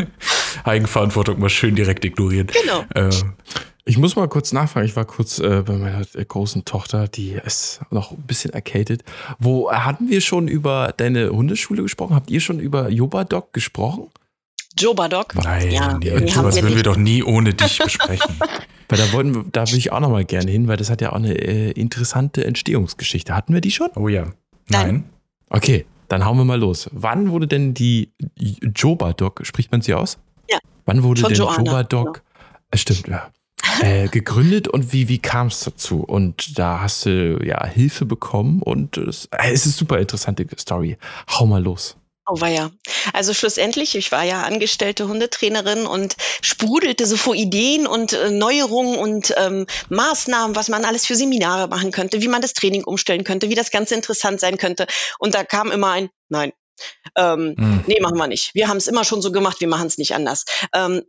Eigenverantwortung 0.64 1.38
mal 1.38 1.48
schön 1.48 1.76
direkt 1.76 2.04
ignorieren. 2.04 2.48
Genau. 2.48 2.84
Äh, 2.94 3.10
ich 3.84 3.98
muss 3.98 4.14
mal 4.14 4.28
kurz 4.28 4.52
nachfragen. 4.52 4.86
Ich 4.86 4.94
war 4.94 5.04
kurz 5.04 5.38
äh, 5.38 5.62
bei 5.66 5.74
meiner 5.74 6.02
äh, 6.14 6.24
großen 6.24 6.64
Tochter, 6.64 7.08
die 7.08 7.32
ist 7.44 7.80
noch 7.90 8.12
ein 8.12 8.22
bisschen 8.22 8.52
erkältet. 8.52 9.02
Wo 9.38 9.72
hatten 9.72 10.08
wir 10.08 10.20
schon 10.20 10.48
über 10.48 10.94
deine 10.96 11.30
Hundeschule 11.30 11.82
gesprochen? 11.82 12.14
Habt 12.14 12.30
ihr 12.30 12.40
schon 12.40 12.60
über 12.60 12.88
Yoba-Dog 12.88 13.52
gesprochen? 13.52 14.08
Joe 14.78 14.94
Baddock. 14.94 15.34
Nein, 15.34 15.70
ja, 15.70 15.98
sowas 16.28 16.60
würden 16.62 16.76
wir 16.76 16.82
doch 16.82 16.96
nie 16.96 17.22
ohne 17.22 17.54
dich 17.54 17.78
besprechen. 17.78 18.36
weil 18.88 18.98
da 18.98 19.12
wollten, 19.12 19.50
da 19.52 19.62
würde 19.62 19.78
ich 19.78 19.92
auch 19.92 20.00
noch 20.00 20.10
mal 20.10 20.24
gerne 20.24 20.50
hin, 20.50 20.68
weil 20.68 20.76
das 20.76 20.90
hat 20.90 21.00
ja 21.00 21.10
auch 21.10 21.16
eine 21.16 21.34
äh, 21.34 21.70
interessante 21.72 22.44
Entstehungsgeschichte. 22.44 23.34
Hatten 23.34 23.54
wir 23.54 23.60
die 23.60 23.70
schon? 23.70 23.90
Oh 23.96 24.08
ja. 24.08 24.24
Nein. 24.68 24.86
Nein. 24.86 25.04
Okay, 25.48 25.86
dann 26.08 26.24
hauen 26.24 26.36
wir 26.38 26.44
mal 26.44 26.58
los. 26.58 26.88
Wann 26.92 27.30
wurde 27.30 27.46
denn 27.46 27.74
die 27.74 28.12
Joba 28.36 29.12
Dog, 29.12 29.40
spricht 29.42 29.72
man 29.72 29.80
sie 29.80 29.94
aus? 29.94 30.18
Ja. 30.48 30.58
Wann 30.86 31.02
wurde 31.02 31.22
denn 31.22 31.34
Joba 31.34 31.82
Dog, 31.82 32.22
ja. 32.24 32.52
äh, 32.72 32.78
stimmt, 32.78 33.08
ja, 33.08 33.30
äh, 33.80 34.08
gegründet 34.08 34.68
und 34.68 34.92
wie, 34.92 35.08
wie 35.08 35.18
kam 35.18 35.48
es 35.48 35.60
dazu? 35.60 36.02
Und 36.02 36.58
da 36.58 36.80
hast 36.80 37.06
du 37.06 37.38
ja 37.44 37.64
Hilfe 37.66 38.06
bekommen 38.06 38.62
und 38.62 38.96
es, 38.96 39.26
äh, 39.26 39.52
es 39.52 39.66
ist 39.66 39.66
eine 39.66 39.72
super 39.72 39.98
interessante 39.98 40.46
Story. 40.58 40.96
Hau 41.28 41.46
mal 41.46 41.62
los. 41.62 41.96
Oh 42.26 42.46
ja. 42.46 42.70
Also 43.12 43.34
schlussendlich, 43.34 43.96
ich 43.96 44.12
war 44.12 44.22
ja 44.22 44.42
angestellte 44.42 45.08
Hundetrainerin 45.08 45.86
und 45.86 46.16
sprudelte 46.42 47.06
so 47.06 47.16
vor 47.16 47.34
Ideen 47.34 47.86
und 47.86 48.12
äh, 48.12 48.30
Neuerungen 48.30 48.98
und 48.98 49.34
ähm, 49.36 49.66
Maßnahmen, 49.88 50.54
was 50.54 50.68
man 50.68 50.84
alles 50.84 51.06
für 51.06 51.16
Seminare 51.16 51.68
machen 51.68 51.90
könnte, 51.90 52.22
wie 52.22 52.28
man 52.28 52.42
das 52.42 52.52
Training 52.52 52.84
umstellen 52.84 53.24
könnte, 53.24 53.48
wie 53.48 53.54
das 53.54 53.70
Ganze 53.70 53.94
interessant 53.94 54.38
sein 54.38 54.58
könnte. 54.58 54.86
Und 55.18 55.34
da 55.34 55.44
kam 55.44 55.72
immer 55.72 55.90
ein 55.90 56.10
Nein. 56.28 56.52
Ähm, 57.16 57.54
mhm. 57.58 57.84
Nee, 57.86 58.00
machen 58.00 58.16
wir 58.16 58.26
nicht. 58.26 58.54
Wir 58.54 58.68
haben 58.68 58.78
es 58.78 58.86
immer 58.86 59.04
schon 59.04 59.20
so 59.20 59.32
gemacht, 59.32 59.60
wir 59.60 59.68
machen 59.68 59.86
es 59.86 59.98
nicht 59.98 60.14
anders. 60.14 60.44
Ähm, 60.72 61.02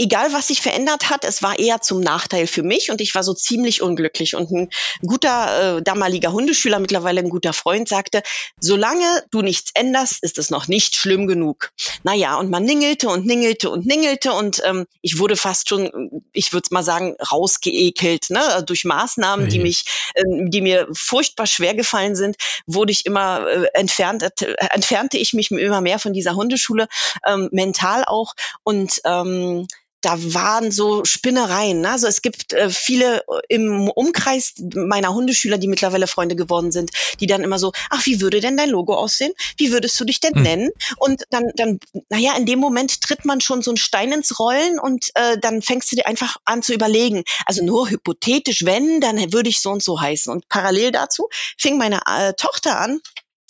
egal, 0.00 0.32
was 0.32 0.48
sich 0.48 0.62
verändert 0.62 1.10
hat, 1.10 1.24
es 1.24 1.42
war 1.42 1.58
eher 1.58 1.82
zum 1.82 2.00
Nachteil 2.00 2.46
für 2.46 2.62
mich 2.62 2.90
und 2.90 3.00
ich 3.00 3.14
war 3.14 3.22
so 3.22 3.34
ziemlich 3.34 3.82
unglücklich. 3.82 4.34
Und 4.34 4.50
ein 4.50 4.70
guter 5.06 5.78
äh, 5.78 5.82
damaliger 5.82 6.32
Hundeschüler, 6.32 6.78
mittlerweile 6.78 7.20
ein 7.20 7.28
guter 7.28 7.52
Freund, 7.52 7.86
sagte, 7.86 8.22
solange 8.58 9.04
du 9.30 9.42
nichts 9.42 9.70
änderst, 9.74 10.22
ist 10.22 10.38
es 10.38 10.50
noch 10.50 10.68
nicht 10.68 10.96
schlimm 10.96 11.26
genug. 11.26 11.70
Naja, 12.02 12.38
und 12.38 12.50
man 12.50 12.64
ningelte 12.64 13.08
und 13.08 13.26
ningelte 13.26 13.68
und 13.68 13.86
ningelte 13.86 14.32
und 14.32 14.62
ähm, 14.64 14.86
ich 15.02 15.18
wurde 15.18 15.36
fast 15.36 15.68
schon, 15.68 16.22
ich 16.32 16.54
würde 16.54 16.68
mal 16.70 16.82
sagen, 16.82 17.14
rausgeekelt, 17.30 18.30
ne? 18.30 18.64
durch 18.66 18.84
Maßnahmen, 18.84 19.46
okay. 19.46 19.56
die 19.56 19.62
mich, 19.62 19.84
äh, 20.14 20.22
die 20.48 20.62
mir 20.62 20.88
furchtbar 20.94 21.46
schwer 21.46 21.74
gefallen 21.74 22.16
sind, 22.16 22.36
wurde 22.66 22.92
ich 22.92 23.04
immer 23.04 23.46
äh, 23.46 23.66
entfernt, 23.74 24.22
äh, 24.22 24.54
entfernte 24.70 25.18
ich 25.18 25.34
mich 25.34 25.50
immer 25.50 25.82
mehr 25.82 25.98
von 25.98 26.14
dieser 26.14 26.36
Hundeschule, 26.36 26.88
ähm, 27.26 27.50
mental 27.52 28.04
auch 28.06 28.34
und 28.64 29.02
ähm, 29.04 29.66
da 30.00 30.16
waren 30.34 30.70
so 30.70 31.04
Spinnereien. 31.04 31.82
Ne? 31.82 31.90
Also 31.90 32.06
es 32.06 32.22
gibt 32.22 32.52
äh, 32.52 32.70
viele 32.70 33.18
äh, 33.20 33.40
im 33.48 33.88
Umkreis 33.88 34.54
meiner 34.74 35.12
Hundeschüler, 35.12 35.58
die 35.58 35.68
mittlerweile 35.68 36.06
Freunde 36.06 36.36
geworden 36.36 36.72
sind, 36.72 36.90
die 37.20 37.26
dann 37.26 37.42
immer 37.42 37.58
so, 37.58 37.72
ach, 37.90 38.06
wie 38.06 38.20
würde 38.20 38.40
denn 38.40 38.56
dein 38.56 38.70
Logo 38.70 38.94
aussehen? 38.94 39.32
Wie 39.56 39.72
würdest 39.72 39.98
du 40.00 40.04
dich 40.04 40.20
denn 40.20 40.34
hm. 40.34 40.42
nennen? 40.42 40.70
Und 40.96 41.24
dann, 41.30 41.44
dann, 41.56 41.80
naja, 42.08 42.36
in 42.36 42.46
dem 42.46 42.58
Moment 42.58 43.00
tritt 43.00 43.24
man 43.24 43.40
schon 43.40 43.62
so 43.62 43.70
ein 43.70 43.76
Stein 43.76 44.12
ins 44.12 44.38
Rollen 44.38 44.78
und 44.78 45.10
äh, 45.14 45.38
dann 45.38 45.62
fängst 45.62 45.92
du 45.92 45.96
dir 45.96 46.06
einfach 46.06 46.36
an 46.44 46.62
zu 46.62 46.72
überlegen. 46.72 47.24
Also 47.46 47.64
nur 47.64 47.90
hypothetisch, 47.90 48.64
wenn, 48.64 49.00
dann 49.00 49.32
würde 49.32 49.50
ich 49.50 49.60
so 49.60 49.70
und 49.70 49.82
so 49.82 50.00
heißen. 50.00 50.32
Und 50.32 50.48
parallel 50.48 50.92
dazu 50.92 51.28
fing 51.58 51.78
meine 51.78 52.00
äh, 52.06 52.32
Tochter 52.34 52.78
an, 52.80 53.00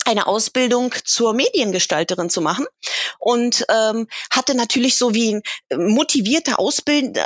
eine 0.05 0.27
Ausbildung 0.27 0.93
zur 1.03 1.33
Mediengestalterin 1.33 2.29
zu 2.29 2.41
machen 2.41 2.65
und 3.19 3.65
ähm, 3.69 4.07
hatte 4.31 4.55
natürlich 4.55 4.97
so 4.97 5.13
wie 5.13 5.35
ein 5.35 5.41
äh, 5.69 5.77
motivierter 5.77 6.59
Ausbild 6.59 7.19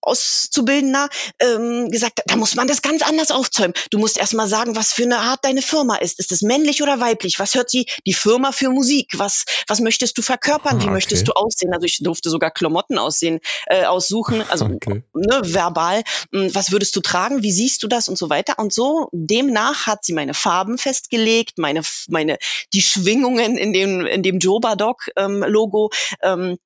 Auszubildender 0.00 1.08
ähm, 1.40 1.90
gesagt, 1.90 2.22
da 2.26 2.36
muss 2.36 2.54
man 2.54 2.68
das 2.68 2.82
ganz 2.82 3.02
anders 3.02 3.30
aufzäumen. 3.30 3.74
Du 3.90 3.98
musst 3.98 4.18
erstmal 4.18 4.48
sagen, 4.48 4.76
was 4.76 4.92
für 4.92 5.02
eine 5.02 5.18
Art 5.18 5.44
deine 5.44 5.62
Firma 5.62 5.96
ist. 5.96 6.18
Ist 6.18 6.32
es 6.32 6.42
männlich 6.42 6.82
oder 6.82 7.00
weiblich? 7.00 7.38
Was 7.38 7.54
hört 7.54 7.70
sie 7.70 7.86
die 8.06 8.12
Firma 8.12 8.52
für 8.52 8.70
Musik? 8.70 9.12
Was, 9.16 9.44
was 9.66 9.80
möchtest 9.80 10.16
du 10.18 10.22
verkörpern? 10.22 10.78
Wie 10.78 10.82
ah, 10.82 10.86
okay. 10.86 10.92
möchtest 10.92 11.28
du 11.28 11.32
aussehen? 11.32 11.72
Also 11.72 11.84
ich 11.86 11.98
durfte 11.98 12.30
sogar 12.30 12.50
Klamotten 12.50 12.98
aussehen, 12.98 13.40
äh, 13.66 13.84
aussuchen, 13.84 14.42
also 14.48 14.66
okay. 14.66 15.02
ne, 15.14 15.40
verbal. 15.42 16.02
Hm, 16.32 16.54
was 16.54 16.70
würdest 16.70 16.94
du 16.96 17.00
tragen? 17.00 17.42
Wie 17.42 17.52
siehst 17.52 17.82
du 17.82 17.88
das 17.88 18.08
und 18.08 18.16
so 18.16 18.30
weiter? 18.30 18.58
Und 18.58 18.72
so 18.72 19.08
demnach 19.12 19.86
hat 19.86 20.04
sie 20.04 20.12
meine 20.12 20.34
Farben 20.34 20.78
festgelegt, 20.78 21.58
meine, 21.58 21.82
meine 22.08 22.19
meine, 22.20 22.38
die 22.72 22.82
Schwingungen 22.82 23.56
in 23.56 23.72
dem, 23.72 24.06
in 24.06 24.22
dem 24.22 24.38
Joba-Dog-Logo. 24.38 25.90
Ähm, 26.22 26.58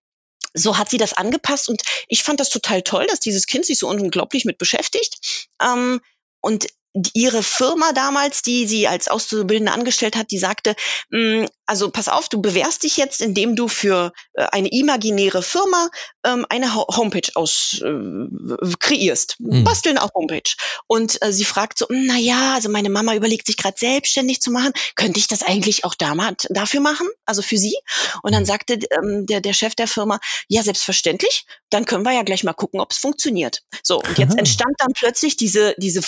so 0.57 0.79
hat 0.79 0.89
sie 0.89 0.99
das 0.99 1.15
angepasst 1.15 1.69
und 1.69 1.83
ich 2.07 2.23
fand 2.23 2.39
das 2.39 2.49
total 2.49 2.83
toll, 2.83 3.07
dass 3.09 3.19
dieses 3.19 3.47
Kind 3.47 3.67
sich 3.67 3.79
so 3.79 3.89
unglaublich 3.89 4.45
mit 4.45 4.59
beschäftigt. 4.59 5.49
Ähm, 5.61 6.01
und 6.41 6.67
ihre 7.13 7.43
Firma 7.43 7.93
damals, 7.93 8.43
die 8.43 8.67
sie 8.67 8.87
als 8.87 9.09
Auszubildende 9.09 9.73
angestellt 9.73 10.17
hat, 10.17 10.31
die 10.31 10.39
sagte, 10.39 10.77
mm, 11.11 11.45
also 11.67 11.91
pass 11.91 12.09
auf, 12.09 12.29
du 12.29 12.41
bewehrst 12.41 12.83
dich 12.83 12.97
jetzt, 12.97 13.21
indem 13.21 13.57
du 13.57 13.69
für 13.69 14.13
äh, 14.35 14.45
eine 14.53 14.69
imaginäre 14.69 15.43
Firma 15.43 15.89
ähm, 16.25 16.47
eine 16.49 16.75
Homepage 16.75 17.31
aus 17.35 17.81
äh, 17.83 18.77
kreierst. 18.79 19.37
Mhm. 19.41 19.65
Basteln 19.65 19.99
auf 19.99 20.11
Homepage. 20.15 20.55
Und 20.87 21.21
äh, 21.23 21.33
sie 21.33 21.45
fragt 21.45 21.79
so, 21.79 21.87
na 21.89 22.17
ja, 22.17 22.55
also 22.55 22.69
meine 22.69 22.91
Mama 22.91 23.15
überlegt 23.15 23.47
sich 23.47 23.57
gerade 23.57 23.77
selbstständig 23.79 24.41
zu 24.41 24.51
machen. 24.51 24.73
Könnte 24.95 25.19
ich 25.19 25.27
das 25.27 25.43
eigentlich 25.43 25.85
auch 25.85 25.95
damals 25.95 26.47
dafür 26.51 26.81
machen? 26.81 27.09
Also 27.25 27.43
für 27.43 27.57
sie? 27.57 27.77
Und 28.23 28.33
dann 28.33 28.43
hm. 28.43 28.47
sagte 28.47 28.79
ähm, 28.91 29.27
der, 29.27 29.41
der 29.41 29.53
Chef 29.53 29.75
der 29.75 29.89
Firma, 29.89 30.21
ja, 30.49 30.63
selbstverständlich. 30.63 31.45
Dann 31.71 31.87
können 31.87 32.05
wir 32.05 32.13
ja 32.13 32.23
gleich 32.23 32.45
mal 32.45 32.53
gucken, 32.53 32.81
ob 32.81 32.93
es 32.93 32.99
funktioniert. 32.99 33.63
So, 33.83 33.99
und 33.99 34.19
jetzt 34.19 34.35
entstand 34.39 34.75
dann 34.79 34.93
plötzlich 34.95 35.37
diese, 35.37 35.75
diese 35.79 36.03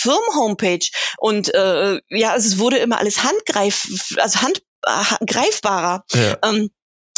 Firmen-Homepage. 0.77 0.89
Und 1.17 1.53
äh, 1.53 2.01
ja, 2.09 2.35
es 2.35 2.59
wurde 2.59 2.77
immer 2.77 2.99
alles 2.99 3.23
handgreif, 3.23 3.87
also 4.17 4.41
hand 4.41 4.61
greifbarer. 5.25 6.03
Ja. 6.13 6.37
Ähm, 6.43 6.69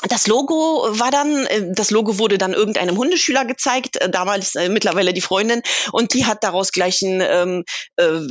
das 0.07 0.27
Logo 0.27 0.87
war 0.97 1.11
dann, 1.11 1.45
äh, 1.47 1.73
das 1.73 1.91
Logo 1.91 2.17
wurde 2.19 2.37
dann 2.37 2.53
irgendeinem 2.53 2.97
Hundeschüler 2.97 3.45
gezeigt, 3.45 3.97
äh, 3.97 4.09
damals 4.09 4.55
äh, 4.55 4.69
mittlerweile 4.69 5.13
die 5.13 5.21
Freundin, 5.21 5.61
und 5.91 6.13
die 6.13 6.25
hat 6.25 6.43
daraus 6.43 6.71
gleich 6.71 7.01
ein 7.01 7.21
ähm, 7.21 7.63
äh, 7.97 8.21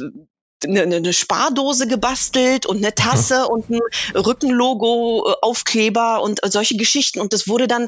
eine, 0.65 0.83
eine 0.83 1.13
Spardose 1.13 1.87
gebastelt 1.87 2.67
und 2.67 2.79
eine 2.79 2.93
Tasse 2.93 3.47
und 3.47 3.71
ein 3.71 3.79
Rückenlogo, 4.17 5.37
Aufkleber 5.41 6.21
und 6.21 6.41
solche 6.43 6.77
Geschichten. 6.77 7.21
Und 7.21 7.33
das 7.33 7.47
wurde 7.47 7.69
dann 7.69 7.87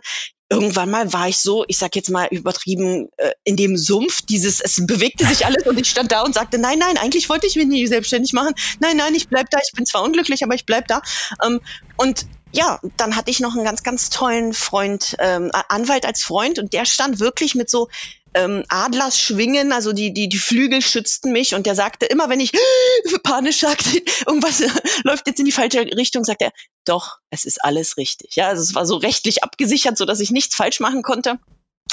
irgendwann 0.51 0.91
mal 0.91 1.13
war 1.13 1.29
ich 1.29 1.39
so, 1.39 1.65
ich 1.69 1.79
sag 1.79 1.95
jetzt 1.95 2.11
mal 2.11 2.27
übertrieben, 2.31 3.09
äh, 3.17 3.31
in 3.45 3.57
dem 3.57 3.77
Sumpf, 3.77 4.23
dieses, 4.23 4.61
es 4.61 4.85
bewegte 4.85 5.25
sich 5.25 5.47
alles 5.47 5.65
und 5.67 5.79
ich 5.79 5.89
stand 5.89 6.11
da 6.11 6.23
und 6.23 6.35
sagte, 6.35 6.59
nein, 6.59 6.79
nein, 6.79 6.99
eigentlich 6.99 7.29
wollte 7.29 7.47
ich 7.47 7.55
mich 7.55 7.67
nie 7.67 7.87
selbstständig 7.87 8.33
machen. 8.33 8.55
Nein, 8.81 8.97
nein, 8.97 9.15
ich 9.15 9.29
bleib 9.29 9.49
da, 9.51 9.59
ich 9.65 9.73
bin 9.73 9.87
zwar 9.87 10.03
unglücklich, 10.03 10.43
aber 10.43 10.55
ich 10.55 10.67
bleib 10.67 10.89
da. 10.89 11.03
Ähm, 11.45 11.61
und 11.97 12.27
ja, 12.53 12.81
dann 12.97 13.15
hatte 13.15 13.31
ich 13.31 13.39
noch 13.39 13.55
einen 13.55 13.65
ganz, 13.65 13.85
ganz 13.85 14.11
tollen 14.11 14.53
Freund, 14.53 15.17
ähm, 15.21 15.53
Anwalt 15.69 16.05
als 16.05 16.25
Freund 16.25 16.59
und 16.59 16.73
der 16.73 16.85
stand 16.85 17.21
wirklich 17.21 17.55
mit 17.55 17.71
so 17.71 17.89
ähm, 18.35 18.64
Adlersschwingen, 18.69 19.73
also 19.73 19.93
die, 19.93 20.12
die, 20.12 20.29
die 20.29 20.38
Flügel 20.38 20.83
schützten 20.83 21.33
mich 21.33 21.55
und 21.55 21.66
der 21.66 21.75
sagte 21.75 22.07
immer, 22.07 22.29
wenn 22.29 22.40
ich 22.40 22.53
panisch 23.23 23.61
sagte, 23.61 23.88
irgendwas 24.27 24.62
läuft 25.05 25.27
jetzt 25.27 25.40
in 25.40 25.47
die 25.47 25.53
falsche 25.53 25.81
Richtung, 25.81 26.25
sagt 26.25 26.43
er, 26.43 26.53
doch, 26.85 27.19
es 27.31 27.45
ist 27.45 27.64
alles 27.64 27.97
richtig. 27.97 28.37
Ja, 28.37 28.49
also 28.49 28.62
es 28.62 28.75
war 28.75 28.87
so 28.87 28.97
rechtlich 28.97 29.43
abgesichert, 29.43 29.99
so 29.99 30.05
dass 30.05 30.21
ich 30.21 30.31
nichts 30.31 30.55
falsch 30.55 30.81
machen 30.81 31.03
konnte. 31.03 31.38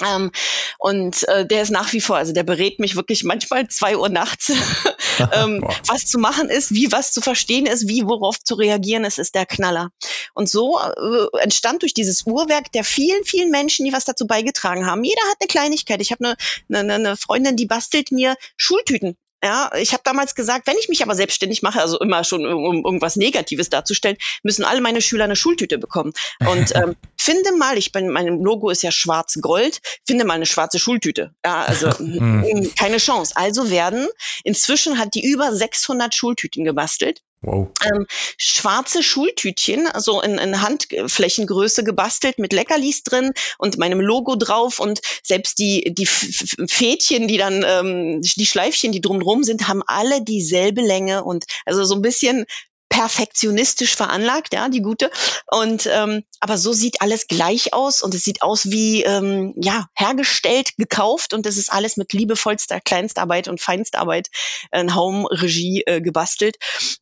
Ähm, 0.05 0.31
und 0.77 1.27
äh, 1.27 1.45
der 1.45 1.61
ist 1.61 1.71
nach 1.71 1.93
wie 1.93 2.01
vor, 2.01 2.17
also 2.17 2.33
der 2.33 2.43
berät 2.43 2.79
mich 2.79 2.95
wirklich 2.95 3.23
manchmal 3.23 3.67
zwei 3.67 3.97
Uhr 3.97 4.09
nachts, 4.09 4.51
ähm, 5.33 5.63
was 5.87 6.05
zu 6.05 6.19
machen 6.19 6.49
ist, 6.49 6.73
wie 6.73 6.91
was 6.91 7.11
zu 7.11 7.21
verstehen 7.21 7.65
ist, 7.65 7.87
wie 7.87 8.05
worauf 8.05 8.39
zu 8.39 8.55
reagieren 8.55 9.05
ist, 9.05 9.19
ist 9.19 9.35
der 9.35 9.45
Knaller. 9.45 9.91
Und 10.33 10.49
so 10.49 10.79
äh, 10.79 11.41
entstand 11.41 11.81
durch 11.81 11.93
dieses 11.93 12.25
Uhrwerk 12.25 12.71
der 12.71 12.83
vielen, 12.83 13.23
vielen 13.23 13.49
Menschen, 13.49 13.85
die 13.85 13.93
was 13.93 14.05
dazu 14.05 14.27
beigetragen 14.27 14.85
haben. 14.85 15.03
Jeder 15.03 15.21
hat 15.29 15.37
eine 15.39 15.47
Kleinigkeit. 15.47 16.01
Ich 16.01 16.11
habe 16.11 16.35
eine, 16.69 16.79
eine, 16.79 16.93
eine 16.93 17.17
Freundin, 17.17 17.55
die 17.55 17.65
bastelt 17.65 18.11
mir 18.11 18.35
Schultüten 18.55 19.17
ja, 19.43 19.69
ich 19.77 19.93
habe 19.93 20.01
damals 20.03 20.33
gesagt, 20.33 20.65
wenn 20.67 20.77
ich 20.79 20.89
mich 20.89 21.03
aber 21.03 21.13
selbstständig 21.13 21.61
mache, 21.61 21.79
also 21.79 21.99
immer 21.99 22.23
schon 22.23 22.45
um 22.45 22.83
irgendwas 22.83 23.15
Negatives 23.17 23.69
darzustellen, 23.69 24.17
müssen 24.41 24.65
alle 24.65 24.81
meine 24.81 25.01
Schüler 25.01 25.25
eine 25.25 25.35
Schultüte 25.35 25.77
bekommen. 25.77 26.13
Und 26.39 26.71
ähm, 26.75 26.95
finde 27.17 27.51
mal, 27.53 27.77
ich 27.77 27.91
bin, 27.91 28.09
mein 28.09 28.41
Logo 28.41 28.69
ist 28.69 28.81
ja 28.81 28.91
schwarz-gold, 28.91 29.81
finde 30.05 30.25
mal 30.25 30.33
eine 30.33 30.47
schwarze 30.47 30.79
Schultüte. 30.79 31.35
Ja, 31.45 31.63
also 31.63 31.91
hm. 31.97 32.71
keine 32.77 32.97
Chance. 32.97 33.33
Also 33.35 33.69
werden, 33.69 34.07
inzwischen 34.43 34.97
hat 34.97 35.13
die 35.13 35.25
über 35.25 35.53
600 35.53 36.15
Schultüten 36.15 36.63
gebastelt. 36.63 37.21
Wow. 37.41 37.69
Ähm, 37.85 38.07
schwarze 38.37 39.03
Schultütchen, 39.03 39.85
also 39.85 40.21
in, 40.21 40.39
in 40.39 40.61
Handflächengröße 40.61 41.83
gebastelt 41.83 42.39
mit 42.39 42.51
Leckerlis 42.51 43.03
drin 43.03 43.31
und 43.59 43.77
meinem 43.77 44.01
Logo 44.01 44.35
drauf 44.35 44.79
und 44.79 45.01
selbst 45.23 45.59
die, 45.59 45.93
die 45.93 46.07
Fädchen, 46.07 47.27
die 47.27 47.37
dann, 47.37 47.63
ähm, 47.65 48.21
die 48.21 48.45
Schleifchen, 48.45 48.91
die 48.91 49.01
drumherum 49.01 49.43
sind, 49.43 49.67
haben 49.67 49.83
alle 49.85 50.23
dieselbe 50.23 50.81
Länge 50.81 51.23
und 51.23 51.45
also 51.65 51.83
so 51.83 51.93
ein 51.93 52.01
bisschen 52.01 52.45
perfektionistisch 52.89 53.95
veranlagt, 53.95 54.53
ja, 54.53 54.69
die 54.69 54.81
gute. 54.81 55.11
Und 55.45 55.87
ähm, 55.91 56.23
aber 56.39 56.57
so 56.57 56.73
sieht 56.73 57.01
alles 57.01 57.27
gleich 57.27 57.73
aus 57.73 58.01
und 58.01 58.13
es 58.13 58.23
sieht 58.23 58.41
aus 58.41 58.71
wie 58.71 59.03
ähm, 59.03 59.53
ja 59.57 59.87
hergestellt, 59.93 60.77
gekauft 60.77 61.33
und 61.33 61.45
es 61.45 61.57
ist 61.57 61.71
alles 61.71 61.97
mit 61.97 62.13
liebevollster 62.13 62.79
Kleinstarbeit 62.79 63.47
und 63.47 63.61
Feinstarbeit 63.61 64.29
in 64.71 64.95
Home-Regie 64.95 65.83
äh, 65.85 66.01
gebastelt. 66.01 66.57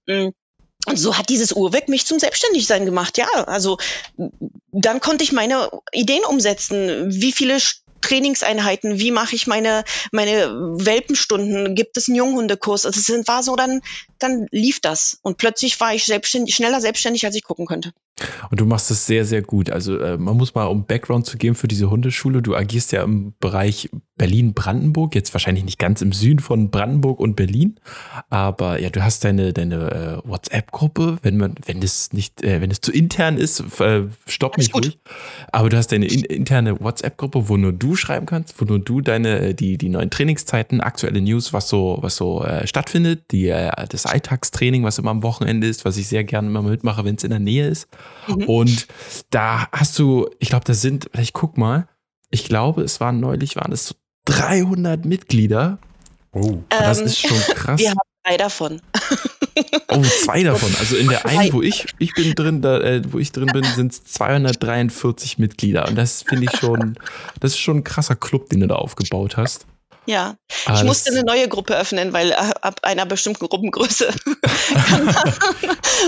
Mm. 0.07 0.29
Und 0.87 0.99
so 0.99 1.17
hat 1.17 1.29
dieses 1.29 1.51
Uhrwerk 1.51 1.87
mich 1.87 2.05
zum 2.05 2.19
Selbstständigsein 2.19 2.85
gemacht. 2.85 3.17
Ja, 3.17 3.27
also 3.45 3.77
dann 4.71 4.99
konnte 4.99 5.23
ich 5.23 5.31
meine 5.31 5.71
Ideen 5.91 6.23
umsetzen. 6.25 7.11
Wie 7.11 7.31
viele 7.31 7.57
Trainingseinheiten, 8.05 8.99
wie 8.99 9.11
mache 9.11 9.35
ich 9.35 9.47
meine, 9.47 9.83
meine 10.11 10.51
Welpenstunden, 10.77 11.73
gibt 11.73 11.97
es 11.97 12.07
einen 12.07 12.17
Junghundekurs? 12.17 12.85
Also 12.85 12.99
es 12.99 13.27
war 13.27 13.41
so, 13.41 13.55
dann, 13.55 13.81
dann 14.19 14.45
lief 14.51 14.79
das. 14.79 15.17
Und 15.23 15.37
plötzlich 15.37 15.79
war 15.79 15.93
ich 15.95 16.05
selbstständig, 16.05 16.55
schneller 16.55 16.81
selbstständig, 16.81 17.25
als 17.25 17.35
ich 17.35 17.43
gucken 17.43 17.65
könnte. 17.65 17.93
Und 18.49 18.59
du 18.59 18.65
machst 18.65 18.91
es 18.91 19.05
sehr, 19.05 19.25
sehr 19.25 19.41
gut. 19.41 19.69
Also 19.69 19.99
äh, 19.99 20.17
man 20.17 20.37
muss 20.37 20.55
mal, 20.55 20.65
um 20.65 20.85
Background 20.85 21.25
zu 21.25 21.37
geben 21.37 21.55
für 21.55 21.67
diese 21.67 21.89
Hundeschule, 21.89 22.41
du 22.41 22.55
agierst 22.55 22.91
ja 22.91 23.03
im 23.03 23.33
Bereich 23.39 23.89
Berlin-Brandenburg, 24.17 25.13
jetzt 25.13 25.33
wahrscheinlich 25.33 25.65
nicht 25.65 25.79
ganz 25.79 26.01
im 26.01 26.13
Süden 26.13 26.39
von 26.39 26.71
Brandenburg 26.71 27.19
und 27.19 27.35
Berlin, 27.35 27.75
aber 28.29 28.79
ja, 28.79 28.89
du 28.89 29.03
hast 29.03 29.25
deine, 29.25 29.51
deine 29.51 30.21
äh, 30.23 30.29
WhatsApp-Gruppe, 30.29 31.17
wenn 31.21 31.35
man, 31.35 31.55
wenn 31.65 31.81
es 31.81 32.13
nicht, 32.13 32.41
äh, 32.41 32.61
wenn 32.61 32.71
es 32.71 32.79
zu 32.79 32.93
intern 32.93 33.37
ist, 33.37 33.59
äh, 33.81 34.03
stopp 34.25 34.57
mich 34.57 34.73
ruhig. 34.73 34.97
Aber 35.51 35.69
du 35.69 35.75
hast 35.75 35.91
deine 35.91 36.05
in, 36.05 36.23
interne 36.23 36.79
WhatsApp-Gruppe, 36.79 37.49
wo 37.49 37.57
nur 37.57 37.73
du 37.73 37.97
schreiben 37.97 38.25
kannst, 38.25 38.59
wo 38.61 38.65
nur 38.65 38.79
du 38.79 39.01
deine, 39.01 39.39
äh, 39.49 39.53
die, 39.53 39.77
die 39.77 39.89
neuen 39.89 40.09
Trainingszeiten, 40.09 40.79
aktuelle 40.79 41.19
News, 41.19 41.51
was 41.51 41.67
so, 41.67 41.97
was 41.99 42.15
so 42.15 42.41
äh, 42.43 42.65
stattfindet, 42.67 43.31
die, 43.31 43.47
das 43.89 44.05
Alltagstraining, 44.05 44.83
was 44.83 44.97
immer 44.97 45.11
am 45.11 45.23
Wochenende 45.23 45.67
ist, 45.67 45.83
was 45.83 45.97
ich 45.97 46.07
sehr 46.07 46.23
gerne 46.23 46.47
immer 46.47 46.61
mitmache, 46.61 47.03
wenn 47.03 47.15
es 47.15 47.25
in 47.25 47.31
der 47.31 47.39
Nähe 47.39 47.67
ist. 47.67 47.89
Mhm. 48.27 48.43
Und 48.43 48.87
da 49.29 49.67
hast 49.71 49.97
du, 49.99 50.29
ich 50.39 50.49
glaube, 50.49 50.65
das 50.65 50.81
sind, 50.81 51.09
ich 51.19 51.33
guck 51.33 51.57
mal, 51.57 51.87
ich 52.29 52.45
glaube, 52.45 52.81
es 52.81 52.99
waren 52.99 53.19
neulich, 53.19 53.55
waren 53.55 53.71
es 53.71 53.87
so 53.87 53.95
300 54.25 55.05
Mitglieder. 55.05 55.79
Oh, 56.31 56.57
das 56.69 56.99
ähm, 56.99 57.05
ist 57.05 57.19
schon 57.19 57.37
krass. 57.55 57.79
Wir 57.79 57.91
haben 57.91 57.99
zwei 58.25 58.37
davon. 58.37 58.81
Oh, 59.87 60.01
zwei 60.01 60.43
davon. 60.43 60.69
Also 60.79 60.97
in 60.97 61.07
der 61.07 61.25
einen, 61.25 61.53
wo 61.53 61.61
ich, 61.61 61.85
ich 61.99 62.13
bin 62.13 62.33
drin, 62.35 62.61
da, 62.61 62.79
äh, 62.81 63.01
wo 63.09 63.19
ich 63.19 63.31
drin 63.31 63.47
bin, 63.53 63.63
sind 63.63 63.93
es 63.93 64.03
243 64.03 65.37
Mitglieder. 65.37 65.87
Und 65.87 65.95
das 65.95 66.23
finde 66.23 66.45
ich 66.51 66.59
schon, 66.59 66.97
das 67.39 67.51
ist 67.51 67.59
schon 67.59 67.77
ein 67.77 67.83
krasser 67.83 68.15
Club, 68.15 68.49
den 68.49 68.61
du 68.61 68.67
da 68.67 68.75
aufgebaut 68.75 69.37
hast. 69.37 69.65
Ja, 70.05 70.35
ah, 70.65 70.75
ich 70.75 70.83
musste 70.83 71.11
eine 71.11 71.23
neue 71.23 71.47
Gruppe 71.47 71.75
öffnen, 71.75 72.13
weil 72.13 72.31
äh, 72.31 72.35
ab 72.35 72.81
einer 72.83 73.05
bestimmten 73.05 73.47
Gruppengröße. 73.47 74.07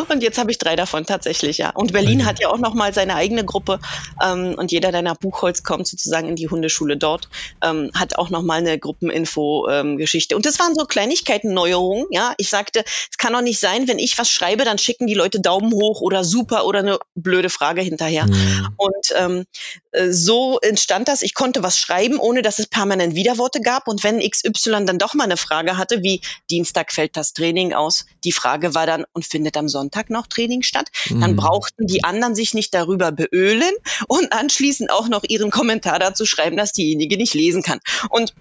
und 0.09 0.21
jetzt 0.21 0.37
habe 0.37 0.51
ich 0.51 0.57
drei 0.57 0.75
davon 0.75 1.05
tatsächlich, 1.05 1.57
ja. 1.57 1.71
Und 1.71 1.93
Berlin 1.93 2.25
hat 2.25 2.39
ja 2.39 2.49
auch 2.49 2.59
noch 2.59 2.73
mal 2.73 2.93
seine 2.93 3.15
eigene 3.15 3.43
Gruppe 3.43 3.79
ähm, 4.23 4.55
und 4.57 4.71
jeder, 4.71 4.91
der 4.91 5.01
nach 5.01 5.17
Buchholz 5.17 5.63
kommt, 5.63 5.87
sozusagen 5.87 6.29
in 6.29 6.35
die 6.35 6.47
Hundeschule 6.47 6.97
dort, 6.97 7.29
ähm, 7.63 7.91
hat 7.95 8.17
auch 8.17 8.29
noch 8.29 8.43
mal 8.43 8.59
eine 8.59 8.77
Gruppeninfo-Geschichte. 8.77 10.33
Ähm, 10.33 10.37
und 10.37 10.45
das 10.45 10.59
waren 10.59 10.75
so 10.75 10.85
Kleinigkeiten, 10.85 11.53
Neuerungen. 11.53 12.05
Ja, 12.11 12.33
ich 12.37 12.49
sagte, 12.49 12.83
es 12.85 13.17
kann 13.17 13.33
doch 13.33 13.41
nicht 13.41 13.59
sein, 13.59 13.87
wenn 13.87 13.99
ich 13.99 14.17
was 14.17 14.29
schreibe, 14.29 14.63
dann 14.63 14.77
schicken 14.77 15.07
die 15.07 15.15
Leute 15.15 15.39
Daumen 15.39 15.73
hoch 15.73 16.01
oder 16.01 16.23
super 16.23 16.65
oder 16.65 16.79
eine 16.79 16.99
blöde 17.15 17.49
Frage 17.49 17.81
hinterher. 17.81 18.25
Mhm. 18.25 18.67
Und 18.77 19.13
ähm, 19.15 19.45
äh, 19.91 20.11
so 20.11 20.59
entstand 20.59 21.07
das. 21.07 21.21
Ich 21.21 21.33
konnte 21.33 21.63
was 21.63 21.79
schreiben, 21.79 22.19
ohne 22.19 22.41
dass 22.41 22.59
es 22.59 22.67
permanent 22.67 23.15
Widerworte 23.15 23.61
gab 23.61 23.86
und 23.87 24.03
wenn 24.03 24.19
XY 24.19 24.85
dann 24.85 24.97
doch 24.97 25.13
mal 25.13 25.23
eine 25.23 25.37
Frage 25.37 25.77
hatte, 25.77 26.03
wie 26.03 26.21
Dienstag 26.49 26.91
fällt 26.91 27.17
das 27.17 27.33
Training 27.33 27.73
aus, 27.73 28.05
die 28.23 28.31
Frage 28.31 28.75
war 28.75 28.85
dann, 28.85 29.05
und 29.13 29.25
findet 29.25 29.57
am 29.57 29.67
Sonntag 29.67 30.09
noch 30.09 30.27
Training 30.27 30.61
statt? 30.61 30.89
Mhm. 31.09 31.21
Dann 31.21 31.35
brauchten 31.35 31.87
die 31.87 32.03
anderen 32.03 32.35
sich 32.35 32.53
nicht 32.53 32.73
darüber 32.73 33.11
beölen 33.11 33.73
und 34.07 34.33
anschließend 34.33 34.91
auch 34.91 35.07
noch 35.07 35.23
ihren 35.27 35.51
Kommentar 35.51 35.99
dazu 35.99 36.25
schreiben, 36.25 36.57
dass 36.57 36.73
diejenige 36.73 37.17
nicht 37.17 37.33
lesen 37.33 37.63
kann. 37.63 37.79
Und 38.09 38.33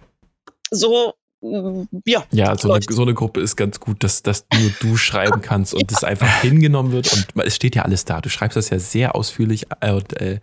so 0.70 1.14
ja. 1.40 2.24
Ja, 2.32 2.56
so 2.56 2.72
eine, 2.72 2.84
so 2.88 3.02
eine, 3.02 3.14
Gruppe 3.14 3.40
ist 3.40 3.56
ganz 3.56 3.78
gut, 3.78 4.02
dass, 4.02 4.22
dass 4.22 4.46
nur 4.54 4.70
du 4.80 4.96
schreiben 4.96 5.42
kannst 5.42 5.74
und 5.74 5.92
es 5.92 6.02
einfach 6.02 6.40
hingenommen 6.40 6.92
wird. 6.92 7.12
Und 7.12 7.26
es 7.44 7.54
steht 7.54 7.76
ja 7.76 7.82
alles 7.82 8.04
da. 8.04 8.20
Du 8.20 8.28
schreibst 8.28 8.56
das 8.56 8.70
ja 8.70 8.78
sehr 8.78 9.14
ausführlich 9.14 9.66
äh, 9.80 9.92
und 9.92 10.20
äh, 10.20 10.40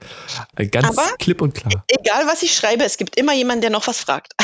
ganz 0.69 0.97
Aber 0.97 1.15
klipp 1.17 1.41
und 1.41 1.55
klar. 1.55 1.83
Egal, 1.87 2.25
was 2.27 2.43
ich 2.43 2.53
schreibe, 2.53 2.83
es 2.83 2.97
gibt 2.97 3.17
immer 3.17 3.33
jemanden, 3.33 3.61
der 3.61 3.69
noch 3.71 3.87
was 3.87 3.99
fragt. 3.99 4.33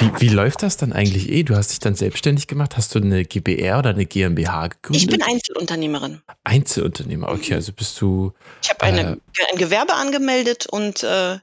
wie, 0.00 0.10
wie 0.18 0.28
läuft 0.28 0.62
das 0.62 0.76
dann 0.76 0.92
eigentlich 0.92 1.30
eh? 1.30 1.42
Du 1.42 1.54
hast 1.54 1.70
dich 1.70 1.80
dann 1.80 1.94
selbstständig 1.94 2.46
gemacht. 2.46 2.76
Hast 2.76 2.94
du 2.94 3.00
eine 3.00 3.24
GBR 3.24 3.80
oder 3.80 3.90
eine 3.90 4.06
GmbH 4.06 4.68
gegründet? 4.68 5.02
Ich 5.02 5.08
bin 5.08 5.22
Einzelunternehmerin. 5.22 6.22
Einzelunternehmer, 6.44 7.28
okay. 7.28 7.54
Also 7.54 7.72
bist 7.72 8.00
du. 8.00 8.32
Ich 8.62 8.70
habe 8.70 8.86
äh, 8.86 8.88
ein 8.88 9.20
Gewerbe 9.56 9.94
angemeldet 9.94 10.66
und 10.66 11.02
äh, 11.02 11.38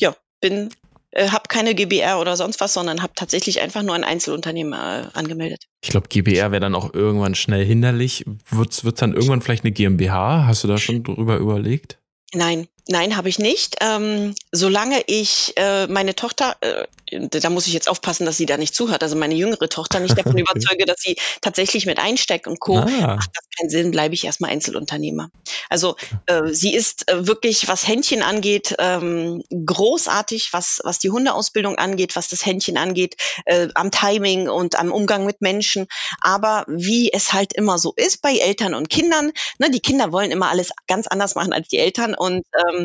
ja, 0.00 0.16
bin 0.40 0.70
äh, 1.18 1.28
habe 1.30 1.44
keine 1.48 1.74
GBR 1.74 2.20
oder 2.20 2.36
sonst 2.36 2.60
was, 2.60 2.72
sondern 2.72 3.02
habe 3.02 3.12
tatsächlich 3.14 3.60
einfach 3.60 3.82
nur 3.82 3.94
ein 3.94 4.04
Einzelunternehmen 4.04 4.72
äh, 4.72 5.06
angemeldet. 5.12 5.64
Ich 5.82 5.90
glaube, 5.90 6.08
GBR 6.08 6.52
wäre 6.52 6.60
dann 6.60 6.74
auch 6.74 6.94
irgendwann 6.94 7.34
schnell 7.34 7.64
hinderlich. 7.64 8.24
Wird 8.50 8.72
es 8.72 8.94
dann 8.94 9.14
irgendwann 9.14 9.42
vielleicht 9.42 9.64
eine 9.64 9.72
GmbH? 9.72 10.46
Hast 10.46 10.64
du 10.64 10.68
da 10.68 10.78
schon 10.78 11.02
drüber 11.02 11.36
überlegt? 11.36 11.98
Nein, 12.34 12.68
nein, 12.88 13.16
habe 13.16 13.28
ich 13.28 13.38
nicht. 13.38 13.76
Ähm, 13.80 14.34
solange 14.50 15.02
ich 15.06 15.52
äh, 15.56 15.86
meine 15.86 16.14
Tochter, 16.14 16.56
äh, 16.60 16.86
da 17.28 17.50
muss 17.50 17.66
ich 17.66 17.72
jetzt 17.72 17.88
aufpassen, 17.88 18.26
dass 18.26 18.36
sie 18.36 18.46
da 18.46 18.56
nicht 18.56 18.74
zuhört, 18.74 19.02
also 19.02 19.16
meine 19.16 19.34
jüngere 19.34 19.68
Tochter 19.68 20.00
nicht 20.00 20.18
davon 20.18 20.32
okay. 20.32 20.40
überzeuge, 20.42 20.84
dass 20.86 21.00
sie 21.00 21.16
tatsächlich 21.40 21.86
mit 21.86 21.98
einsteckt 21.98 22.46
und 22.46 22.60
Co. 22.60 22.78
Ah. 22.78 22.86
Macht 23.16 23.30
das 23.34 23.44
keinen 23.58 23.70
Sinn, 23.70 23.90
bleibe 23.90 24.14
ich 24.14 24.24
erstmal 24.24 24.50
Einzelunternehmer. 24.50 25.30
Also 25.68 25.96
äh, 26.26 26.48
sie 26.48 26.74
ist 26.74 27.08
äh, 27.10 27.26
wirklich, 27.26 27.68
was 27.68 27.86
Händchen 27.86 28.22
angeht, 28.22 28.74
ähm, 28.78 29.42
großartig, 29.50 30.48
was, 30.52 30.80
was 30.84 30.98
die 30.98 31.10
Hundeausbildung 31.10 31.76
angeht, 31.76 32.16
was 32.16 32.28
das 32.28 32.44
Händchen 32.44 32.78
angeht, 32.78 33.16
äh, 33.44 33.68
am 33.74 33.90
Timing 33.90 34.48
und 34.48 34.78
am 34.78 34.92
Umgang 34.92 35.26
mit 35.26 35.40
Menschen. 35.40 35.86
Aber 36.20 36.64
wie 36.68 37.12
es 37.12 37.32
halt 37.32 37.52
immer 37.52 37.78
so 37.78 37.92
ist 37.96 38.22
bei 38.22 38.36
Eltern 38.36 38.74
und 38.74 38.88
Kindern, 38.88 39.32
ne, 39.58 39.70
die 39.70 39.80
Kinder 39.80 40.12
wollen 40.12 40.30
immer 40.30 40.48
alles 40.48 40.70
ganz 40.86 41.06
anders 41.06 41.34
machen 41.34 41.52
als 41.52 41.68
die 41.68 41.78
Eltern 41.78 42.14
und 42.14 42.46
ähm, 42.70 42.77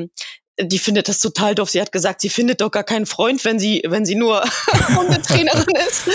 die 0.59 0.77
findet 0.77 1.07
das 1.07 1.19
total 1.19 1.55
doof. 1.55 1.69
Sie 1.69 1.81
hat 1.81 1.91
gesagt, 1.91 2.21
sie 2.21 2.29
findet 2.29 2.61
doch 2.61 2.69
gar 2.69 2.83
keinen 2.83 3.07
Freund, 3.07 3.43
wenn 3.43 3.57
sie, 3.57 3.81
wenn 3.87 4.05
sie 4.05 4.15
nur 4.15 4.43
Hundetrainerin 4.95 5.75
ist. 5.87 6.07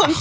Und 0.00 0.16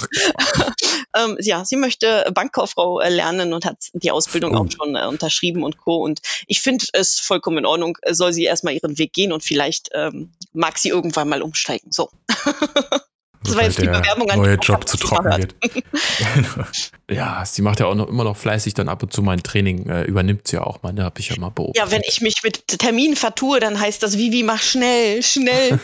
ähm, 1.15 1.37
ja, 1.41 1.65
sie 1.65 1.75
möchte 1.75 2.29
Bankkauffrau 2.33 2.99
äh, 2.99 3.09
lernen 3.09 3.53
und 3.53 3.65
hat 3.65 3.77
die 3.93 4.11
Ausbildung 4.11 4.55
oh. 4.55 4.59
auch 4.59 4.71
schon 4.71 4.95
äh, 4.95 5.07
unterschrieben 5.07 5.63
und 5.63 5.77
Co. 5.77 5.97
Und 5.97 6.21
ich 6.45 6.61
finde 6.61 6.85
es 6.93 7.19
vollkommen 7.19 7.59
in 7.59 7.65
Ordnung, 7.65 7.97
soll 8.07 8.33
sie 8.33 8.43
erstmal 8.43 8.75
ihren 8.75 8.99
Weg 8.99 9.13
gehen 9.13 9.31
und 9.31 9.43
vielleicht 9.43 9.89
ähm, 9.93 10.31
mag 10.53 10.77
sie 10.77 10.89
irgendwann 10.89 11.27
mal 11.27 11.41
umsteigen. 11.41 11.91
So. 11.91 12.11
Das 13.45 13.55
war 13.55 13.63
jetzt 13.63 13.79
die 13.79 13.87
Bewerbung 13.87 14.29
an 14.29 14.39
neue 14.39 14.55
Job 14.55 14.87
zu 14.87 14.97
trocken 14.97 15.37
wird. 15.37 15.55
ja, 17.09 17.43
sie 17.45 17.61
macht 17.61 17.79
ja 17.79 17.87
auch 17.87 17.95
noch 17.95 18.07
immer 18.07 18.23
noch 18.23 18.37
fleißig 18.37 18.73
dann 18.73 18.89
ab 18.89 19.03
und 19.03 19.13
zu 19.13 19.21
mein 19.21 19.41
Training, 19.43 19.87
äh, 19.89 20.03
übernimmt 20.03 20.47
sie 20.47 20.57
ja 20.57 20.63
auch 20.63 20.83
mal, 20.83 20.93
ne, 20.93 21.03
habe 21.03 21.19
ich 21.19 21.29
ja 21.29 21.39
mal 21.39 21.49
beobachtet. 21.49 21.77
Ja, 21.77 21.91
wenn 21.91 22.01
ich 22.07 22.21
mich 22.21 22.35
mit 22.43 22.67
Terminen 22.67 23.15
vertue, 23.15 23.59
dann 23.59 23.79
heißt 23.79 24.03
das, 24.03 24.17
Vivi, 24.17 24.43
mach 24.43 24.61
schnell, 24.61 25.23
schnell. 25.23 25.79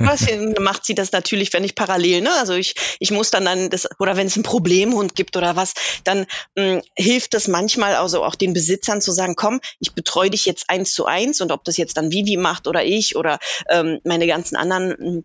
dann 0.00 0.54
macht 0.60 0.84
sie 0.84 0.94
das 0.94 1.12
natürlich, 1.12 1.52
wenn 1.52 1.64
ich 1.64 1.74
parallel, 1.74 2.22
ne, 2.22 2.30
also 2.38 2.54
ich, 2.54 2.74
ich 2.98 3.10
muss 3.10 3.30
dann 3.30 3.44
dann 3.44 3.70
das, 3.70 3.88
oder 3.98 4.16
wenn 4.16 4.26
es 4.26 4.36
einen 4.36 4.44
Problemhund 4.44 5.14
gibt 5.14 5.36
oder 5.36 5.56
was, 5.56 5.74
dann 6.04 6.26
mh, 6.56 6.64
hm, 6.64 6.82
hilft 6.96 7.34
es 7.34 7.48
manchmal 7.48 7.94
also 7.94 8.24
auch 8.24 8.34
den 8.34 8.52
Besitzern 8.52 9.00
zu 9.00 9.12
sagen, 9.12 9.34
komm, 9.36 9.60
ich 9.80 9.92
betreue 9.92 10.30
dich 10.30 10.46
jetzt 10.46 10.68
eins 10.68 10.94
zu 10.94 11.06
eins 11.06 11.40
und 11.40 11.52
ob 11.52 11.64
das 11.64 11.76
jetzt 11.76 11.96
dann 11.96 12.10
Vivi 12.10 12.36
macht 12.36 12.66
oder 12.66 12.84
ich 12.84 13.16
oder 13.16 13.38
ähm, 13.68 14.00
meine 14.04 14.26
ganzen 14.26 14.56
anderen 14.56 14.96
hm, 14.98 15.24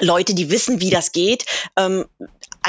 Leute, 0.00 0.34
die 0.34 0.50
wissen, 0.50 0.80
wie 0.80 0.90
das 0.90 1.12
geht. 1.12 1.44
Ähm, 1.76 2.06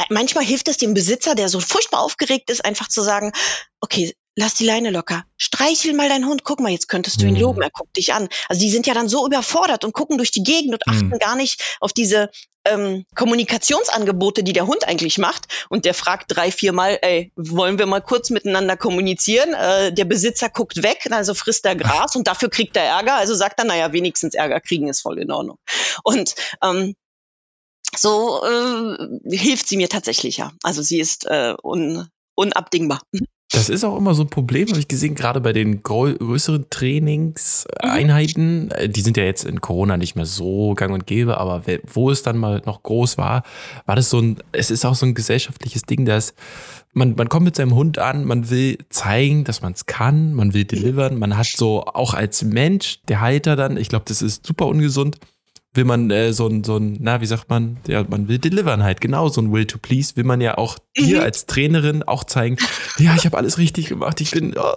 manchmal 0.09 0.43
hilft 0.43 0.67
es 0.67 0.77
dem 0.77 0.93
Besitzer, 0.93 1.35
der 1.35 1.49
so 1.49 1.59
furchtbar 1.59 2.01
aufgeregt 2.01 2.49
ist, 2.49 2.65
einfach 2.65 2.87
zu 2.87 3.01
sagen, 3.01 3.31
okay, 3.79 4.13
lass 4.35 4.55
die 4.55 4.65
Leine 4.65 4.89
locker. 4.89 5.23
Streichel 5.37 5.93
mal 5.93 6.09
deinen 6.09 6.25
Hund. 6.25 6.43
Guck 6.43 6.59
mal, 6.59 6.71
jetzt 6.71 6.87
könntest 6.87 7.21
du 7.21 7.25
ihn 7.25 7.35
mhm. 7.35 7.41
loben. 7.41 7.61
Er 7.61 7.69
guckt 7.69 7.95
dich 7.97 8.13
an. 8.13 8.27
Also 8.49 8.61
die 8.61 8.71
sind 8.71 8.87
ja 8.87 8.93
dann 8.93 9.09
so 9.09 9.25
überfordert 9.25 9.83
und 9.83 9.93
gucken 9.93 10.17
durch 10.17 10.31
die 10.31 10.43
Gegend 10.43 10.73
und 10.73 10.87
achten 10.87 11.09
mhm. 11.09 11.19
gar 11.19 11.35
nicht 11.35 11.77
auf 11.79 11.93
diese 11.93 12.29
ähm, 12.65 13.05
Kommunikationsangebote, 13.15 14.43
die 14.43 14.53
der 14.53 14.67
Hund 14.67 14.87
eigentlich 14.87 15.17
macht. 15.17 15.47
Und 15.69 15.85
der 15.85 15.93
fragt 15.93 16.35
drei, 16.35 16.51
vier 16.51 16.73
Mal, 16.73 16.97
ey, 17.01 17.31
wollen 17.35 17.77
wir 17.77 17.85
mal 17.85 18.01
kurz 18.01 18.29
miteinander 18.29 18.77
kommunizieren? 18.77 19.53
Äh, 19.53 19.93
der 19.93 20.05
Besitzer 20.05 20.49
guckt 20.49 20.81
weg, 20.81 21.07
also 21.11 21.33
frisst 21.33 21.65
er 21.65 21.75
Gras 21.75 22.15
und 22.15 22.27
dafür 22.27 22.49
kriegt 22.49 22.77
er 22.77 22.83
Ärger. 22.83 23.15
Also 23.15 23.35
sagt 23.35 23.59
er, 23.59 23.65
naja, 23.65 23.91
wenigstens 23.93 24.33
Ärger 24.33 24.61
kriegen 24.61 24.87
ist 24.87 25.01
voll 25.01 25.19
in 25.19 25.31
Ordnung. 25.31 25.59
Und 26.03 26.35
ähm, 26.63 26.95
so 27.95 28.41
äh, 28.43 29.35
hilft 29.35 29.67
sie 29.67 29.77
mir 29.77 29.89
tatsächlich 29.89 30.37
ja. 30.37 30.51
Also 30.63 30.81
sie 30.81 30.99
ist 30.99 31.25
äh, 31.25 31.55
un, 31.63 32.07
unabdingbar. 32.35 33.01
Das 33.53 33.69
ist 33.69 33.83
auch 33.83 33.95
immer 33.97 34.15
so 34.15 34.23
ein 34.23 34.29
Problem, 34.29 34.67
habe 34.67 34.79
ich 34.79 34.87
gesehen, 34.87 35.13
gerade 35.13 35.39
bei 35.39 35.53
den 35.53 35.83
größeren 35.83 36.71
Trainingseinheiten. 36.71 38.65
Mhm. 38.65 38.91
Die 38.91 39.01
sind 39.01 39.15
ja 39.15 39.25
jetzt 39.25 39.45
in 39.45 39.61
Corona 39.61 39.95
nicht 39.95 40.15
mehr 40.15 40.25
so 40.25 40.73
gang 40.73 40.91
und 40.91 41.05
gäbe, 41.05 41.37
aber 41.37 41.61
wo 41.85 42.09
es 42.09 42.23
dann 42.23 42.39
mal 42.39 42.63
noch 42.65 42.81
groß 42.81 43.19
war, 43.19 43.43
war 43.85 43.95
das 43.95 44.09
so 44.09 44.19
ein, 44.19 44.37
es 44.53 44.71
ist 44.71 44.85
auch 44.85 44.95
so 44.95 45.05
ein 45.05 45.13
gesellschaftliches 45.13 45.83
Ding, 45.83 46.05
dass 46.05 46.33
man, 46.93 47.13
man 47.15 47.29
kommt 47.29 47.45
mit 47.45 47.55
seinem 47.55 47.75
Hund 47.75 47.99
an, 47.99 48.25
man 48.25 48.49
will 48.49 48.79
zeigen, 48.89 49.43
dass 49.43 49.61
man 49.61 49.73
es 49.73 49.85
kann, 49.85 50.33
man 50.33 50.55
will 50.55 50.65
delivern, 50.65 51.19
man 51.19 51.37
hat 51.37 51.45
so 51.45 51.85
auch 51.85 52.15
als 52.15 52.43
Mensch, 52.43 53.01
der 53.07 53.21
Halter 53.21 53.55
dann, 53.55 53.77
ich 53.77 53.89
glaube, 53.89 54.05
das 54.07 54.23
ist 54.23 54.47
super 54.47 54.65
ungesund, 54.65 55.17
will 55.73 55.85
man 55.85 56.11
äh, 56.11 56.33
so 56.33 56.47
ein, 56.47 56.63
so 56.63 56.77
ein, 56.77 56.97
na, 56.99 57.21
wie 57.21 57.25
sagt 57.25 57.49
man, 57.49 57.77
ja, 57.87 58.03
man 58.07 58.27
will 58.27 58.37
delivern 58.37 58.83
halt, 58.83 59.01
genau, 59.01 59.29
so 59.29 59.41
ein 59.41 59.51
Will 59.51 59.65
to 59.65 59.77
Please 59.77 60.15
will 60.15 60.23
man 60.23 60.41
ja 60.41 60.57
auch 60.57 60.77
mhm. 60.97 61.05
dir 61.05 61.23
als 61.23 61.45
Trainerin 61.45 62.03
auch 62.03 62.23
zeigen, 62.23 62.57
ja, 62.97 63.15
ich 63.15 63.25
habe 63.25 63.37
alles 63.37 63.57
richtig 63.57 63.87
gemacht, 63.87 64.21
ich 64.21 64.31
bin, 64.31 64.55
oh. 64.57 64.73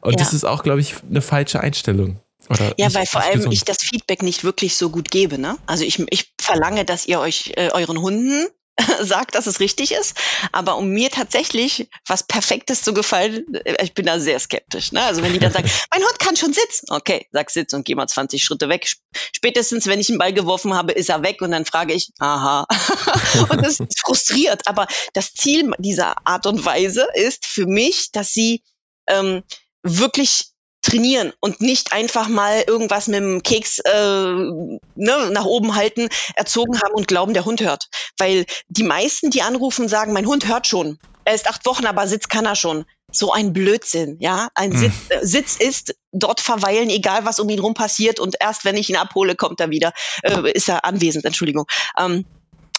und 0.00 0.12
ja. 0.12 0.18
das 0.18 0.32
ist 0.32 0.44
auch, 0.44 0.62
glaube 0.62 0.80
ich, 0.80 0.94
eine 1.08 1.20
falsche 1.20 1.60
Einstellung. 1.60 2.20
Oder 2.48 2.74
ja, 2.76 2.92
weil 2.92 3.06
vor 3.06 3.22
allem 3.22 3.36
gesund. 3.36 3.54
ich 3.54 3.64
das 3.64 3.78
Feedback 3.78 4.22
nicht 4.22 4.44
wirklich 4.44 4.76
so 4.76 4.90
gut 4.90 5.10
gebe. 5.10 5.38
Ne? 5.38 5.56
Also 5.66 5.84
ich, 5.84 6.04
ich 6.10 6.32
verlange, 6.38 6.84
dass 6.84 7.06
ihr 7.06 7.18
euch 7.18 7.54
äh, 7.56 7.70
euren 7.72 7.98
Hunden 7.98 8.46
sagt, 9.00 9.34
dass 9.34 9.46
es 9.46 9.60
richtig 9.60 9.92
ist. 9.92 10.16
Aber 10.52 10.76
um 10.76 10.88
mir 10.88 11.10
tatsächlich 11.10 11.88
was 12.06 12.24
Perfektes 12.24 12.82
zu 12.82 12.92
gefallen, 12.94 13.54
äh, 13.54 13.82
ich 13.82 13.94
bin 13.94 14.06
da 14.06 14.18
sehr 14.18 14.38
skeptisch. 14.38 14.92
Ne? 14.92 15.02
Also 15.02 15.22
wenn 15.22 15.32
die 15.32 15.38
dann 15.38 15.52
sagen, 15.52 15.70
mein 15.92 16.02
Hund 16.02 16.18
kann 16.18 16.36
schon 16.36 16.52
sitzen. 16.52 16.86
Okay, 16.90 17.28
sag 17.32 17.50
Sitz 17.50 17.72
und 17.72 17.84
geh 17.84 17.94
mal 17.94 18.06
20 18.06 18.42
Schritte 18.42 18.68
weg. 18.68 18.88
Spätestens, 19.32 19.86
wenn 19.86 20.00
ich 20.00 20.08
einen 20.08 20.18
Ball 20.18 20.32
geworfen 20.32 20.74
habe, 20.74 20.92
ist 20.92 21.08
er 21.08 21.22
weg 21.22 21.40
und 21.42 21.52
dann 21.52 21.64
frage 21.64 21.94
ich, 21.94 22.10
aha. 22.18 22.66
und 23.48 23.64
das 23.64 23.80
ist 23.80 24.00
frustriert. 24.00 24.66
Aber 24.66 24.86
das 25.12 25.32
Ziel 25.32 25.70
dieser 25.78 26.26
Art 26.26 26.46
und 26.46 26.64
Weise 26.64 27.06
ist 27.14 27.46
für 27.46 27.66
mich, 27.66 28.10
dass 28.12 28.32
sie 28.32 28.62
ähm, 29.06 29.42
wirklich 29.82 30.53
trainieren 30.84 31.32
und 31.40 31.60
nicht 31.60 31.92
einfach 31.92 32.28
mal 32.28 32.62
irgendwas 32.66 33.08
mit 33.08 33.16
dem 33.16 33.42
Keks 33.42 33.78
äh, 33.80 33.90
ne, 33.92 35.30
nach 35.32 35.46
oben 35.46 35.74
halten, 35.74 36.08
erzogen 36.36 36.80
haben 36.80 36.94
und 36.94 37.08
glauben, 37.08 37.34
der 37.34 37.44
Hund 37.44 37.60
hört. 37.62 37.88
Weil 38.18 38.44
die 38.68 38.82
meisten, 38.82 39.30
die 39.30 39.42
anrufen, 39.42 39.88
sagen, 39.88 40.12
mein 40.12 40.26
Hund 40.26 40.46
hört 40.46 40.66
schon. 40.66 40.98
Er 41.24 41.34
ist 41.34 41.48
acht 41.48 41.64
Wochen, 41.64 41.86
aber 41.86 42.06
Sitz 42.06 42.28
kann 42.28 42.44
er 42.44 42.54
schon. 42.54 42.84
So 43.10 43.32
ein 43.32 43.52
Blödsinn, 43.52 44.18
ja. 44.20 44.48
Ein 44.54 44.70
mhm. 44.70 44.78
Sitz, 44.78 44.94
äh, 45.08 45.26
Sitz 45.26 45.56
ist 45.56 45.94
dort 46.12 46.40
verweilen, 46.40 46.90
egal 46.90 47.24
was 47.24 47.40
um 47.40 47.48
ihn 47.48 47.60
rum 47.60 47.74
passiert 47.74 48.20
und 48.20 48.36
erst 48.38 48.64
wenn 48.64 48.76
ich 48.76 48.90
ihn 48.90 48.96
abhole, 48.96 49.36
kommt 49.36 49.60
er 49.60 49.70
wieder, 49.70 49.92
äh, 50.22 50.52
ist 50.52 50.68
er 50.68 50.84
anwesend, 50.84 51.24
Entschuldigung. 51.24 51.66
Ähm, 51.98 52.26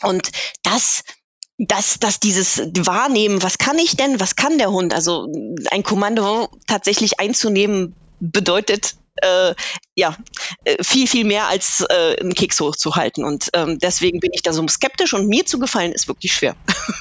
und 0.03 0.29
das 0.61 1.03
dass, 1.57 1.99
dass 1.99 2.19
dieses 2.19 2.59
Wahrnehmen, 2.77 3.41
was 3.41 3.57
kann 3.57 3.77
ich 3.79 3.95
denn, 3.95 4.19
was 4.19 4.35
kann 4.35 4.57
der 4.57 4.71
Hund, 4.71 4.93
also 4.93 5.27
ein 5.71 5.83
Kommando 5.83 6.49
tatsächlich 6.67 7.19
einzunehmen, 7.19 7.95
bedeutet 8.19 8.95
äh, 9.21 9.55
ja 9.95 10.17
äh, 10.65 10.83
viel, 10.83 11.07
viel 11.07 11.23
mehr 11.23 11.47
als 11.47 11.85
äh, 11.89 12.19
einen 12.19 12.33
Keks 12.33 12.59
hochzuhalten. 12.59 13.23
Und 13.23 13.49
ähm, 13.53 13.79
deswegen 13.79 14.19
bin 14.19 14.31
ich 14.33 14.41
da 14.41 14.51
so 14.51 14.67
skeptisch 14.67 15.13
und 15.13 15.27
mir 15.27 15.45
zu 15.45 15.59
gefallen 15.59 15.93
ist 15.93 16.07
wirklich 16.07 16.33
schwer. 16.33 16.55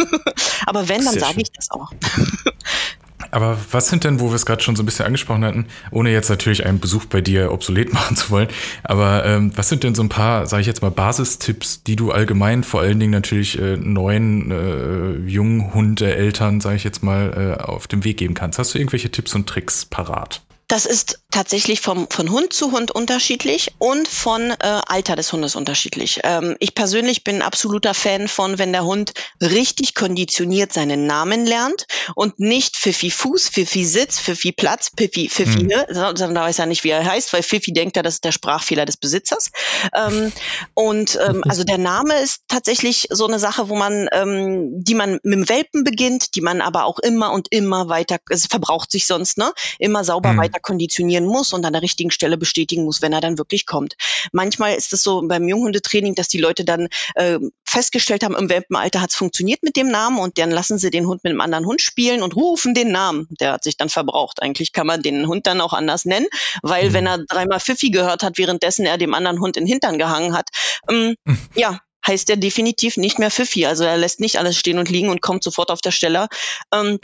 Aber 0.66 0.88
wenn, 0.88 1.04
dann 1.04 1.18
sage 1.18 1.40
ich 1.40 1.50
das 1.50 1.70
auch. 1.70 1.90
Aber 3.30 3.58
was 3.70 3.88
sind 3.88 4.04
denn, 4.04 4.20
wo 4.20 4.28
wir 4.28 4.34
es 4.34 4.46
gerade 4.46 4.62
schon 4.62 4.76
so 4.76 4.82
ein 4.82 4.86
bisschen 4.86 5.06
angesprochen 5.06 5.44
hatten, 5.44 5.66
ohne 5.90 6.10
jetzt 6.10 6.28
natürlich 6.28 6.66
einen 6.66 6.80
Besuch 6.80 7.04
bei 7.06 7.20
dir 7.20 7.52
obsolet 7.52 7.92
machen 7.92 8.16
zu 8.16 8.30
wollen, 8.30 8.48
aber 8.82 9.24
ähm, 9.24 9.52
was 9.56 9.68
sind 9.68 9.84
denn 9.84 9.94
so 9.94 10.02
ein 10.02 10.08
paar, 10.08 10.46
sage 10.46 10.62
ich 10.62 10.66
jetzt 10.66 10.82
mal, 10.82 10.90
Basistipps, 10.90 11.82
die 11.82 11.96
du 11.96 12.10
allgemein 12.10 12.64
vor 12.64 12.80
allen 12.80 13.00
Dingen 13.00 13.12
natürlich 13.12 13.60
äh, 13.60 13.76
neuen 13.76 14.50
äh, 14.50 15.28
jungen 15.28 15.74
Hundeeltern, 15.74 16.60
sage 16.60 16.76
ich 16.76 16.84
jetzt 16.84 17.02
mal, 17.02 17.56
äh, 17.58 17.62
auf 17.62 17.86
dem 17.86 18.04
Weg 18.04 18.18
geben 18.18 18.34
kannst? 18.34 18.58
Hast 18.58 18.74
du 18.74 18.78
irgendwelche 18.78 19.10
Tipps 19.10 19.34
und 19.34 19.48
Tricks 19.48 19.84
parat? 19.84 20.42
Das 20.68 20.86
ist 20.86 21.20
tatsächlich 21.30 21.80
vom, 21.80 22.08
von 22.08 22.30
Hund 22.30 22.52
zu 22.52 22.72
Hund 22.72 22.90
unterschiedlich 22.90 23.72
und 23.78 24.08
von 24.08 24.50
äh, 24.50 24.56
Alter 24.86 25.16
des 25.16 25.32
Hundes 25.32 25.56
unterschiedlich. 25.56 26.20
Ähm, 26.24 26.56
ich 26.58 26.74
persönlich 26.74 27.24
bin 27.24 27.42
absoluter 27.42 27.92
Fan 27.92 28.28
von, 28.28 28.58
wenn 28.58 28.72
der 28.72 28.84
Hund 28.84 29.12
richtig 29.40 29.94
konditioniert 29.94 30.72
seinen 30.72 31.06
Namen 31.06 31.44
lernt 31.44 31.86
und 32.14 32.40
nicht 32.40 32.76
Pfiffi 32.76 33.10
Fuß, 33.10 33.50
Pfiffi 33.50 33.84
Sitz, 33.84 34.20
Pfiffi 34.20 34.52
Platz, 34.52 34.90
Pfiffi, 34.96 35.28
Pfiffi, 35.28 35.64
mhm. 35.64 35.66
ne? 35.66 35.86
sondern 35.90 36.34
da 36.34 36.42
weiß 36.42 36.58
er 36.58 36.66
nicht, 36.66 36.84
wie 36.84 36.90
er 36.90 37.04
heißt, 37.04 37.32
weil 37.32 37.42
Pfiffi 37.42 37.72
denkt 37.72 37.96
ja, 37.96 38.02
das 38.02 38.14
ist 38.14 38.24
der 38.24 38.32
Sprachfehler 38.32 38.84
des 38.86 38.96
Besitzers. 38.96 39.50
Ähm, 39.94 40.32
und 40.72 41.18
ähm, 41.26 41.42
also 41.46 41.64
der 41.64 41.78
Name 41.78 42.20
ist 42.20 42.42
tatsächlich 42.48 43.08
so 43.10 43.26
eine 43.26 43.38
Sache, 43.38 43.68
wo 43.68 43.76
man, 43.76 44.08
ähm, 44.12 44.82
die 44.82 44.94
man 44.94 45.18
mit 45.22 45.34
dem 45.34 45.48
Welpen 45.48 45.84
beginnt, 45.84 46.34
die 46.34 46.40
man 46.40 46.60
aber 46.60 46.84
auch 46.84 46.98
immer 46.98 47.32
und 47.32 47.48
immer 47.50 47.88
weiter, 47.88 48.18
es 48.30 48.46
verbraucht 48.46 48.90
sich 48.90 49.06
sonst, 49.06 49.36
ne? 49.38 49.52
Immer 49.78 50.04
sauber 50.04 50.32
mhm. 50.32 50.38
weiter 50.38 50.53
weiter 50.54 50.60
konditionieren 50.60 51.26
muss 51.26 51.52
und 51.52 51.64
an 51.64 51.72
der 51.72 51.82
richtigen 51.82 52.10
Stelle 52.10 52.36
bestätigen 52.36 52.84
muss, 52.84 53.02
wenn 53.02 53.12
er 53.12 53.20
dann 53.20 53.38
wirklich 53.38 53.66
kommt. 53.66 53.94
Manchmal 54.32 54.74
ist 54.74 54.92
es 54.92 55.02
so 55.02 55.22
beim 55.26 55.48
Junghundetraining, 55.48 56.14
dass 56.14 56.28
die 56.28 56.38
Leute 56.38 56.64
dann 56.64 56.88
äh, 57.14 57.38
festgestellt 57.64 58.24
haben, 58.24 58.34
im 58.34 58.48
Welpenalter 58.48 59.00
hat 59.00 59.10
es 59.10 59.16
funktioniert 59.16 59.62
mit 59.62 59.76
dem 59.76 59.88
Namen 59.88 60.18
und 60.18 60.38
dann 60.38 60.50
lassen 60.50 60.78
sie 60.78 60.90
den 60.90 61.06
Hund 61.06 61.24
mit 61.24 61.30
einem 61.30 61.40
anderen 61.40 61.66
Hund 61.66 61.80
spielen 61.80 62.22
und 62.22 62.36
rufen 62.36 62.74
den 62.74 62.92
Namen. 62.92 63.28
Der 63.40 63.52
hat 63.52 63.64
sich 63.64 63.76
dann 63.76 63.88
verbraucht. 63.88 64.42
Eigentlich 64.42 64.72
kann 64.72 64.86
man 64.86 65.02
den 65.02 65.26
Hund 65.26 65.46
dann 65.46 65.60
auch 65.60 65.72
anders 65.72 66.04
nennen, 66.04 66.26
weil 66.62 66.90
mhm. 66.90 66.94
wenn 66.94 67.06
er 67.06 67.18
dreimal 67.18 67.60
Pfiffi 67.60 67.90
gehört 67.90 68.22
hat, 68.22 68.38
währenddessen 68.38 68.86
er 68.86 68.98
dem 68.98 69.14
anderen 69.14 69.40
Hund 69.40 69.56
in 69.56 69.64
den 69.64 69.68
Hintern 69.68 69.98
gehangen 69.98 70.36
hat, 70.36 70.50
ähm, 70.88 71.16
ja, 71.54 71.80
heißt 72.06 72.28
er 72.28 72.36
definitiv 72.36 72.96
nicht 72.96 73.18
mehr 73.18 73.30
Pfiffi. 73.30 73.66
Also 73.66 73.84
er 73.84 73.96
lässt 73.96 74.20
nicht 74.20 74.38
alles 74.38 74.58
stehen 74.58 74.78
und 74.78 74.90
liegen 74.90 75.08
und 75.08 75.22
kommt 75.22 75.42
sofort 75.42 75.70
auf 75.70 75.80
der 75.80 75.90
Stelle. 75.90 76.28
Ähm, 76.72 76.98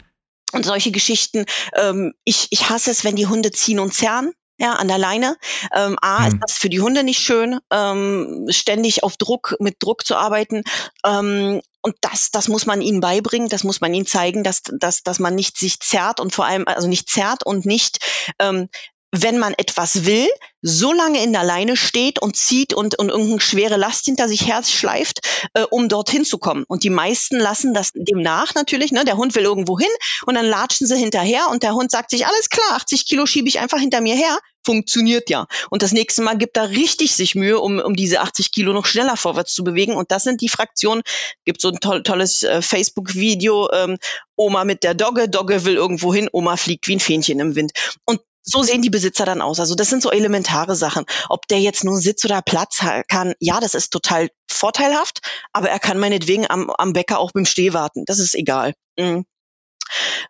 und 0.51 0.65
solche 0.65 0.91
Geschichten. 0.91 1.45
Ähm, 1.75 2.13
ich, 2.23 2.47
ich 2.51 2.69
hasse 2.69 2.91
es, 2.91 3.03
wenn 3.03 3.15
die 3.15 3.27
Hunde 3.27 3.51
ziehen 3.51 3.79
und 3.79 3.93
zerren. 3.93 4.31
Ja, 4.57 4.73
an 4.73 4.87
der 4.87 4.99
Leine. 4.99 5.37
Ähm, 5.73 5.97
A, 6.03 6.19
hm. 6.19 6.27
ist 6.27 6.37
das 6.39 6.53
für 6.59 6.69
die 6.69 6.81
Hunde 6.81 7.03
nicht 7.03 7.19
schön, 7.19 7.59
ähm, 7.71 8.45
ständig 8.49 9.03
auf 9.03 9.17
Druck, 9.17 9.55
mit 9.59 9.77
Druck 9.79 10.05
zu 10.05 10.15
arbeiten. 10.15 10.61
Ähm, 11.03 11.61
und 11.81 11.95
das, 12.01 12.29
das 12.29 12.47
muss 12.47 12.67
man 12.67 12.79
ihnen 12.79 12.99
beibringen, 12.99 13.49
das 13.49 13.63
muss 13.63 13.81
man 13.81 13.91
ihnen 13.91 14.05
zeigen, 14.05 14.43
dass, 14.43 14.61
dass, 14.71 15.01
dass 15.01 15.17
man 15.17 15.33
nicht 15.33 15.57
sich 15.57 15.79
zerrt 15.79 16.19
und 16.19 16.31
vor 16.31 16.45
allem, 16.45 16.67
also 16.67 16.87
nicht 16.87 17.09
zerrt 17.09 17.43
und 17.43 17.65
nicht 17.65 17.97
ähm, 18.37 18.69
wenn 19.11 19.37
man 19.37 19.53
etwas 19.53 20.05
will, 20.05 20.27
so 20.61 20.93
lange 20.93 21.23
in 21.23 21.33
der 21.33 21.43
Leine 21.43 21.75
steht 21.75 22.21
und 22.21 22.35
zieht 22.35 22.73
und, 22.73 22.97
und 22.97 23.09
irgendeine 23.09 23.41
schwere 23.41 23.77
Last 23.77 24.05
hinter 24.05 24.27
sich 24.27 24.47
herz 24.47 24.71
schleift, 24.71 25.19
äh, 25.53 25.63
um 25.69 25.89
dorthin 25.89 26.23
zu 26.23 26.37
kommen. 26.37 26.63
Und 26.67 26.83
die 26.83 26.89
meisten 26.89 27.37
lassen 27.37 27.73
das 27.73 27.91
dem 27.93 28.21
nach 28.21 28.53
natürlich. 28.53 28.91
Ne? 28.91 29.03
Der 29.03 29.17
Hund 29.17 29.35
will 29.35 29.43
irgendwo 29.43 29.77
hin 29.77 29.89
und 30.25 30.35
dann 30.35 30.45
latschen 30.45 30.87
sie 30.87 30.97
hinterher 30.97 31.49
und 31.49 31.63
der 31.63 31.73
Hund 31.73 31.91
sagt 31.91 32.11
sich, 32.11 32.25
alles 32.25 32.49
klar, 32.49 32.73
80 32.73 33.05
Kilo 33.05 33.25
schiebe 33.25 33.49
ich 33.49 33.59
einfach 33.59 33.79
hinter 33.79 34.01
mir 34.01 34.15
her. 34.15 34.37
Funktioniert 34.63 35.31
ja. 35.31 35.47
Und 35.71 35.81
das 35.81 35.91
nächste 35.91 36.21
Mal 36.21 36.37
gibt 36.37 36.55
er 36.55 36.69
richtig 36.69 37.15
sich 37.15 37.33
Mühe, 37.33 37.59
um, 37.59 37.79
um 37.79 37.95
diese 37.95 38.21
80 38.21 38.51
Kilo 38.51 38.73
noch 38.73 38.85
schneller 38.85 39.17
vorwärts 39.17 39.53
zu 39.53 39.63
bewegen. 39.63 39.95
Und 39.95 40.11
das 40.11 40.21
sind 40.21 40.41
die 40.41 40.49
Fraktionen. 40.49 41.01
Gibt 41.45 41.61
so 41.61 41.69
ein 41.69 41.79
toll, 41.79 42.03
tolles 42.03 42.43
äh, 42.43 42.61
Facebook-Video. 42.61 43.71
Ähm, 43.71 43.97
Oma 44.35 44.63
mit 44.63 44.83
der 44.83 44.93
Dogge, 44.93 45.29
Dogge 45.29 45.65
will 45.65 45.75
irgendwo 45.75 46.13
hin, 46.13 46.29
Oma 46.31 46.57
fliegt 46.57 46.87
wie 46.87 46.95
ein 46.95 46.99
Fähnchen 46.99 47.39
im 47.39 47.55
Wind. 47.55 47.71
Und 48.05 48.21
so 48.43 48.63
sehen 48.63 48.81
die 48.81 48.89
Besitzer 48.89 49.25
dann 49.25 49.41
aus. 49.41 49.59
Also 49.59 49.75
das 49.75 49.89
sind 49.89 50.01
so 50.01 50.11
elementare 50.11 50.75
Sachen. 50.75 51.05
Ob 51.29 51.47
der 51.47 51.59
jetzt 51.59 51.83
nur 51.83 51.97
Sitz 51.97 52.25
oder 52.25 52.41
Platz 52.41 52.79
kann, 53.07 53.33
ja, 53.39 53.59
das 53.59 53.75
ist 53.75 53.91
total 53.91 54.29
vorteilhaft, 54.49 55.21
aber 55.53 55.69
er 55.69 55.79
kann 55.79 55.99
meinetwegen 55.99 56.49
am, 56.49 56.69
am 56.69 56.93
Bäcker 56.93 57.19
auch 57.19 57.31
beim 57.31 57.45
Steh 57.45 57.73
warten. 57.73 58.05
Das 58.05 58.19
ist 58.19 58.35
egal. 58.35 58.73
Mhm. 58.97 59.25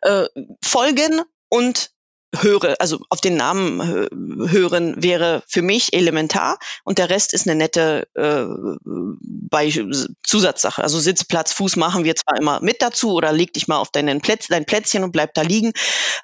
Äh, 0.01 0.25
folgen 0.63 1.21
und 1.49 1.91
höre, 2.35 2.75
also 2.79 2.99
auf 3.09 3.21
den 3.21 3.35
Namen 3.35 3.81
hören 4.49 4.95
wäre 5.01 5.43
für 5.47 5.61
mich 5.61 5.93
elementar 5.93 6.57
und 6.83 6.97
der 6.97 7.09
Rest 7.09 7.33
ist 7.33 7.47
eine 7.47 7.55
nette 7.55 8.07
äh, 8.15 8.45
bei 9.51 9.71
Zusatzsache. 10.23 10.81
Also 10.81 10.99
Sitzplatz, 10.99 11.53
Fuß 11.53 11.75
machen 11.75 12.03
wir 12.03 12.15
zwar 12.15 12.37
immer 12.37 12.61
mit 12.61 12.81
dazu 12.81 13.13
oder 13.13 13.33
leg 13.33 13.53
dich 13.53 13.67
mal 13.67 13.77
auf 13.77 13.91
deinen 13.91 14.21
Plätz, 14.21 14.47
dein 14.47 14.65
Plätzchen 14.65 15.03
und 15.03 15.11
bleib 15.11 15.33
da 15.33 15.41
liegen. 15.41 15.73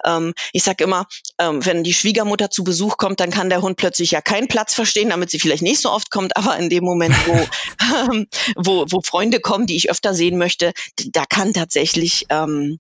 Ähm, 0.06 0.34
ich 0.54 0.64
sag 0.64 0.82
immer, 0.82 1.08
ähm, 1.40 1.66
wenn 1.66 1.84
die 1.84 1.94
Schwiegermutter 1.94 2.50
zu 2.50 2.64
Besuch 2.64 2.98
kommt, 2.98 3.20
dann 3.20 3.32
kann 3.32 3.50
der 3.50 3.62
Hund 3.62 3.78
plötzlich 3.78 4.12
ja 4.12 4.22
keinen 4.22 4.48
Platz 4.48 4.74
verstehen, 4.74 5.10
damit 5.10 5.30
sie 5.30 5.40
vielleicht 5.40 5.64
nicht 5.64 5.82
so 5.82 5.92
oft 5.92 6.10
kommt, 6.10 6.38
aber 6.38 6.58
in 6.58 6.70
dem 6.70 6.84
Moment, 6.84 7.16
wo, 7.28 7.34
ähm, 8.12 8.28
wo, 8.56 8.86
wo 8.90 9.02
Freunde 9.02 9.40
kommen, 9.40 9.68
die 9.68 9.76
ich 9.76 9.92
öfter 9.92 10.14
sehen 10.14 10.38
möchte, 10.38 10.72
da 11.12 11.26
kann 11.26 11.54
tatsächlich 11.54 12.26
ähm, 12.30 12.80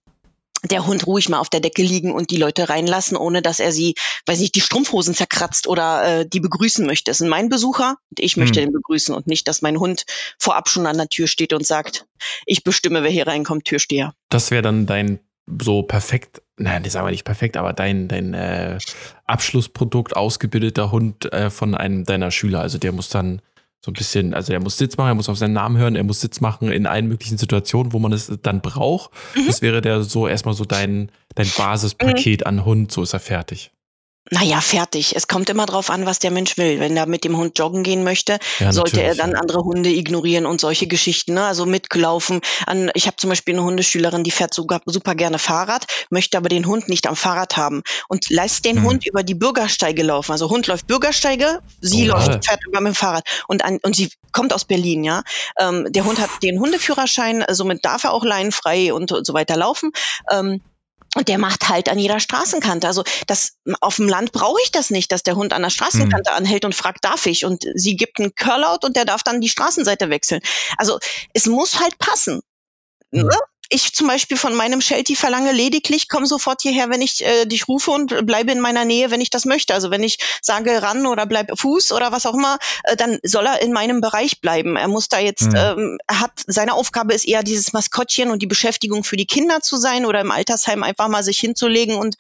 der 0.64 0.86
Hund 0.86 1.06
ruhig 1.08 1.30
mal 1.30 1.40
auf 1.40 1.50
der 1.50 1.60
Decke 1.60 1.84
liegen 1.84 2.12
und 2.12 2.32
die 2.32 2.38
Leute 2.38 2.70
reinlassen, 2.70 3.18
ohne 3.18 3.42
dass 3.42 3.60
er 3.60 3.72
sie, 3.72 3.96
weiß 4.26 4.40
nicht, 4.40 4.56
die 4.56 4.62
Strumpfhosen 4.62 5.14
zerkratzt 5.14 5.68
oder 5.68 6.22
äh, 6.22 6.28
die 6.28 6.40
begrüßen 6.40 6.86
möchte. 6.86 7.12
Das 7.12 7.20
sind 7.20 7.30
mein 7.30 7.50
Besucher 7.50 7.98
und 8.10 8.20
ich 8.20 8.38
möchte 8.38 8.60
hm. 8.60 8.68
den 8.68 8.74
begrüßen 8.74 9.14
und 9.14 9.28
nicht, 9.28 9.48
dass 9.48 9.62
mein 9.62 9.80
Hund 9.80 10.06
vorab 10.40 10.70
schon 10.70 10.88
an 10.88 10.98
der 10.98 11.10
Tür 11.10 11.28
steht 11.28 11.54
und 11.54 11.66
sagt, 11.66 12.06
ich 12.46 12.64
bestimme, 12.64 13.04
wer 13.04 13.12
hier 13.12 13.28
reinkommt, 13.28 13.66
Türsteher. 13.66 14.14
Das 14.30 14.52
wäre 14.52 14.64
dann 14.64 14.86
dein 14.86 15.20
so 15.62 15.84
perfekt, 15.84 16.42
nein, 16.58 16.84
das 16.84 16.94
sagen 16.94 17.08
wir 17.08 17.12
nicht 17.12 17.24
perfekt, 17.24 17.56
aber 17.56 17.74
dein, 17.74 18.08
dein 18.08 18.34
äh, 18.34 18.78
Abschlussprodukt, 19.26 20.16
ausgebildeter 20.16 20.92
Hund 20.92 21.32
äh, 21.32 21.50
von 21.50 21.74
einem 21.74 22.04
deiner 22.04 22.32
Schüler. 22.32 22.62
Also 22.62 22.78
der 22.78 22.92
muss 22.92 23.10
dann 23.10 23.42
so 23.82 23.92
ein 23.92 23.94
bisschen, 23.94 24.34
also 24.34 24.54
er 24.54 24.60
muss 24.60 24.78
Sitz 24.78 24.98
machen, 24.98 25.10
er 25.10 25.16
muss 25.16 25.30
auf 25.30 25.38
seinen 25.38 25.54
Namen 25.54 25.78
hören, 25.78 25.96
er 25.96 26.04
muss 26.04 26.22
Sitz 26.22 26.42
machen 26.42 26.72
in 26.72 26.86
allen 26.86 27.08
möglichen 27.08 27.38
Situationen, 27.38 27.94
wo 27.94 28.00
man 28.00 28.12
es 28.12 28.32
dann 28.42 28.62
braucht. 28.62 29.12
Mhm. 29.36 29.48
Das 29.48 29.62
wäre 29.62 29.82
der 29.82 30.04
so 30.04 30.28
erstmal 30.28 30.56
so 30.56 30.66
dein, 30.66 31.12
dein 31.36 31.50
Basispaket 31.56 32.42
mhm. 32.42 32.48
an 32.48 32.66
Hund, 32.66 32.92
so 32.92 33.04
ist 33.04 33.14
er 33.14 33.20
fertig. 33.20 33.72
Naja, 34.30 34.60
fertig. 34.62 35.16
Es 35.16 35.28
kommt 35.28 35.50
immer 35.50 35.66
drauf 35.66 35.90
an, 35.90 36.06
was 36.06 36.20
der 36.20 36.32
Mensch 36.32 36.58
will. 36.58 36.80
Wenn 36.80 36.98
er 36.98 37.06
mit 37.06 37.24
dem 37.24 37.38
Hund 37.38 37.58
joggen 37.58 37.84
gehen 37.84 38.04
möchte, 38.04 38.40
ja, 38.60 38.74
sollte 38.74 39.02
er 39.02 39.16
dann 39.16 39.36
andere 39.36 39.60
Hunde 39.60 39.90
ignorieren 39.90 40.46
und 40.46 40.60
solche 40.60 40.88
Geschichten. 40.88 41.34
Ne? 41.34 41.46
Also 41.46 41.66
mitgelaufen. 41.66 42.42
An, 42.66 42.92
ich 42.94 43.08
habe 43.08 43.18
zum 43.18 43.30
Beispiel 43.30 43.56
eine 43.56 43.64
Hundeschülerin, 43.64 44.24
die 44.24 44.32
fährt 44.32 44.54
sogar 44.54 44.82
super 44.86 45.16
gerne 45.16 45.40
Fahrrad, 45.40 45.86
möchte 46.10 46.38
aber 46.38 46.50
den 46.50 46.66
Hund 46.66 46.90
nicht 46.90 47.08
am 47.08 47.16
Fahrrad 47.16 47.58
haben 47.58 47.84
und 48.08 48.30
lässt 48.30 48.66
den 48.66 48.78
hm. 48.78 48.84
Hund 48.84 49.08
über 49.08 49.24
die 49.24 49.36
Bürgersteige 49.36 50.04
laufen. 50.04 50.32
Also 50.32 50.50
Hund 50.50 50.68
läuft 50.68 50.88
Bürgersteige, 50.88 51.62
sie 51.80 52.10
oh, 52.10 52.14
läuft, 52.14 52.46
fährt 52.46 52.66
über 52.68 52.82
mit 52.82 52.94
dem 52.94 52.96
Fahrrad 52.96 53.24
und, 53.48 53.64
an, 53.64 53.80
und 53.84 53.96
sie 53.96 54.10
kommt 54.32 54.54
aus 54.54 54.66
Berlin. 54.66 55.04
Ja, 55.04 55.24
ähm, 55.60 55.88
Der 55.90 56.06
Hund 56.06 56.20
hat 56.20 56.30
den 56.44 56.60
Hundeführerschein, 56.60 57.46
somit 57.50 57.86
darf 57.86 58.04
er 58.04 58.12
auch 58.12 58.24
leinenfrei 58.24 58.94
und, 58.94 59.12
und 59.12 59.26
so 59.26 59.34
weiter 59.34 59.56
laufen. 59.56 59.92
Ähm, 60.32 60.62
und 61.16 61.28
der 61.28 61.38
macht 61.38 61.70
halt 61.70 61.90
an 61.90 61.98
jeder 61.98 62.20
Straßenkante. 62.20 62.88
Also 62.88 63.04
das 63.28 63.54
auf 63.82 63.96
dem 63.96 64.08
Land 64.08 64.32
brauche 64.32 64.60
ich 64.64 64.72
das 64.72 64.90
nicht, 64.90 65.12
dass 65.12 65.24
der 65.24 65.36
Hund 65.36 65.54
an 65.54 65.62
der 65.62 65.70
Straßenkante 65.70 66.32
mhm. 66.32 66.38
anhält 66.38 66.66
und 66.66 66.76
fragt, 66.76 67.04
darf 67.06 67.26
ich? 67.26 67.46
Und 67.46 67.66
sie 67.74 67.96
gibt 67.96 68.20
einen 68.20 68.36
Curlout 68.36 68.86
und 68.86 68.96
der 68.96 69.06
darf 69.06 69.24
dann 69.24 69.42
die 69.42 69.50
Straßenseite 69.50 70.10
wechseln. 70.10 70.42
Also 70.78 71.00
es 71.34 71.46
muss 71.46 71.80
halt 71.80 71.98
passen. 71.98 72.42
Mhm. 73.12 73.30
Ich 73.70 73.94
zum 73.94 74.08
Beispiel 74.08 74.38
von 74.38 74.56
meinem 74.56 74.82
Sheltie 74.82 75.16
verlange 75.16 75.52
lediglich, 75.52 76.08
komm 76.10 76.26
sofort 76.26 76.62
hierher, 76.62 76.90
wenn 76.90 77.02
ich 77.02 77.26
äh, 77.26 77.46
dich 77.46 77.68
rufe 77.68 77.92
und 77.92 78.26
bleibe 78.26 78.52
in 78.52 78.60
meiner 78.60 78.86
Nähe, 78.86 79.12
wenn 79.12 79.22
ich 79.22 79.30
das 79.30 79.46
möchte. 79.46 79.74
Also 79.74 79.92
wenn 79.92 80.04
ich 80.04 80.18
sage 80.42 80.82
ran 80.82 81.06
oder 81.06 81.26
bleib 81.26 81.58
Fuß 81.58 81.92
oder 81.92 82.12
was 82.12 82.26
auch 82.26 82.34
immer, 82.34 82.58
äh, 82.84 82.96
dann 82.96 83.20
soll 83.24 83.46
er 83.46 83.62
in 83.62 83.74
meinem 83.74 84.02
Bereich 84.02 84.42
bleiben. 84.42 84.76
Er 84.76 84.88
muss 84.88 85.10
da 85.10 85.20
jetzt, 85.20 85.52
mhm. 85.52 85.56
ähm, 85.56 85.98
er 86.08 86.20
hat, 86.22 86.32
seine 86.48 86.74
Aufgabe 86.74 87.14
ist 87.14 87.28
eher 87.28 87.44
dieses 87.44 87.74
Maskottchen 87.74 88.32
und 88.32 88.42
die 88.42 88.48
Beschäftigung 88.48 89.04
für 89.04 89.18
die 89.18 89.28
Kinder 89.28 89.62
zu 89.62 89.78
sein 89.78 90.06
oder 90.06 90.22
im 90.22 90.32
Altersheim 90.32 90.84
einfach 90.84 91.08
mal 91.08 91.24
sich 91.24 91.40
hinzulegen 91.40 91.96
und 91.96 92.16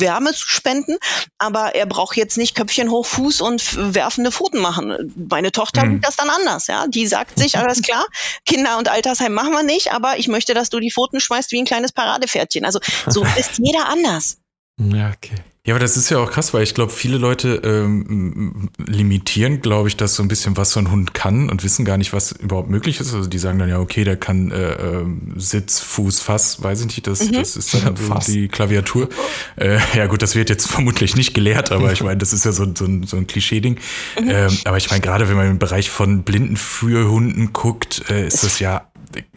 Wärme 0.00 0.32
zu 0.32 0.48
spenden, 0.48 0.96
aber 1.38 1.74
er 1.74 1.86
braucht 1.86 2.16
jetzt 2.16 2.36
nicht 2.38 2.54
Köpfchen 2.54 2.90
hoch, 2.90 3.06
Fuß 3.06 3.40
und 3.40 3.94
werfende 3.94 4.32
Pfoten 4.32 4.60
machen. 4.60 5.12
Meine 5.30 5.52
Tochter 5.52 5.84
mhm. 5.84 6.00
das 6.00 6.16
dann 6.16 6.30
anders, 6.30 6.66
ja. 6.66 6.86
Die 6.86 7.06
sagt 7.06 7.38
sich, 7.38 7.58
alles 7.58 7.82
klar, 7.82 8.06
Kinder- 8.46 8.78
und 8.78 8.88
Altersheim 8.88 9.32
machen 9.32 9.52
wir 9.52 9.62
nicht, 9.62 9.92
aber 9.92 10.18
ich 10.18 10.28
möchte, 10.28 10.54
dass 10.54 10.70
du 10.70 10.80
die 10.80 10.90
Pfoten 10.90 11.20
schmeißt 11.20 11.52
wie 11.52 11.60
ein 11.60 11.66
kleines 11.66 11.92
Paradepferdchen. 11.92 12.64
Also 12.64 12.80
so 13.06 13.24
ist 13.38 13.58
jeder 13.58 13.88
anders. 13.88 14.38
Ja, 14.78 15.12
okay. 15.14 15.36
Ja, 15.66 15.72
aber 15.72 15.80
das 15.80 15.96
ist 15.96 16.10
ja 16.10 16.18
auch 16.18 16.30
krass, 16.30 16.52
weil 16.52 16.62
ich 16.62 16.74
glaube, 16.74 16.92
viele 16.92 17.16
Leute 17.16 17.62
ähm, 17.64 18.68
limitieren, 18.76 19.62
glaube 19.62 19.88
ich, 19.88 19.96
das 19.96 20.14
so 20.14 20.22
ein 20.22 20.28
bisschen, 20.28 20.58
was 20.58 20.72
so 20.72 20.80
ein 20.80 20.90
Hund 20.90 21.14
kann 21.14 21.48
und 21.48 21.64
wissen 21.64 21.86
gar 21.86 21.96
nicht, 21.96 22.12
was 22.12 22.32
überhaupt 22.32 22.68
möglich 22.68 23.00
ist. 23.00 23.14
Also 23.14 23.30
die 23.30 23.38
sagen 23.38 23.58
dann 23.58 23.70
ja, 23.70 23.80
okay, 23.80 24.04
der 24.04 24.18
kann 24.18 24.50
äh, 24.50 24.72
äh, 24.72 25.06
Sitz, 25.36 25.80
Fuß, 25.80 26.20
Fass, 26.20 26.62
weiß 26.62 26.80
ich 26.80 26.86
nicht, 26.88 27.06
das, 27.06 27.26
mhm. 27.26 27.32
das 27.32 27.56
ist 27.56 27.72
dann 27.72 27.96
so 27.96 28.14
die 28.30 28.48
Klaviatur. 28.48 29.08
Äh, 29.56 29.78
ja 29.94 30.04
gut, 30.04 30.20
das 30.20 30.34
wird 30.34 30.50
jetzt 30.50 30.66
vermutlich 30.70 31.16
nicht 31.16 31.32
gelehrt, 31.32 31.72
aber 31.72 31.92
ich 31.92 32.02
meine, 32.02 32.18
das 32.18 32.34
ist 32.34 32.44
ja 32.44 32.52
so, 32.52 32.66
so 32.74 32.84
ein, 32.84 33.04
so 33.04 33.16
ein 33.16 33.26
Klischee-Ding. 33.26 33.78
Mhm. 34.20 34.28
Ähm, 34.28 34.58
aber 34.66 34.76
ich 34.76 34.90
meine, 34.90 35.00
gerade 35.00 35.30
wenn 35.30 35.36
man 35.36 35.50
im 35.50 35.58
Bereich 35.58 35.88
von 35.88 36.24
blinden 36.24 36.58
Führhunden 36.58 37.54
guckt, 37.54 38.10
äh, 38.10 38.26
ist 38.26 38.44
das 38.44 38.58
ja 38.58 38.86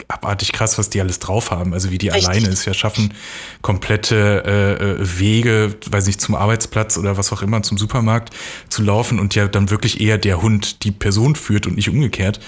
abartig 0.08 0.52
krass, 0.52 0.78
was 0.78 0.90
die 0.90 1.00
alles 1.00 1.18
drauf 1.18 1.50
haben. 1.50 1.72
Also 1.72 1.90
wie 1.90 1.98
die 1.98 2.08
Richtig. 2.08 2.28
alleine 2.28 2.48
es 2.48 2.64
ja 2.64 2.74
schaffen, 2.74 3.14
komplette 3.62 4.42
äh, 4.44 4.84
äh, 5.02 5.18
Wege, 5.18 5.74
weiß 5.86 6.06
nicht, 6.06 6.20
zum 6.20 6.34
Arbeitsplatz 6.34 6.96
oder 6.96 7.16
was 7.16 7.32
auch 7.32 7.42
immer, 7.42 7.62
zum 7.62 7.78
Supermarkt 7.78 8.34
zu 8.68 8.82
laufen 8.82 9.18
und 9.18 9.34
ja 9.34 9.48
dann 9.48 9.70
wirklich 9.70 10.00
eher 10.00 10.18
der 10.18 10.42
Hund 10.42 10.84
die 10.84 10.90
Person 10.90 11.36
führt 11.36 11.66
und 11.66 11.76
nicht 11.76 11.88
umgekehrt. 11.88 12.40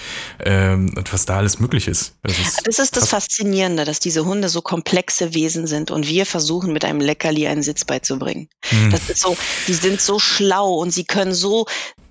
Ähm, 0.43 0.93
und 0.95 1.11
was 1.13 1.25
da 1.25 1.37
alles 1.37 1.59
möglich 1.59 1.87
ist. 1.87 2.15
Das 2.23 2.39
ist, 2.39 2.67
das, 2.67 2.79
ist 2.79 2.97
das 2.97 3.09
Faszinierende, 3.09 3.85
dass 3.85 3.99
diese 3.99 4.25
Hunde 4.25 4.49
so 4.49 4.61
komplexe 4.61 5.33
Wesen 5.33 5.67
sind 5.67 5.91
und 5.91 6.07
wir 6.07 6.25
versuchen 6.25 6.73
mit 6.73 6.85
einem 6.85 6.99
Leckerli 6.99 7.47
einen 7.47 7.63
Sitz 7.63 7.85
beizubringen. 7.85 8.49
Hm. 8.69 8.91
Das 8.91 9.09
ist 9.09 9.21
so, 9.21 9.37
die 9.67 9.73
sind 9.73 10.01
so 10.01 10.19
schlau 10.19 10.75
und 10.75 10.91
sie 10.91 11.03
können 11.03 11.33
so 11.33 11.65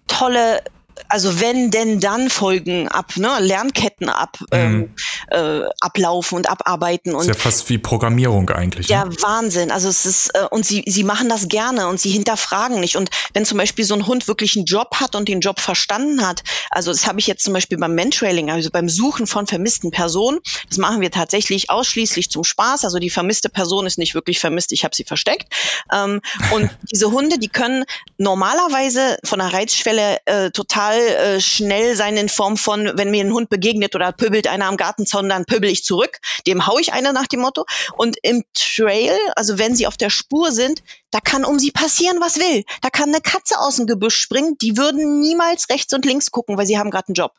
tolle 0.06 0.62
also 1.08 1.40
wenn 1.40 1.70
denn 1.70 2.00
dann 2.00 2.30
Folgen 2.30 2.88
ab, 2.88 3.16
ne, 3.16 3.28
Lernketten 3.40 4.08
ab, 4.08 4.38
mhm. 4.40 4.46
ähm, 4.52 4.94
äh, 5.30 5.68
ablaufen 5.80 6.36
und 6.36 6.48
abarbeiten. 6.48 7.14
Und 7.14 7.22
ist 7.22 7.28
ja 7.28 7.34
fast 7.34 7.68
wie 7.68 7.78
Programmierung 7.78 8.48
eigentlich. 8.50 8.88
Ja, 8.88 9.04
ne? 9.04 9.14
Wahnsinn. 9.20 9.70
Also 9.70 9.88
es 9.88 10.06
ist, 10.06 10.30
äh, 10.34 10.46
und 10.50 10.66
sie, 10.66 10.84
sie 10.86 11.04
machen 11.04 11.28
das 11.28 11.48
gerne 11.48 11.88
und 11.88 12.00
sie 12.00 12.10
hinterfragen 12.10 12.80
nicht. 12.80 12.96
Und 12.96 13.10
wenn 13.32 13.44
zum 13.44 13.58
Beispiel 13.58 13.84
so 13.84 13.94
ein 13.94 14.06
Hund 14.06 14.28
wirklich 14.28 14.56
einen 14.56 14.64
Job 14.64 14.96
hat 15.00 15.14
und 15.14 15.28
den 15.28 15.40
Job 15.40 15.60
verstanden 15.60 16.26
hat, 16.26 16.42
also 16.70 16.90
das 16.90 17.06
habe 17.06 17.20
ich 17.20 17.26
jetzt 17.26 17.44
zum 17.44 17.52
Beispiel 17.52 17.78
beim 17.78 17.94
Mentrailing, 17.94 18.50
also 18.50 18.70
beim 18.70 18.88
Suchen 18.88 19.26
von 19.26 19.46
vermissten 19.46 19.90
Personen, 19.90 20.38
das 20.68 20.78
machen 20.78 21.00
wir 21.00 21.10
tatsächlich 21.10 21.70
ausschließlich 21.70 22.30
zum 22.30 22.44
Spaß. 22.44 22.84
Also 22.84 22.98
die 22.98 23.10
vermisste 23.10 23.48
Person 23.48 23.86
ist 23.86 23.98
nicht 23.98 24.14
wirklich 24.14 24.38
vermisst, 24.38 24.72
ich 24.72 24.84
habe 24.84 24.94
sie 24.94 25.04
versteckt. 25.04 25.52
Ähm, 25.92 26.20
und 26.52 26.70
diese 26.92 27.10
Hunde, 27.10 27.38
die 27.38 27.48
können 27.48 27.84
normalerweise 28.18 29.18
von 29.24 29.38
der 29.38 29.52
Reizschwelle 29.52 30.18
äh, 30.26 30.50
total 30.50 30.89
total 30.90 31.36
äh, 31.36 31.40
schnell 31.40 31.96
sein 31.96 32.16
in 32.16 32.28
Form 32.28 32.56
von, 32.56 32.90
wenn 32.94 33.10
mir 33.10 33.24
ein 33.24 33.32
Hund 33.32 33.48
begegnet 33.48 33.94
oder 33.94 34.12
pöbelt 34.12 34.46
einer 34.46 34.66
am 34.66 34.76
Gartenzaun, 34.76 35.28
dann 35.28 35.44
pöbel 35.44 35.70
ich 35.70 35.84
zurück. 35.84 36.18
Dem 36.46 36.66
hau 36.66 36.78
ich 36.78 36.92
eine 36.92 37.12
nach 37.12 37.26
dem 37.26 37.40
Motto. 37.40 37.64
Und 37.96 38.16
im 38.22 38.44
Trail, 38.54 39.16
also 39.36 39.58
wenn 39.58 39.74
sie 39.74 39.86
auf 39.86 39.96
der 39.96 40.10
Spur 40.10 40.52
sind, 40.52 40.82
da 41.10 41.20
kann 41.20 41.44
um 41.44 41.58
sie 41.58 41.70
passieren, 41.70 42.18
was 42.20 42.38
will. 42.38 42.64
Da 42.82 42.90
kann 42.90 43.08
eine 43.08 43.20
Katze 43.20 43.58
aus 43.58 43.76
dem 43.76 43.86
Gebüsch 43.86 44.16
springen. 44.16 44.56
Die 44.58 44.76
würden 44.76 45.20
niemals 45.20 45.68
rechts 45.68 45.92
und 45.92 46.04
links 46.04 46.30
gucken, 46.30 46.56
weil 46.56 46.66
sie 46.66 46.78
haben 46.78 46.90
gerade 46.90 47.08
einen 47.08 47.14
Job. 47.14 47.32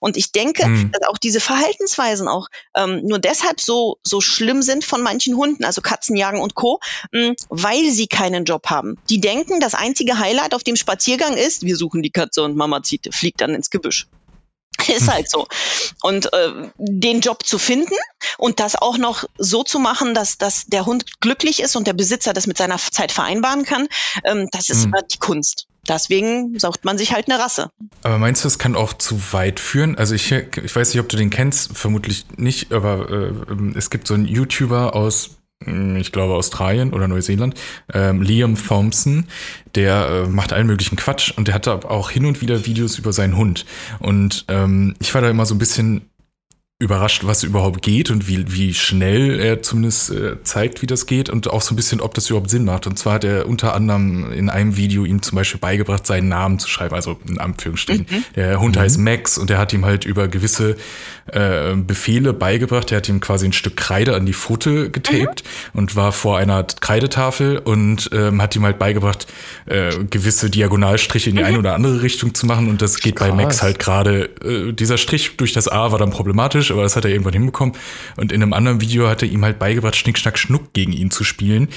Und 0.00 0.16
ich 0.16 0.32
denke, 0.32 0.66
mhm. 0.66 0.92
dass 0.92 1.08
auch 1.08 1.18
diese 1.18 1.40
Verhaltensweisen 1.40 2.28
auch 2.28 2.48
ähm, 2.76 3.02
nur 3.04 3.18
deshalb 3.18 3.60
so 3.60 3.98
so 4.02 4.20
schlimm 4.20 4.62
sind 4.62 4.84
von 4.84 5.02
manchen 5.02 5.36
Hunden, 5.36 5.64
also 5.64 5.80
Katzenjagen 5.80 6.40
und 6.40 6.54
Co., 6.54 6.78
mh, 7.12 7.34
weil 7.48 7.90
sie 7.90 8.06
keinen 8.06 8.44
Job 8.44 8.66
haben. 8.66 8.98
Die 9.10 9.20
denken, 9.20 9.60
das 9.60 9.74
einzige 9.74 10.18
Highlight 10.18 10.54
auf 10.54 10.62
dem 10.62 10.76
Spaziergang 10.76 11.36
ist, 11.36 11.62
wir 11.62 11.76
suchen 11.76 12.02
die 12.02 12.10
Katze 12.10 12.42
und 12.42 12.56
Mama 12.56 12.82
zieht, 12.82 13.12
fliegt 13.12 13.40
dann 13.40 13.54
ins 13.54 13.70
Gebüsch. 13.70 14.06
Ist 14.88 15.10
halt 15.10 15.30
so. 15.30 15.46
Und 16.02 16.32
äh, 16.32 16.70
den 16.78 17.20
Job 17.20 17.44
zu 17.44 17.58
finden 17.58 17.94
und 18.38 18.60
das 18.60 18.76
auch 18.76 18.98
noch 18.98 19.24
so 19.38 19.62
zu 19.62 19.78
machen, 19.78 20.14
dass, 20.14 20.38
dass 20.38 20.66
der 20.66 20.86
Hund 20.86 21.20
glücklich 21.20 21.60
ist 21.60 21.76
und 21.76 21.86
der 21.86 21.92
Besitzer 21.92 22.32
das 22.32 22.46
mit 22.46 22.58
seiner 22.58 22.78
Zeit 22.78 23.12
vereinbaren 23.12 23.64
kann, 23.64 23.88
ähm, 24.24 24.48
das 24.52 24.68
ist 24.68 24.86
mhm. 24.86 24.94
die 25.12 25.18
Kunst. 25.18 25.66
Deswegen 25.88 26.58
sucht 26.58 26.84
man 26.84 26.98
sich 26.98 27.12
halt 27.12 27.30
eine 27.30 27.38
Rasse. 27.40 27.70
Aber 28.02 28.18
meinst 28.18 28.42
du, 28.42 28.48
es 28.48 28.58
kann 28.58 28.74
auch 28.74 28.92
zu 28.94 29.32
weit 29.32 29.60
führen? 29.60 29.96
Also 29.96 30.14
ich, 30.14 30.32
ich 30.32 30.74
weiß 30.74 30.92
nicht, 30.92 31.00
ob 31.00 31.08
du 31.08 31.16
den 31.16 31.30
kennst, 31.30 31.76
vermutlich 31.76 32.26
nicht, 32.36 32.72
aber 32.72 33.08
äh, 33.10 33.32
es 33.76 33.90
gibt 33.90 34.08
so 34.08 34.14
einen 34.14 34.26
YouTuber 34.26 34.94
aus 34.94 35.35
ich 35.64 36.12
glaube 36.12 36.34
Australien 36.34 36.92
oder 36.92 37.08
Neuseeland, 37.08 37.54
ähm, 37.92 38.22
Liam 38.22 38.56
Thompson, 38.56 39.26
der 39.74 40.08
äh, 40.26 40.28
macht 40.28 40.52
allen 40.52 40.66
möglichen 40.66 40.96
Quatsch 40.96 41.32
und 41.36 41.48
der 41.48 41.54
hat 41.54 41.66
auch 41.66 42.10
hin 42.10 42.26
und 42.26 42.40
wieder 42.40 42.66
Videos 42.66 42.98
über 42.98 43.12
seinen 43.12 43.36
Hund. 43.36 43.64
Und 43.98 44.44
ähm, 44.48 44.94
ich 45.00 45.14
war 45.14 45.22
da 45.22 45.30
immer 45.30 45.46
so 45.46 45.54
ein 45.54 45.58
bisschen 45.58 46.10
überrascht, 46.78 47.24
was 47.24 47.42
überhaupt 47.42 47.80
geht 47.80 48.10
und 48.10 48.28
wie, 48.28 48.52
wie 48.52 48.74
schnell 48.74 49.40
er 49.40 49.62
zumindest 49.62 50.10
äh, 50.10 50.42
zeigt, 50.42 50.82
wie 50.82 50.86
das 50.86 51.06
geht 51.06 51.30
und 51.30 51.48
auch 51.48 51.62
so 51.62 51.72
ein 51.72 51.76
bisschen, 51.76 52.02
ob 52.02 52.12
das 52.12 52.28
überhaupt 52.28 52.50
Sinn 52.50 52.66
macht. 52.66 52.86
Und 52.86 52.98
zwar 52.98 53.14
hat 53.14 53.24
er 53.24 53.48
unter 53.48 53.74
anderem 53.74 54.30
in 54.30 54.50
einem 54.50 54.76
Video 54.76 55.06
ihm 55.06 55.22
zum 55.22 55.36
Beispiel 55.36 55.58
beigebracht, 55.58 56.06
seinen 56.06 56.28
Namen 56.28 56.58
zu 56.58 56.68
schreiben, 56.68 56.94
also 56.94 57.18
in 57.26 57.38
Anführungsstrichen. 57.38 58.06
Mhm. 58.10 58.24
Der 58.34 58.60
Hund 58.60 58.76
mhm. 58.76 58.80
heißt 58.80 58.98
Max 58.98 59.38
und 59.38 59.48
er 59.50 59.56
hat 59.56 59.72
ihm 59.72 59.86
halt 59.86 60.04
über 60.04 60.28
gewisse 60.28 60.76
äh, 61.32 61.74
Befehle 61.76 62.34
beigebracht. 62.34 62.92
Er 62.92 62.98
hat 62.98 63.08
ihm 63.08 63.20
quasi 63.20 63.46
ein 63.46 63.54
Stück 63.54 63.78
Kreide 63.78 64.14
an 64.14 64.26
die 64.26 64.34
Pfote 64.34 64.90
getaped 64.90 65.44
mhm. 65.72 65.80
und 65.80 65.96
war 65.96 66.12
vor 66.12 66.36
einer 66.36 66.62
Kreidetafel 66.62 67.56
und 67.56 68.10
ähm, 68.12 68.42
hat 68.42 68.54
ihm 68.54 68.64
halt 68.64 68.78
beigebracht, 68.78 69.26
äh, 69.64 69.92
gewisse 70.10 70.50
Diagonalstriche 70.50 71.30
in 71.30 71.36
die 71.36 71.42
mhm. 71.42 71.48
eine 71.48 71.58
oder 71.58 71.74
andere 71.74 72.02
Richtung 72.02 72.34
zu 72.34 72.44
machen. 72.44 72.68
Und 72.68 72.82
das 72.82 72.98
geht 72.98 73.16
Krass. 73.16 73.30
bei 73.30 73.34
Max 73.34 73.62
halt 73.62 73.78
gerade. 73.78 74.28
Äh, 74.44 74.74
dieser 74.74 74.98
Strich 74.98 75.38
durch 75.38 75.54
das 75.54 75.68
A 75.68 75.90
war 75.90 75.98
dann 75.98 76.10
problematisch, 76.10 76.65
aber 76.70 76.82
das 76.82 76.96
hat 76.96 77.04
er 77.04 77.10
irgendwann 77.10 77.32
hinbekommen. 77.32 77.74
Und 78.16 78.32
in 78.32 78.42
einem 78.42 78.52
anderen 78.52 78.80
Video 78.80 79.08
hat 79.08 79.22
er 79.22 79.28
ihm 79.28 79.44
halt 79.44 79.58
beigebracht, 79.58 79.96
Schnick, 79.96 80.18
Schnack, 80.18 80.38
Schnuck 80.38 80.72
gegen 80.72 80.92
ihn 80.92 81.10
zu 81.10 81.24
spielen. 81.24 81.68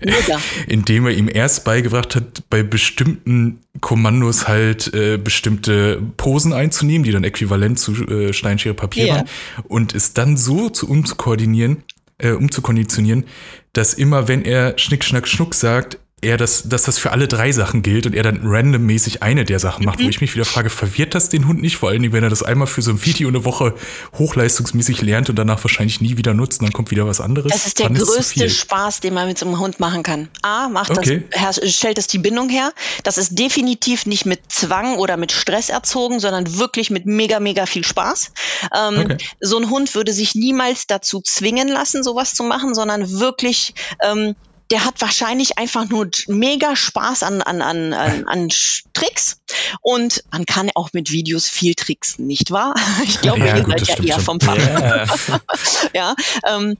Ja. 0.00 0.40
Indem 0.66 1.06
er 1.06 1.12
ihm 1.12 1.28
erst 1.32 1.64
beigebracht 1.64 2.14
hat, 2.16 2.44
bei 2.50 2.62
bestimmten 2.62 3.60
Kommandos 3.80 4.48
halt 4.48 4.92
äh, 4.94 5.18
bestimmte 5.18 6.00
Posen 6.16 6.52
einzunehmen, 6.52 7.04
die 7.04 7.12
dann 7.12 7.24
äquivalent 7.24 7.78
zu 7.78 7.92
äh, 8.06 8.32
Steinschere 8.32 8.74
Papier 8.74 9.04
yeah. 9.06 9.16
waren. 9.16 9.28
Und 9.64 9.94
es 9.94 10.14
dann 10.14 10.36
so 10.36 10.68
zu 10.70 10.88
umzukoordinieren, 10.88 11.82
äh, 12.18 12.30
umzukonditionieren, 12.30 13.24
dass 13.72 13.94
immer, 13.94 14.28
wenn 14.28 14.44
er 14.44 14.78
Schnick, 14.78 15.04
Schnack, 15.04 15.28
Schnuck 15.28 15.54
sagt, 15.54 15.98
er 16.20 16.36
das, 16.36 16.68
dass 16.68 16.82
das 16.82 16.98
für 16.98 17.12
alle 17.12 17.28
drei 17.28 17.52
Sachen 17.52 17.82
gilt 17.82 18.06
und 18.06 18.14
er 18.14 18.24
dann 18.24 18.40
randommäßig 18.42 19.22
eine 19.22 19.44
der 19.44 19.60
Sachen 19.60 19.84
macht, 19.84 20.00
mhm. 20.00 20.04
wo 20.04 20.08
ich 20.08 20.20
mich 20.20 20.34
wieder 20.34 20.44
frage, 20.44 20.68
verwirrt 20.68 21.14
das 21.14 21.28
den 21.28 21.46
Hund 21.46 21.60
nicht? 21.60 21.76
Vor 21.76 21.90
allem, 21.90 22.12
wenn 22.12 22.24
er 22.24 22.30
das 22.30 22.42
einmal 22.42 22.66
für 22.66 22.82
so 22.82 22.90
ein 22.90 23.04
Video 23.04 23.28
eine 23.28 23.44
Woche 23.44 23.74
hochleistungsmäßig 24.16 25.02
lernt 25.02 25.30
und 25.30 25.36
danach 25.36 25.62
wahrscheinlich 25.62 26.00
nie 26.00 26.16
wieder 26.16 26.34
nutzt 26.34 26.60
und 26.60 26.66
dann 26.66 26.72
kommt 26.72 26.90
wieder 26.90 27.06
was 27.06 27.20
anderes. 27.20 27.52
Das 27.52 27.66
ist 27.66 27.78
der 27.78 27.90
größte 27.90 28.50
Spaß, 28.50 29.00
den 29.00 29.14
man 29.14 29.28
mit 29.28 29.38
so 29.38 29.46
einem 29.46 29.60
Hund 29.60 29.78
machen 29.78 30.02
kann. 30.02 30.28
A, 30.42 30.68
macht 30.68 30.90
okay. 30.90 31.22
das, 31.30 31.60
stellt 31.72 31.98
es 31.98 32.08
die 32.08 32.18
Bindung 32.18 32.48
her. 32.48 32.72
Das 33.04 33.16
ist 33.16 33.38
definitiv 33.38 34.06
nicht 34.06 34.26
mit 34.26 34.40
Zwang 34.48 34.96
oder 34.96 35.16
mit 35.16 35.30
Stress 35.30 35.68
erzogen, 35.68 36.18
sondern 36.18 36.58
wirklich 36.58 36.90
mit 36.90 37.06
mega, 37.06 37.38
mega 37.38 37.66
viel 37.66 37.84
Spaß. 37.84 38.32
Ähm, 38.76 39.00
okay. 39.00 39.16
So 39.40 39.58
ein 39.58 39.70
Hund 39.70 39.94
würde 39.94 40.12
sich 40.12 40.34
niemals 40.34 40.86
dazu 40.88 41.20
zwingen 41.20 41.68
lassen, 41.68 42.02
sowas 42.02 42.34
zu 42.34 42.42
machen, 42.42 42.74
sondern 42.74 43.20
wirklich 43.20 43.74
ähm, 44.02 44.34
der 44.70 44.84
hat 44.84 45.00
wahrscheinlich 45.00 45.58
einfach 45.58 45.88
nur 45.88 46.10
mega 46.26 46.76
Spaß 46.76 47.22
an, 47.22 47.42
an, 47.42 47.62
an, 47.62 47.92
an, 47.92 48.28
an 48.28 48.48
Tricks 48.92 49.40
und 49.80 50.24
man 50.30 50.46
kann 50.46 50.70
auch 50.74 50.92
mit 50.92 51.10
Videos 51.10 51.48
viel 51.48 51.74
tricksen, 51.74 52.26
nicht 52.26 52.50
wahr? 52.50 52.74
Ich 53.04 53.20
glaube, 53.20 53.46
ja, 53.46 53.56
ihr 53.56 53.62
gut, 53.62 53.80
seid 53.80 53.98
ja 54.00 54.16
eher 54.16 54.20
vom 54.20 54.40
Fach. 54.40 54.56
Yeah. 54.56 55.06
ja, 55.94 56.14
ähm, 56.46 56.76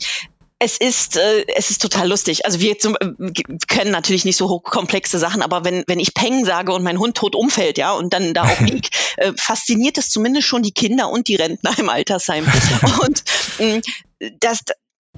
es 0.58 0.76
ist, 0.76 1.16
äh, 1.16 1.44
es 1.54 1.70
ist 1.70 1.80
total 1.80 2.08
lustig. 2.08 2.44
Also 2.44 2.60
wir 2.60 2.78
zum, 2.78 2.96
äh, 2.96 3.32
können 3.68 3.90
natürlich 3.92 4.24
nicht 4.24 4.36
so 4.36 4.48
hochkomplexe 4.48 5.18
Sachen, 5.18 5.42
aber 5.42 5.64
wenn, 5.64 5.84
wenn 5.86 6.00
ich 6.00 6.14
Peng 6.14 6.44
sage 6.44 6.72
und 6.72 6.82
mein 6.82 6.98
Hund 6.98 7.16
tot 7.16 7.36
umfällt, 7.36 7.78
ja, 7.78 7.92
und 7.92 8.12
dann 8.12 8.34
da 8.34 8.42
auch 8.42 8.60
liegt, 8.60 8.90
äh, 9.18 9.32
fasziniert 9.36 9.98
es 9.98 10.10
zumindest 10.10 10.48
schon 10.48 10.62
die 10.62 10.72
Kinder 10.72 11.10
und 11.10 11.28
die 11.28 11.36
Rentner 11.36 11.78
im 11.78 11.88
Altersheim. 11.88 12.46
und 13.06 13.22
äh, 13.58 13.80
das, 14.40 14.60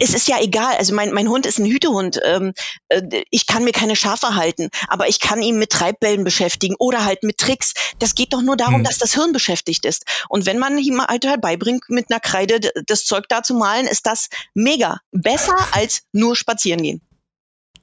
es 0.01 0.15
ist 0.15 0.29
ja 0.29 0.41
egal. 0.41 0.77
Also 0.77 0.95
mein, 0.95 1.13
mein 1.13 1.29
Hund 1.29 1.47
ist 1.47 1.59
ein 1.59 1.67
Hütehund. 1.67 2.21
Ähm, 2.25 2.53
äh, 2.89 3.03
ich 3.31 3.47
kann 3.47 3.65
mir 3.65 3.73
keine 3.73 3.97
Schafe 3.97 4.35
halten, 4.35 4.71
aber 4.89 5.09
ich 5.09 5.21
kann 5.21 5.43
ihn 5.43 5.59
mit 5.59 5.71
Treibbällen 5.71 6.25
beschäftigen 6.25 6.75
oder 6.79 7.05
halt 7.05 7.23
mit 7.23 7.39
Tricks. 7.39 7.75
Das 7.99 8.15
geht 8.15 8.33
doch 8.33 8.43
nur 8.43 8.57
darum, 8.57 8.77
hm. 8.77 8.85
dass 8.85 8.99
das 8.99 9.15
Hirn 9.15 9.33
beschäftigt 9.33 9.85
ist. 9.85 10.05
Und 10.29 10.47
wenn 10.47 10.59
man 10.59 10.79
ihm 10.79 11.01
halt, 11.01 11.27
halt 11.27 11.41
beibringt, 11.41 11.85
mit 11.89 12.11
einer 12.11 12.21
Kreide 12.21 12.61
das 12.87 13.05
Zeug 13.05 13.27
da 13.29 13.43
zu 13.43 13.55
malen, 13.55 13.87
ist 13.87 14.07
das 14.07 14.29
mega. 14.55 15.01
Besser 15.13 15.57
als 15.73 16.03
nur 16.13 16.35
spazieren 16.35 16.83
gehen. 16.83 17.03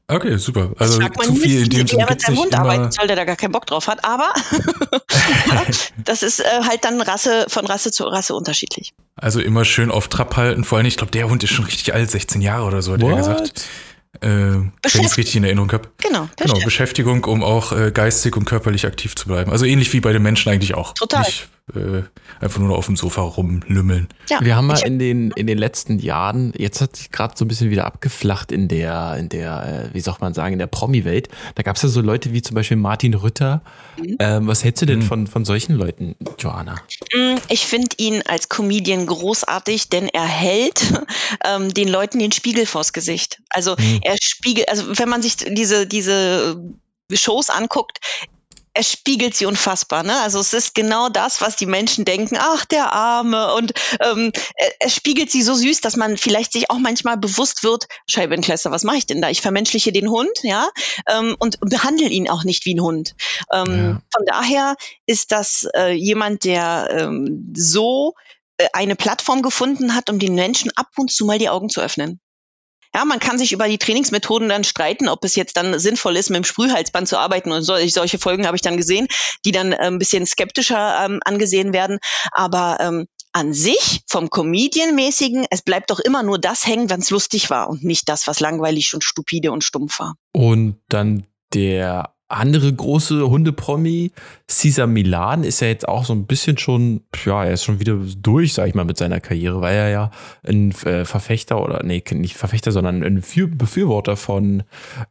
Okay, 0.09 0.37
super. 0.37 0.71
Also 0.79 1.01
zu 1.05 1.35
viel 1.35 1.63
in 1.63 1.69
dem 1.69 1.87
Sinne 1.87 2.05
mit 2.09 2.21
seinem 2.21 2.37
Hund 2.37 2.55
arbeiten 2.55 2.91
soll, 2.91 3.07
der 3.07 3.17
da 3.17 3.25
gar 3.25 3.35
keinen 3.35 3.51
Bock 3.51 3.65
drauf 3.65 3.87
hat. 3.87 4.05
Aber 4.05 4.33
das 5.97 6.23
ist 6.23 6.39
äh, 6.39 6.45
halt 6.65 6.85
dann 6.85 7.01
Rasse 7.01 7.45
von 7.49 7.65
Rasse 7.65 7.91
zu 7.91 8.05
Rasse 8.05 8.33
unterschiedlich. 8.33 8.93
Also 9.17 9.41
immer 9.41 9.65
schön 9.65 9.91
auf 9.91 10.07
Trab 10.07 10.37
halten. 10.37 10.63
Vor 10.63 10.77
allem, 10.77 10.87
ich 10.87 10.95
glaube, 10.95 11.11
der 11.11 11.29
Hund 11.29 11.43
ist 11.43 11.51
schon 11.51 11.65
richtig 11.65 11.93
alt, 11.93 12.09
16 12.09 12.41
Jahre 12.41 12.65
oder 12.65 12.81
so, 12.81 12.93
hat 12.93 13.01
What? 13.01 13.11
er 13.11 13.17
gesagt. 13.17 13.65
Äh, 14.21 14.27
wenn 14.29 14.71
ich 14.81 14.95
es 14.95 15.17
richtig 15.17 15.35
in 15.35 15.43
Erinnerung 15.43 15.71
habe. 15.73 15.89
Genau. 15.97 16.29
Genau, 16.37 16.59
Beschäftigung, 16.63 17.25
um 17.25 17.43
auch 17.43 17.73
äh, 17.73 17.91
geistig 17.91 18.35
und 18.37 18.45
körperlich 18.45 18.85
aktiv 18.85 19.15
zu 19.15 19.27
bleiben. 19.27 19.51
Also 19.51 19.65
ähnlich 19.65 19.91
wie 19.91 19.99
bei 19.99 20.13
den 20.13 20.23
Menschen 20.23 20.51
eigentlich 20.51 20.73
auch. 20.73 20.93
Total. 20.93 21.23
Nicht, 21.23 21.49
äh, 21.75 22.03
einfach 22.39 22.59
nur 22.59 22.69
noch 22.69 22.77
auf 22.77 22.85
dem 22.85 22.95
Sofa 22.95 23.21
rumlümmeln. 23.21 24.07
Ja, 24.29 24.39
wir 24.41 24.55
haben 24.55 24.67
mal 24.67 24.79
in 24.85 24.99
den, 24.99 25.31
in 25.31 25.47
den 25.47 25.57
letzten 25.57 25.99
Jahren, 25.99 26.53
jetzt 26.57 26.79
hat 26.79 26.95
sich 26.95 27.11
gerade 27.11 27.33
so 27.37 27.43
ein 27.43 27.49
bisschen 27.49 27.69
wieder 27.69 27.85
abgeflacht 27.85 28.53
in 28.53 28.69
der, 28.69 29.17
in 29.17 29.27
der, 29.27 29.89
äh, 29.91 29.93
wie 29.93 29.99
soll 29.99 30.15
man 30.21 30.33
sagen, 30.33 30.53
in 30.53 30.59
der 30.59 30.67
Promi-Welt. 30.67 31.27
Da 31.55 31.63
gab 31.63 31.75
es 31.75 31.81
ja 31.81 31.89
so 31.89 31.99
Leute 31.99 32.31
wie 32.31 32.41
zum 32.41 32.55
Beispiel 32.55 32.77
Martin 32.77 33.13
Rütter. 33.13 33.61
Mhm. 33.97 34.15
Ähm, 34.19 34.47
was 34.47 34.63
hältst 34.63 34.81
du 34.81 34.85
denn 34.85 34.99
mhm. 34.99 35.03
von, 35.03 35.27
von 35.27 35.43
solchen 35.43 35.75
Leuten, 35.75 36.15
Joanna? 36.39 36.75
Mm, 37.13 37.35
ich 37.49 37.65
finde 37.65 37.95
ihn 37.97 38.21
als 38.25 38.47
Comedian 38.47 39.05
großartig, 39.05 39.89
denn 39.89 40.07
er 40.07 40.25
hält 40.25 40.81
ähm, 41.45 41.73
den 41.73 41.89
Leuten 41.89 42.19
den 42.19 42.31
Spiegel 42.31 42.65
vors 42.65 42.93
Gesicht. 42.93 43.41
Also 43.49 43.75
mhm. 43.77 43.99
er 44.03 44.15
spiegelt, 44.21 44.69
also 44.69 44.97
wenn 44.97 45.09
man 45.09 45.21
sich 45.21 45.35
diese, 45.35 45.85
diese 45.85 46.63
Shows 47.11 47.49
anguckt, 47.49 47.99
er 48.77 48.83
spiegelt 48.83 49.35
sie 49.35 49.47
unfassbar. 49.47 50.03
Ne? 50.03 50.15
Also 50.21 50.39
es 50.39 50.53
ist 50.53 50.75
genau 50.75 51.09
das, 51.09 51.41
was 51.41 51.55
die 51.55 51.65
Menschen 51.65 52.05
denken, 52.05 52.37
ach, 52.39 52.63
der 52.63 52.93
Arme. 52.93 53.55
Und 53.55 53.73
ähm, 53.99 54.31
er, 54.79 54.89
spiegelt 54.89 55.31
sie 55.31 55.41
so 55.41 55.55
süß, 55.55 55.81
dass 55.81 55.95
man 55.95 56.15
vielleicht 56.15 56.53
sich 56.53 56.69
auch 56.69 56.77
manchmal 56.77 57.17
bewusst 57.17 57.63
wird, 57.63 57.87
Scheibenkläster, 58.07 58.69
was 58.69 58.83
mache 58.83 58.97
ich 58.97 59.07
denn 59.07 59.19
da? 59.19 59.29
Ich 59.29 59.41
vermenschliche 59.41 59.91
den 59.91 60.09
Hund, 60.09 60.29
ja, 60.43 60.69
ähm, 61.09 61.35
und 61.39 61.59
behandle 61.61 62.07
ihn 62.07 62.29
auch 62.29 62.43
nicht 62.43 62.65
wie 62.65 62.75
ein 62.75 62.81
Hund. 62.81 63.15
Ähm, 63.51 63.65
ja. 63.65 64.01
Von 64.15 64.25
daher 64.27 64.75
ist 65.07 65.31
das 65.31 65.67
äh, 65.75 65.93
jemand, 65.93 66.43
der 66.43 66.89
ähm, 66.91 67.53
so 67.57 68.13
äh, 68.57 68.67
eine 68.73 68.95
Plattform 68.95 69.41
gefunden 69.41 69.95
hat, 69.95 70.11
um 70.11 70.19
den 70.19 70.35
Menschen 70.35 70.71
ab 70.75 70.89
und 70.97 71.11
zu 71.11 71.25
mal 71.25 71.39
die 71.39 71.49
Augen 71.49 71.69
zu 71.69 71.81
öffnen. 71.81 72.19
Ja, 72.93 73.05
man 73.05 73.19
kann 73.19 73.37
sich 73.37 73.51
über 73.51 73.67
die 73.67 73.77
Trainingsmethoden 73.77 74.49
dann 74.49 74.63
streiten, 74.63 75.07
ob 75.07 75.23
es 75.23 75.35
jetzt 75.35 75.57
dann 75.57 75.77
sinnvoll 75.79 76.17
ist, 76.17 76.29
mit 76.29 76.37
dem 76.37 76.43
Sprühhalsband 76.43 77.07
zu 77.07 77.17
arbeiten. 77.17 77.51
Und 77.51 77.63
solche 77.63 78.17
Folgen 78.17 78.47
habe 78.47 78.55
ich 78.55 78.61
dann 78.61 78.77
gesehen, 78.77 79.07
die 79.45 79.51
dann 79.51 79.71
äh, 79.71 79.77
ein 79.77 79.99
bisschen 79.99 80.25
skeptischer 80.25 81.05
ähm, 81.05 81.19
angesehen 81.23 81.73
werden. 81.73 81.99
Aber 82.31 82.77
ähm, 82.79 83.07
an 83.33 83.53
sich 83.53 84.01
vom 84.07 84.29
Comedian-mäßigen, 84.29 85.45
es 85.51 85.61
bleibt 85.61 85.91
doch 85.91 85.99
immer 85.99 86.23
nur 86.23 86.39
das 86.39 86.65
hängen, 86.65 86.89
wenn 86.89 87.01
es 87.01 87.11
lustig 87.11 87.49
war 87.49 87.69
und 87.69 87.83
nicht 87.83 88.09
das, 88.09 88.25
was 88.25 88.39
langweilig 88.39 88.93
und 88.93 89.03
stupide 89.03 89.51
und 89.51 89.63
stumpf 89.63 89.99
war. 89.99 90.15
Und 90.31 90.79
dann 90.89 91.27
der 91.53 92.16
andere 92.29 92.73
große 92.73 93.29
Hundepromi, 93.29 94.11
Cesar 94.49 94.87
Milan, 94.87 95.43
ist 95.43 95.61
ja 95.61 95.67
jetzt 95.67 95.87
auch 95.87 96.05
so 96.05 96.13
ein 96.13 96.25
bisschen 96.25 96.57
schon, 96.57 97.01
ja, 97.25 97.45
er 97.45 97.53
ist 97.53 97.63
schon 97.63 97.79
wieder 97.79 97.97
durch, 98.21 98.53
sag 98.53 98.67
ich 98.67 98.75
mal, 98.75 98.85
mit 98.85 98.97
seiner 98.97 99.19
Karriere, 99.19 99.61
weil 99.61 99.75
er 99.75 99.89
ja 99.89 100.11
ein 100.45 100.71
äh, 100.83 101.05
Verfechter 101.05 101.63
oder, 101.63 101.83
nee, 101.83 102.03
nicht 102.11 102.35
Verfechter, 102.35 102.71
sondern 102.71 103.03
ein 103.03 103.23
Befürworter 103.57 104.17
von 104.17 104.63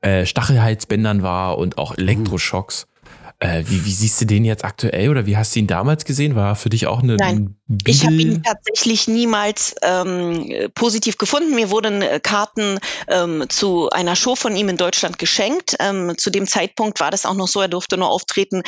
äh, 0.02 0.26
Stachelhalsbändern 0.26 1.22
war 1.22 1.58
und 1.58 1.78
auch 1.78 1.96
Elektroschocks. 1.96 2.86
Äh, 3.38 3.64
wie, 3.66 3.84
wie 3.84 3.92
siehst 3.92 4.18
du 4.20 4.24
den 4.24 4.46
jetzt 4.46 4.64
aktuell 4.64 5.10
oder 5.10 5.26
wie 5.26 5.36
hast 5.36 5.54
du 5.54 5.58
ihn 5.58 5.66
damals 5.66 6.06
gesehen? 6.06 6.36
War 6.36 6.56
für 6.56 6.70
dich 6.70 6.86
auch 6.86 7.02
eine. 7.02 7.16
Nein, 7.16 7.56
Bibel? 7.66 7.94
ich 7.94 8.04
habe 8.04 8.14
ihn 8.14 8.42
tatsächlich 8.42 9.08
niemals 9.08 9.74
ähm, 9.82 10.70
positiv 10.74 11.18
gefunden. 11.18 11.54
Mir 11.54 11.70
wurden 11.70 12.00
äh, 12.00 12.18
Karten 12.22 12.78
ähm, 13.08 13.44
zu 13.48 13.90
einer 13.90 14.16
Show 14.16 14.36
von 14.36 14.56
ihm 14.56 14.70
in 14.70 14.78
Deutschland 14.78 15.18
geschenkt. 15.18 15.76
Ähm, 15.80 16.14
zu 16.16 16.30
dem 16.30 16.46
Zeitpunkt 16.46 17.00
war 17.00 17.10
das 17.10 17.26
auch 17.26 17.34
noch 17.34 17.48
so, 17.48 17.60
er 17.60 17.68
durfte 17.68 17.98
nur 17.98 18.08
auftreten, 18.08 18.62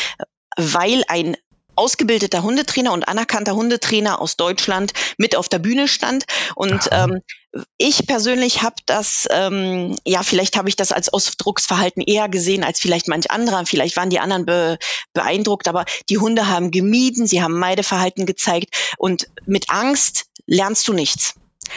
weil 0.57 1.03
ein 1.09 1.37
ausgebildeter 1.79 2.43
Hundetrainer 2.43 2.93
und 2.93 3.09
anerkannter 3.09 3.55
Hundetrainer 3.55 4.20
aus 4.20 4.37
Deutschland 4.37 4.93
mit 5.16 5.37
auf 5.37 5.49
der 5.49 5.59
Bühne 5.59 5.89
stand. 5.89 6.24
Und 6.55 6.89
ähm, 6.91 7.20
ich 7.79 8.07
persönlich 8.07 8.62
habe 8.62 8.76
das, 8.85 9.26
ähm, 9.31 9.97
ja, 10.05 10.22
vielleicht 10.22 10.57
habe 10.57 10.68
ich 10.68 10.76
das 10.76 10.93
als 10.93 11.09
Ausdrucksverhalten 11.09 12.03
eher 12.03 12.29
gesehen 12.29 12.64
als 12.64 12.81
vielleicht 12.81 13.09
manch 13.09 13.31
anderer. 13.31 13.64
Vielleicht 13.64 13.97
waren 13.97 14.11
die 14.11 14.20
anderen 14.20 14.45
be 14.45 14.79
beeindruckt, 15.14 15.68
aber 15.68 15.85
die 16.09 16.18
Hunde 16.18 16.49
haben 16.49 16.70
gemieden, 16.70 17.26
sie 17.26 17.43
haben 17.43 17.59
Meideverhalten 17.59 18.26
gezeigt 18.26 18.95
und 18.99 19.29
mit 19.47 19.70
Angst 19.70 20.26
lernst 20.47 20.87
du 20.89 20.93
nichts. 20.93 21.35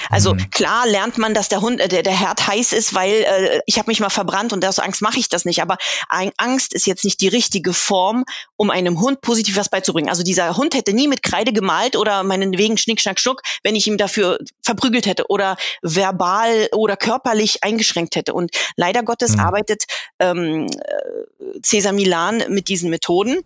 Also 0.09 0.33
mhm. 0.33 0.49
klar 0.49 0.87
lernt 0.87 1.17
man, 1.17 1.33
dass 1.33 1.49
der 1.49 1.61
Hund, 1.61 1.79
äh, 1.79 1.87
der, 1.87 2.03
der 2.03 2.17
Herd 2.17 2.47
heiß 2.47 2.73
ist, 2.73 2.93
weil 2.93 3.11
äh, 3.11 3.59
ich 3.65 3.77
habe 3.77 3.89
mich 3.89 3.99
mal 3.99 4.09
verbrannt 4.09 4.53
und 4.53 4.65
aus 4.65 4.79
Angst 4.79 5.01
mache 5.01 5.19
ich 5.19 5.29
das 5.29 5.45
nicht. 5.45 5.61
Aber 5.61 5.77
ein, 6.09 6.31
Angst 6.37 6.73
ist 6.73 6.85
jetzt 6.85 7.03
nicht 7.03 7.21
die 7.21 7.27
richtige 7.27 7.73
Form, 7.73 8.25
um 8.57 8.69
einem 8.69 8.99
Hund 8.99 9.21
positiv 9.21 9.57
was 9.57 9.69
beizubringen. 9.69 10.09
Also 10.09 10.23
dieser 10.23 10.57
Hund 10.57 10.73
hätte 10.73 10.93
nie 10.93 11.07
mit 11.07 11.23
Kreide 11.23 11.53
gemalt 11.53 11.95
oder 11.95 12.23
meinetwegen 12.23 12.77
Schnick, 12.77 13.01
Schnack, 13.01 13.19
Schnuck, 13.19 13.41
wenn 13.63 13.75
ich 13.75 13.87
ihm 13.87 13.97
dafür 13.97 14.39
verprügelt 14.61 15.05
hätte 15.05 15.27
oder 15.29 15.57
verbal 15.81 16.69
oder 16.73 16.97
körperlich 16.97 17.63
eingeschränkt 17.63 18.15
hätte. 18.15 18.33
Und 18.33 18.51
leider 18.75 19.03
Gottes 19.03 19.33
mhm. 19.33 19.41
arbeitet 19.41 19.83
ähm, 20.19 20.67
äh, 20.67 21.59
Cesar 21.63 21.93
Milan 21.93 22.43
mit 22.49 22.67
diesen 22.67 22.89
Methoden 22.89 23.43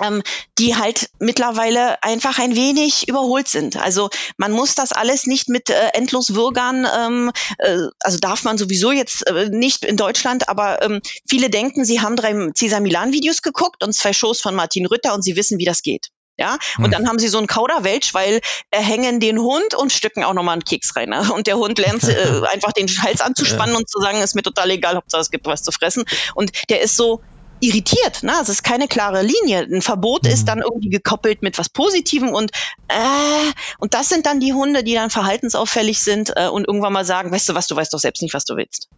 ähm, 0.00 0.22
die 0.58 0.76
halt 0.76 1.10
mittlerweile 1.18 2.02
einfach 2.02 2.38
ein 2.38 2.54
wenig 2.56 3.08
überholt 3.08 3.48
sind. 3.48 3.76
Also 3.76 4.10
man 4.36 4.52
muss 4.52 4.74
das 4.74 4.92
alles 4.92 5.26
nicht 5.26 5.48
mit 5.48 5.70
äh, 5.70 5.88
endlos 5.94 6.34
Würgern, 6.34 6.86
ähm, 6.96 7.32
äh, 7.58 7.78
also 8.00 8.18
darf 8.18 8.44
man 8.44 8.58
sowieso 8.58 8.92
jetzt 8.92 9.26
äh, 9.26 9.48
nicht 9.50 9.84
in 9.84 9.96
Deutschland, 9.96 10.48
aber 10.48 10.82
ähm, 10.82 11.00
viele 11.28 11.50
denken, 11.50 11.84
sie 11.84 12.00
haben 12.00 12.16
drei 12.16 12.34
Cesar 12.54 12.80
Milan 12.80 13.12
Videos 13.12 13.42
geguckt 13.42 13.82
und 13.84 13.94
zwei 13.94 14.12
Shows 14.12 14.40
von 14.40 14.54
Martin 14.54 14.86
Rütter 14.86 15.14
und 15.14 15.22
sie 15.22 15.36
wissen, 15.36 15.58
wie 15.58 15.64
das 15.64 15.82
geht. 15.82 16.10
Ja, 16.36 16.58
und 16.78 16.86
hm. 16.86 16.90
dann 16.90 17.08
haben 17.08 17.20
sie 17.20 17.28
so 17.28 17.38
einen 17.38 17.46
Kauderwelsch, 17.46 18.12
weil 18.12 18.40
äh, 18.72 18.80
hängen 18.80 19.20
den 19.20 19.38
Hund 19.38 19.74
und 19.74 19.92
stücken 19.92 20.24
auch 20.24 20.34
nochmal 20.34 20.54
einen 20.54 20.64
Keks 20.64 20.96
rein. 20.96 21.10
Ne? 21.10 21.32
Und 21.32 21.46
der 21.46 21.56
Hund 21.58 21.78
lernt 21.78 22.02
äh, 22.02 22.40
einfach 22.52 22.72
den 22.72 22.88
Hals 22.88 23.20
anzuspannen 23.20 23.76
und 23.76 23.88
zu 23.88 24.00
sagen, 24.00 24.20
ist 24.20 24.34
mir 24.34 24.42
total 24.42 24.70
egal, 24.72 24.96
Hauptsache 24.96 25.22
es 25.22 25.30
gibt 25.30 25.46
was 25.46 25.62
zu 25.62 25.70
fressen. 25.70 26.02
Und 26.34 26.50
der 26.70 26.80
ist 26.80 26.96
so, 26.96 27.22
irritiert. 27.68 28.22
Ne? 28.22 28.32
Also 28.32 28.52
es 28.52 28.58
ist 28.58 28.62
keine 28.62 28.88
klare 28.88 29.22
Linie. 29.22 29.60
Ein 29.60 29.82
Verbot 29.82 30.24
mhm. 30.24 30.30
ist 30.30 30.46
dann 30.46 30.60
irgendwie 30.60 30.90
gekoppelt 30.90 31.42
mit 31.42 31.58
was 31.58 31.68
Positivem 31.68 32.30
und 32.30 32.50
äh, 32.88 33.52
und 33.78 33.94
das 33.94 34.08
sind 34.08 34.26
dann 34.26 34.40
die 34.40 34.52
Hunde, 34.52 34.84
die 34.84 34.94
dann 34.94 35.10
verhaltensauffällig 35.10 36.00
sind 36.00 36.32
äh, 36.36 36.48
und 36.48 36.66
irgendwann 36.66 36.92
mal 36.92 37.04
sagen, 37.04 37.30
weißt 37.30 37.48
du 37.48 37.54
was, 37.54 37.66
du 37.66 37.76
weißt 37.76 37.92
doch 37.92 37.98
selbst 37.98 38.22
nicht, 38.22 38.34
was 38.34 38.44
du 38.44 38.56
willst. 38.56 38.88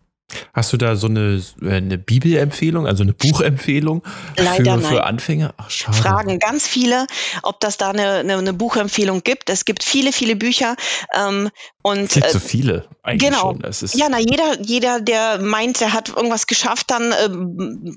Hast 0.52 0.72
du 0.72 0.76
da 0.76 0.96
so 0.96 1.06
eine, 1.06 1.40
äh, 1.62 1.74
eine 1.74 1.98
Bibelempfehlung, 1.98 2.86
also 2.86 3.04
eine 3.04 3.12
Buchempfehlung 3.12 4.02
Leider 4.36 4.80
für, 4.80 4.88
für 4.88 5.04
Anfänger? 5.04 5.54
Ach, 5.56 5.70
schade. 5.70 5.96
Fragen 5.96 6.38
ganz 6.40 6.66
viele, 6.66 7.06
ob 7.42 7.60
das 7.60 7.76
da 7.76 7.90
eine, 7.90 8.10
eine, 8.10 8.36
eine, 8.36 8.52
Buchempfehlung 8.52 9.22
gibt. 9.22 9.50
Es 9.50 9.64
gibt 9.64 9.84
viele, 9.84 10.12
viele 10.12 10.34
Bücher. 10.34 10.74
Ähm, 11.14 11.50
und, 11.82 12.12
Viel 12.12 12.24
äh, 12.24 12.28
zu 12.28 12.40
viele 12.40 12.88
eigentlich 13.04 13.30
genau. 13.30 13.40
schon. 13.52 13.62
Es 13.62 13.94
ja, 13.94 14.08
na, 14.10 14.18
jeder, 14.18 14.60
jeder, 14.60 15.00
der 15.00 15.38
meint, 15.40 15.80
der 15.80 15.92
hat 15.92 16.08
irgendwas 16.08 16.48
geschafft, 16.48 16.90
dann 16.90 17.12
äh, 17.12 17.92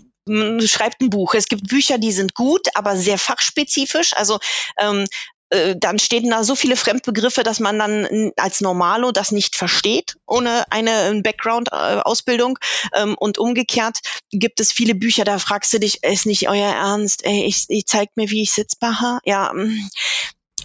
schreibt 0.68 1.02
ein 1.02 1.10
Buch. 1.10 1.34
Es 1.34 1.48
gibt 1.48 1.68
Bücher, 1.68 1.98
die 1.98 2.12
sind 2.12 2.36
gut, 2.36 2.68
aber 2.76 2.96
sehr 2.96 3.18
fachspezifisch. 3.18 4.14
Also 4.14 4.40
ähm, 4.80 5.06
äh, 5.50 5.76
dann 5.76 6.00
stehen 6.00 6.30
da 6.30 6.44
so 6.44 6.56
viele 6.56 6.76
Fremdbegriffe, 6.76 7.44
dass 7.44 7.60
man 7.60 7.80
dann 7.80 8.32
als 8.38 8.62
Normalo 8.62 9.12
das 9.12 9.32
nicht 9.32 9.56
versteht, 9.56 10.18
ohne 10.28 10.72
eine 10.72 11.22
Background-Ausbildung. 11.24 12.60
Ähm, 12.96 13.16
und 13.18 13.38
umgekehrt 13.38 14.00
gibt 14.32 14.60
es 14.60 14.72
viele 14.72 14.96
Bücher, 14.96 15.24
da 15.24 15.40
fragst 15.40 15.74
du 15.74 15.80
dich, 15.80 16.04
ist 16.04 16.26
nicht 16.26 16.50
euer 16.50 16.74
Ernst? 16.74 17.26
Ey, 17.26 17.46
ich, 17.46 17.66
ich 17.70 17.86
zeig 17.86 18.10
mir, 18.16 18.30
wie 18.30 18.44
ich 18.44 18.52
sitzbar. 18.52 19.20
Ja, 19.26 19.52
mm. 19.54 19.90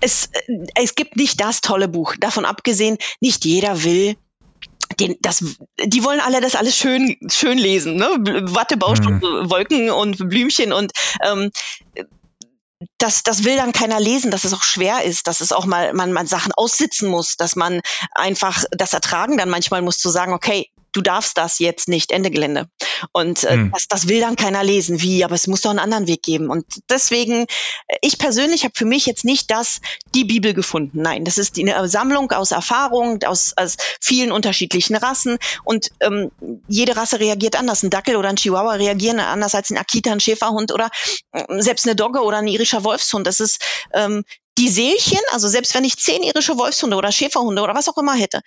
es, 0.01 0.29
äh, 0.33 0.67
es 0.75 0.95
gibt 0.95 1.17
nicht 1.17 1.41
das 1.41 1.61
tolle 1.63 1.89
Buch. 1.89 2.15
Davon 2.19 2.45
abgesehen, 2.45 2.99
nicht 3.21 3.45
jeder 3.45 3.85
will 3.85 4.17
den, 5.01 5.17
das, 5.21 5.45
die 5.85 6.05
wollen 6.05 6.21
alle 6.21 6.41
das 6.41 6.55
alles 6.55 6.77
schön, 6.77 7.17
schön 7.31 7.59
lesen, 7.59 7.97
ne? 7.97 8.07
Wattebaustoff, 8.55 9.13
mhm. 9.13 9.51
Wolken 9.51 9.91
und 9.91 10.29
Blümchen 10.29 10.73
und 10.73 10.93
ähm, 11.23 11.51
das, 12.99 13.23
das 13.23 13.45
will 13.45 13.57
dann 13.57 13.73
keiner 13.73 14.01
lesen, 14.01 14.31
dass 14.31 14.45
es 14.45 14.53
auch 14.53 14.63
schwer 14.63 15.05
ist, 15.05 15.27
dass 15.27 15.41
es 15.41 15.53
auch 15.53 15.67
mal 15.67 15.93
man, 15.95 16.13
man 16.13 16.27
Sachen 16.27 16.53
aussitzen 16.53 17.09
muss, 17.09 17.37
dass 17.37 17.57
man 17.57 17.81
einfach 18.13 18.65
das 18.71 18.93
ertragen 18.93 19.39
dann 19.39 19.49
manchmal 19.49 19.83
muss 19.83 19.99
zu 19.99 20.11
sagen, 20.11 20.33
okay, 20.33 20.71
du 20.95 21.03
darfst 21.03 21.37
das 21.37 21.59
jetzt 21.59 21.89
nicht, 21.89 22.11
Ende 22.13 22.31
Gelände. 22.31 22.69
Und 23.13 23.45
äh, 23.45 23.57
mhm. 23.57 23.73
das, 23.73 23.89
das 23.89 24.09
will 24.09 24.21
dann 24.21 24.37
keiner 24.37 24.65
lesen. 24.65 25.03
Wie? 25.03 25.25
Aber 25.25 25.35
es 25.35 25.47
muss 25.47 25.61
doch 25.61 25.71
einen 25.71 25.79
anderen 25.79 26.07
Weg 26.07 26.23
geben. 26.23 26.49
Und 26.49 26.65
deswegen, 26.89 27.43
äh, 27.89 27.97
ich 28.01 28.19
persönlich 28.19 28.65
habe 28.65 28.73
für 28.75 28.87
mich 28.87 29.05
jetzt 29.05 29.25
nicht 29.25 29.51
das, 29.51 29.81
die 30.15 30.25
Bibel 30.25 30.55
gefunden. 30.55 31.03
Nein, 31.03 31.25
das 31.25 31.37
ist 31.37 31.59
eine 31.59 31.89
Sammlung 31.89 32.31
aus 32.31 32.53
Erfahrungen, 32.53 33.23
aus, 33.25 33.53
aus 33.57 33.77
vielen 34.01 34.33
unterschiedlichen 34.33 34.97
Rassen. 34.97 35.39
Und 35.65 35.91
ähm, 36.01 36.31
jede 36.69 36.97
Rasse 36.97 37.21
reagiert 37.21 37.57
anders. 37.57 37.83
Ein 37.83 37.91
Dackel 37.91 38.17
oder 38.17 38.29
ein 38.29 38.37
Chihuahua 38.37 38.75
reagieren 38.75 39.19
anders 39.19 39.55
als 39.55 39.71
ein 39.71 39.77
Akita, 39.77 40.13
ein 40.13 40.21
Schäferhund 40.21 40.73
oder 40.73 40.91
äh, 41.33 41.61
selbst 41.61 41.87
eine 41.87 41.97
Dogge 41.97 42.23
oder 42.23 42.39
ein 42.39 42.49
irischer 42.49 42.85
Wolfshund. 42.85 43.27
Das 43.27 43.41
ist 43.41 43.61
ähm, 43.93 44.25
die 44.57 44.69
Seelchen, 44.69 45.19
also 45.33 45.49
selbst 45.49 45.75
wenn 45.75 45.85
ich 45.85 45.97
zehn 45.97 46.23
irische 46.23 46.57
Wolfshunde 46.57 46.97
oder 46.97 47.11
Schäferhunde 47.11 47.61
oder 47.61 47.75
was 47.75 47.89
auch 47.89 47.99
immer 47.99 48.15
hätte, 48.15 48.41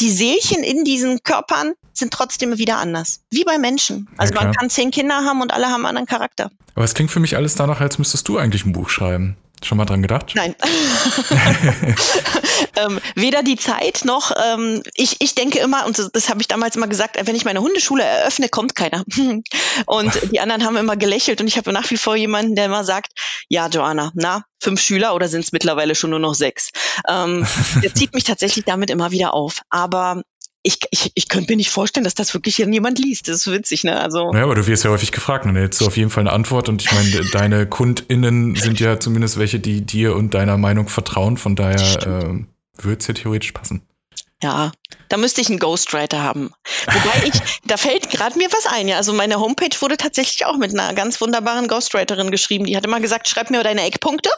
die 0.00 0.10
Seelchen 0.10 0.62
in 0.62 0.84
diesen 0.84 1.22
Körpern 1.22 1.74
sind 1.92 2.12
trotzdem 2.12 2.58
wieder 2.58 2.78
anders. 2.78 3.20
Wie 3.30 3.44
bei 3.44 3.58
Menschen. 3.58 4.08
Also 4.16 4.34
ja, 4.34 4.42
man 4.42 4.52
kann 4.52 4.70
zehn 4.70 4.90
Kinder 4.90 5.24
haben 5.24 5.42
und 5.42 5.52
alle 5.52 5.66
haben 5.66 5.86
einen 5.86 5.96
anderen 5.96 6.06
Charakter. 6.06 6.50
Aber 6.74 6.84
es 6.84 6.94
klingt 6.94 7.10
für 7.10 7.20
mich 7.20 7.36
alles 7.36 7.54
danach, 7.54 7.80
als 7.80 7.98
müsstest 7.98 8.26
du 8.28 8.38
eigentlich 8.38 8.64
ein 8.64 8.72
Buch 8.72 8.88
schreiben. 8.88 9.36
Schon 9.62 9.78
mal 9.78 9.84
dran 9.84 10.02
gedacht? 10.02 10.32
Nein. 10.34 10.54
ähm, 12.76 13.00
weder 13.14 13.42
die 13.42 13.56
Zeit 13.56 14.02
noch, 14.04 14.32
ähm, 14.44 14.82
ich, 14.94 15.20
ich 15.20 15.34
denke 15.34 15.58
immer, 15.58 15.86
und 15.86 15.98
das, 15.98 16.10
das 16.12 16.28
habe 16.28 16.40
ich 16.40 16.48
damals 16.48 16.76
immer 16.76 16.88
gesagt, 16.88 17.16
wenn 17.24 17.36
ich 17.36 17.44
meine 17.44 17.60
Hundeschule 17.60 18.02
eröffne, 18.02 18.48
kommt 18.48 18.74
keiner. 18.74 19.04
und 19.86 20.32
die 20.32 20.40
anderen 20.40 20.64
haben 20.64 20.76
immer 20.76 20.96
gelächelt 20.96 21.40
und 21.40 21.46
ich 21.46 21.56
habe 21.56 21.72
nach 21.72 21.90
wie 21.90 21.96
vor 21.96 22.16
jemanden, 22.16 22.54
der 22.56 22.66
immer 22.66 22.84
sagt, 22.84 23.12
ja, 23.48 23.68
Joanna, 23.68 24.10
na, 24.14 24.44
fünf 24.60 24.80
Schüler 24.80 25.14
oder 25.14 25.28
sind 25.28 25.44
es 25.44 25.52
mittlerweile 25.52 25.94
schon 25.94 26.10
nur 26.10 26.18
noch 26.18 26.34
sechs? 26.34 26.70
Ähm, 27.08 27.46
der 27.82 27.94
zieht 27.94 28.14
mich 28.14 28.24
tatsächlich 28.24 28.64
damit 28.64 28.90
immer 28.90 29.10
wieder 29.10 29.34
auf. 29.34 29.62
Aber 29.70 30.22
ich, 30.62 30.78
ich, 30.90 31.12
ich 31.14 31.28
könnte 31.28 31.52
mir 31.52 31.56
nicht 31.56 31.70
vorstellen, 31.70 32.04
dass 32.04 32.14
das 32.14 32.34
wirklich 32.34 32.58
jemand 32.58 32.98
liest. 32.98 33.28
Das 33.28 33.36
ist 33.36 33.50
witzig, 33.50 33.84
ne? 33.84 34.00
Also. 34.00 34.32
Ja, 34.32 34.44
aber 34.44 34.54
du 34.54 34.66
wirst 34.66 34.84
ja 34.84 34.90
häufig 34.90 35.10
gefragt, 35.10 35.44
hättest 35.44 35.80
du 35.80 35.86
auf 35.86 35.96
jeden 35.96 36.10
Fall 36.10 36.22
eine 36.22 36.32
Antwort. 36.32 36.68
Und 36.68 36.82
ich 36.82 36.92
meine, 36.92 37.28
deine 37.32 37.66
KundInnen 37.68 38.54
sind 38.54 38.78
ja 38.78 39.00
zumindest 39.00 39.38
welche, 39.38 39.58
die 39.58 39.80
dir 39.80 40.14
und 40.14 40.34
deiner 40.34 40.58
Meinung 40.58 40.88
vertrauen. 40.88 41.36
Von 41.36 41.56
daher 41.56 41.80
äh, 42.06 42.82
würde 42.82 42.98
es 43.00 43.06
ja 43.06 43.14
theoretisch 43.14 43.52
passen. 43.52 43.82
Ja, 44.42 44.72
da 45.08 45.18
müsste 45.18 45.40
ich 45.40 45.48
einen 45.50 45.60
Ghostwriter 45.60 46.20
haben. 46.20 46.52
Wobei 46.86 47.28
ich, 47.28 47.34
da 47.64 47.76
fällt 47.76 48.10
gerade 48.10 48.36
mir 48.36 48.48
was 48.52 48.66
ein. 48.66 48.88
Ja, 48.88 48.96
also 48.96 49.12
meine 49.12 49.38
Homepage 49.38 49.80
wurde 49.80 49.96
tatsächlich 49.96 50.46
auch 50.46 50.56
mit 50.56 50.72
einer 50.72 50.92
ganz 50.94 51.20
wunderbaren 51.20 51.68
Ghostwriterin 51.68 52.32
geschrieben. 52.32 52.64
Die 52.64 52.76
hat 52.76 52.84
immer 52.84 52.98
gesagt, 52.98 53.28
schreib 53.28 53.50
mir 53.50 53.62
deine 53.62 53.82
Eckpunkte. 53.82 54.30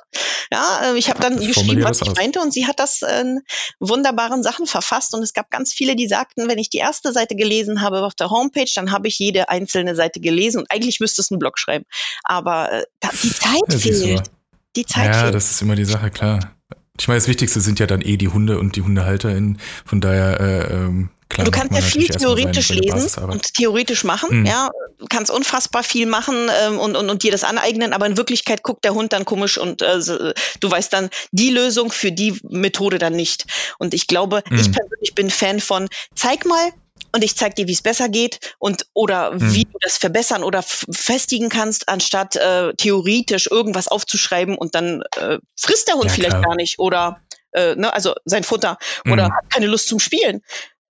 Ja, 0.53 0.93
äh, 0.93 0.99
ich 0.99 1.09
habe 1.09 1.21
dann 1.21 1.41
geschrieben, 1.41 1.83
was 1.85 2.03
ich 2.03 2.11
aus. 2.11 2.17
meinte 2.17 2.41
und 2.41 2.53
sie 2.53 2.67
hat 2.67 2.81
das 2.81 3.01
in 3.01 3.41
wunderbaren 3.81 4.43
Sachen 4.43 4.67
verfasst 4.67 5.15
und 5.15 5.23
es 5.23 5.33
gab 5.33 5.51
ganz 5.51 5.73
viele, 5.73 5.97
die 5.97 6.07
sagten, 6.07 6.49
wenn 6.49 6.59
ich 6.59 6.69
die 6.69 6.79
erste 6.79 7.13
Seite 7.13 7.35
gelesen 7.35 7.81
habe 7.81 8.03
auf 8.03 8.15
der 8.15 8.29
Homepage, 8.29 8.71
dann 8.75 8.93
habe 8.93 9.09
ich 9.09 9.19
jede 9.19 9.49
einzelne 9.49 9.95
Seite 9.95 10.21
gelesen 10.21 10.59
und 10.59 10.71
eigentlich 10.71 11.01
müsste 11.01 11.23
es 11.23 11.31
einen 11.31 11.39
Blog 11.39 11.59
schreiben. 11.59 11.87
Aber 12.25 12.71
äh, 12.71 12.85
die 13.23 13.33
Zeit 13.33 13.81
fehlt. 13.81 14.31
Die 14.77 14.85
Zeit 14.85 15.15
ja, 15.15 15.21
fehlt. 15.23 15.35
das 15.35 15.51
ist 15.51 15.63
immer 15.63 15.77
die 15.77 15.85
Sache, 15.87 16.11
klar. 16.11 16.55
Ich 16.99 17.09
meine, 17.09 17.19
das 17.19 17.29
Wichtigste 17.29 17.61
sind 17.61 17.81
ja 17.81 17.87
dann 17.87 18.03
eh 18.03 18.17
die 18.17 18.29
Hunde 18.29 18.59
und 18.59 18.77
die 18.77 18.83
HundehalterInnen. 18.83 19.59
Von 19.85 20.01
daher, 20.01 20.41
äh, 20.41 20.73
ähm, 20.73 21.11
klar. 21.29 21.45
Du 21.45 21.51
kannst 21.51 21.73
ja 21.73 21.81
viel 21.81 22.07
theoretisch 22.07 22.69
lesen 22.69 23.25
und 23.25 23.55
theoretisch 23.55 24.05
machen, 24.05 24.41
mhm. 24.41 24.47
ja. 24.47 24.71
Du 24.99 25.07
kannst 25.09 25.33
unfassbar 25.33 25.83
viel 25.83 26.07
machen 26.07 26.49
ähm, 26.63 26.79
und, 26.79 26.97
und, 26.97 27.11
und 27.11 27.25
dir 27.25 27.33
das 27.33 27.43
aneignen, 27.43 27.93
aber 27.93 28.07
in 28.07 28.17
Wirklichkeit 28.17 28.63
guckt 28.63 28.85
der 28.85 28.95
Hund 28.95 29.13
dann 29.13 29.25
komisch 29.25 29.59
und 29.59 29.83
äh, 29.83 29.99
du 29.99 30.71
weißt 30.71 30.93
dann 30.93 31.11
die 31.33 31.51
Lösung 31.51 31.91
für 31.91 32.13
die 32.13 32.39
Methode 32.49 32.99
dann 32.99 33.15
nicht. 33.15 33.47
Und 33.79 33.93
ich 33.93 34.07
glaube, 34.07 34.45
mhm. 34.49 34.57
ich 34.57 34.71
persönlich 34.71 35.15
bin 35.17 35.31
Fan 35.31 35.59
von, 35.59 35.89
zeig 36.15 36.47
mal, 36.47 36.71
und 37.15 37.23
ich 37.23 37.37
zeige 37.37 37.55
dir, 37.55 37.69
wie 37.69 37.73
es 37.73 37.83
besser 37.83 38.09
geht 38.09 38.55
und 38.59 38.87
oder 38.93 39.31
hm. 39.31 39.55
wie 39.55 39.65
du 39.65 39.79
das 39.81 39.99
verbessern 39.99 40.43
oder 40.43 40.63
festigen 40.63 41.49
kannst, 41.49 41.89
anstatt 41.89 42.35
äh, 42.35 42.75
theoretisch 42.75 43.49
irgendwas 43.49 43.87
aufzuschreiben 43.87 44.59
und 44.59 44.75
dann 44.75 45.03
äh, 45.17 45.39
frisst 45.57 45.87
der 45.87 45.95
Hund 45.95 46.07
ja, 46.07 46.11
vielleicht 46.11 46.31
klar. 46.31 46.43
gar 46.43 46.57
nicht 46.57 46.81
oder 46.81 47.21
äh, 47.53 47.77
ne, 47.77 47.95
also 47.95 48.15
sein 48.25 48.43
Futter 48.43 48.79
oder 49.07 49.27
hm. 49.27 49.33
hat 49.33 49.51
keine 49.51 49.67
Lust 49.67 49.87
zum 49.87 50.01
Spielen 50.01 50.43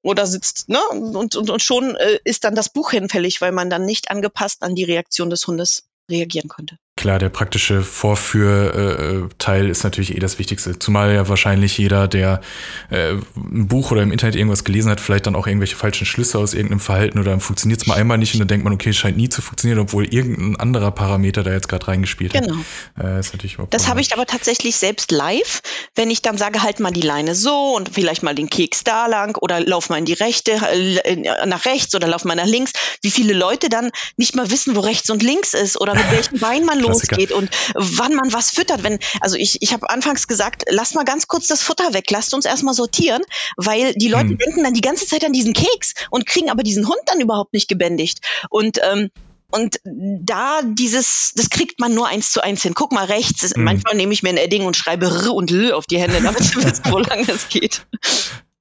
oder 0.03 0.27
sitzt, 0.27 0.69
ne? 0.69 0.81
Und, 0.91 1.37
und, 1.37 1.51
und 1.51 1.63
schon 1.63 1.95
äh, 1.97 2.19
ist 2.25 2.45
dann 2.45 2.55
das 2.55 2.71
Buch 2.71 2.91
hinfällig, 2.91 3.41
weil 3.41 3.53
man 3.53 3.69
dann 3.69 3.85
nicht 3.85 4.11
angepasst 4.11 4.63
an 4.63 4.75
die 4.75 4.85
Reaktion 4.85 5.29
des 5.31 5.47
Hundes 5.47 5.89
reagieren 6.11 6.49
konnte. 6.49 6.79
Klar, 6.97 7.19
der 7.19 7.29
praktische 7.29 7.83
Vorführteil 7.83 9.69
ist 9.69 9.83
natürlich 9.83 10.15
eh 10.15 10.21
das 10.21 10.39
Wichtigste. 10.39 10.79
Zumal 10.79 11.13
ja 11.13 11.29
wahrscheinlich 11.29 11.77
jeder, 11.77 12.07
der 12.07 12.41
äh, 12.89 13.15
ein 13.35 13.67
Buch 13.67 13.91
oder 13.91 14.03
im 14.03 14.13
Internet 14.13 14.37
irgendwas 14.37 14.63
gelesen 14.63 14.93
hat, 14.93 15.01
vielleicht 15.01 15.27
dann 15.27 15.35
auch 15.35 15.49
irgendwelche 15.49 15.75
falschen 15.75 16.07
Schlüsse 16.07 16.39
aus 16.39 16.55
irgendeinem 16.55 16.79
Verhalten 16.79 17.19
oder 17.19 17.41
funktioniert 17.41 17.81
es 17.81 17.89
mal 17.89 17.97
einmal 17.97 18.17
nicht 18.19 18.35
und 18.35 18.39
dann 18.39 18.47
denkt 18.47 18.63
man, 18.63 18.73
okay, 18.73 18.91
es 18.91 18.97
scheint 18.97 19.17
nie 19.17 19.29
zu 19.29 19.43
funktionieren, 19.43 19.81
obwohl 19.81 20.05
irgendein 20.05 20.55
anderer 20.61 20.93
Parameter 20.93 21.43
da 21.43 21.51
jetzt 21.51 21.69
gerade 21.69 21.89
reingespielt 21.89 22.33
hat. 22.33 22.45
Genau. 22.45 22.61
Äh, 22.97 23.19
ist 23.19 23.33
natürlich 23.33 23.57
Das 23.71 23.89
habe 23.89 24.01
ich 24.01 24.13
aber 24.13 24.27
tatsächlich 24.27 24.77
selbst 24.77 25.11
live, 25.11 25.63
wenn 25.97 26.13
ich 26.13 26.23
dann 26.23 26.39
sage, 26.39 26.63
halt 26.63 26.79
mal 26.79 26.93
die 26.93 27.01
Leine 27.01 27.35
so 27.35 27.75
und 27.75 27.91
vielleicht 27.93 28.23
mal 28.23 28.37
den 28.37 28.49
Keks 28.49 28.85
da 28.85 29.07
lang 29.07 29.37
oder 29.41 29.59
lauf 29.59 29.89
mal 29.89 29.99
in 29.99 30.05
die 30.05 30.13
rechte, 30.13 30.53
äh, 30.53 31.17
nach 31.45 31.65
rechts 31.65 31.93
oder 31.97 32.07
lauf 32.07 32.25
mal 32.25 32.37
nach 32.37 32.47
links. 32.47 32.73
Wie 33.03 33.11
viele 33.11 33.35
Leute 33.35 33.69
dann 33.69 33.91
nicht 34.17 34.37
mal 34.37 34.49
wissen, 34.53 34.77
wo 34.77 34.81
rechts 34.81 35.11
und 35.11 35.25
links 35.25 35.55
ist 35.55 35.81
oder 35.81 35.95
mit 35.95 36.09
welchem 36.13 36.39
Bein 36.39 36.65
man 36.65 36.84
losgeht 36.89 37.33
und 37.33 37.51
wann 37.75 38.15
man 38.15 38.33
was 38.33 38.51
füttert. 38.51 38.83
Wenn, 38.83 38.99
also 39.21 39.37
ich, 39.37 39.63
ich 39.63 39.73
habe 39.73 39.91
anfangs 39.91 40.27
gesagt, 40.27 40.65
lass 40.69 40.95
mal 40.95 41.05
ganz 41.05 41.27
kurz 41.27 41.47
das 41.47 41.63
Futter 41.63 41.95
weg, 41.95 42.11
lasst 42.11 42.35
uns 42.35 42.45
erstmal 42.45 42.75
sortieren, 42.75 43.23
weil 43.57 43.95
die 43.95 44.09
Leute 44.09 44.31
hm. 44.31 44.39
denken 44.39 44.65
dann 44.65 44.75
die 44.75 44.81
ganze 44.81 45.07
Zeit 45.07 45.25
an 45.25 45.33
diesen 45.33 45.53
Keks 45.53 45.95
und 46.11 46.27
kriegen 46.27 46.51
aber 46.51 46.63
diesen 46.63 46.87
Hund 46.87 47.01
dann 47.07 47.21
überhaupt 47.21 47.53
nicht 47.53 47.69
gebändigt. 47.69 48.21
Und 48.51 48.79
ähm, 48.83 49.11
und 49.51 49.77
da 49.85 50.63
dieses, 50.65 51.33
das 51.37 51.49
kriegt 51.49 51.79
man 51.79 51.95
nur 51.95 52.09
eins 52.09 52.33
zu 52.33 52.43
eins 52.43 52.63
hin. 52.63 52.75
Guck 52.75 52.91
mal 52.91 53.05
rechts. 53.05 53.55
Mhm. 53.55 53.63
Manchmal 53.63 53.95
nehme 53.95 54.13
ich 54.13 54.25
mir 54.25 54.31
ein 54.31 54.37
Edding 54.37 54.67
und 54.67 54.77
schreibe 54.77 55.07
R 55.07 55.33
und 55.33 55.53
L 55.53 55.73
auf 55.73 55.87
die 55.87 56.01
Hände, 56.01 56.21
damit 56.21 56.41
ihr 56.57 56.65
wisst, 56.65 56.91
wo 56.91 56.99
lange 56.99 57.31
es 57.31 57.49
geht. 57.49 57.87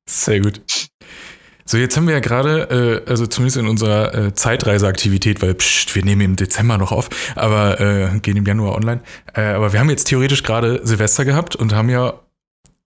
Sehr 0.05 0.41
gut. 0.41 0.61
So, 1.65 1.77
jetzt 1.77 1.95
haben 1.95 2.07
wir 2.07 2.13
ja 2.13 2.19
gerade, 2.19 3.03
äh, 3.05 3.09
also 3.09 3.25
zumindest 3.25 3.57
in 3.57 3.67
unserer 3.67 4.13
äh, 4.13 4.33
Zeitreiseaktivität, 4.33 5.41
weil 5.41 5.53
pst, 5.53 5.95
wir 5.95 6.03
nehmen 6.03 6.21
im 6.21 6.35
Dezember 6.35 6.77
noch 6.77 6.91
auf, 6.91 7.09
aber 7.35 7.79
äh, 7.79 8.19
gehen 8.19 8.37
im 8.37 8.45
Januar 8.45 8.75
online. 8.75 9.01
Äh, 9.33 9.41
aber 9.41 9.71
wir 9.73 9.79
haben 9.79 9.89
jetzt 9.89 10.05
theoretisch 10.05 10.43
gerade 10.43 10.81
Silvester 10.83 11.25
gehabt 11.25 11.55
und 11.55 11.73
haben 11.73 11.89
ja 11.89 12.19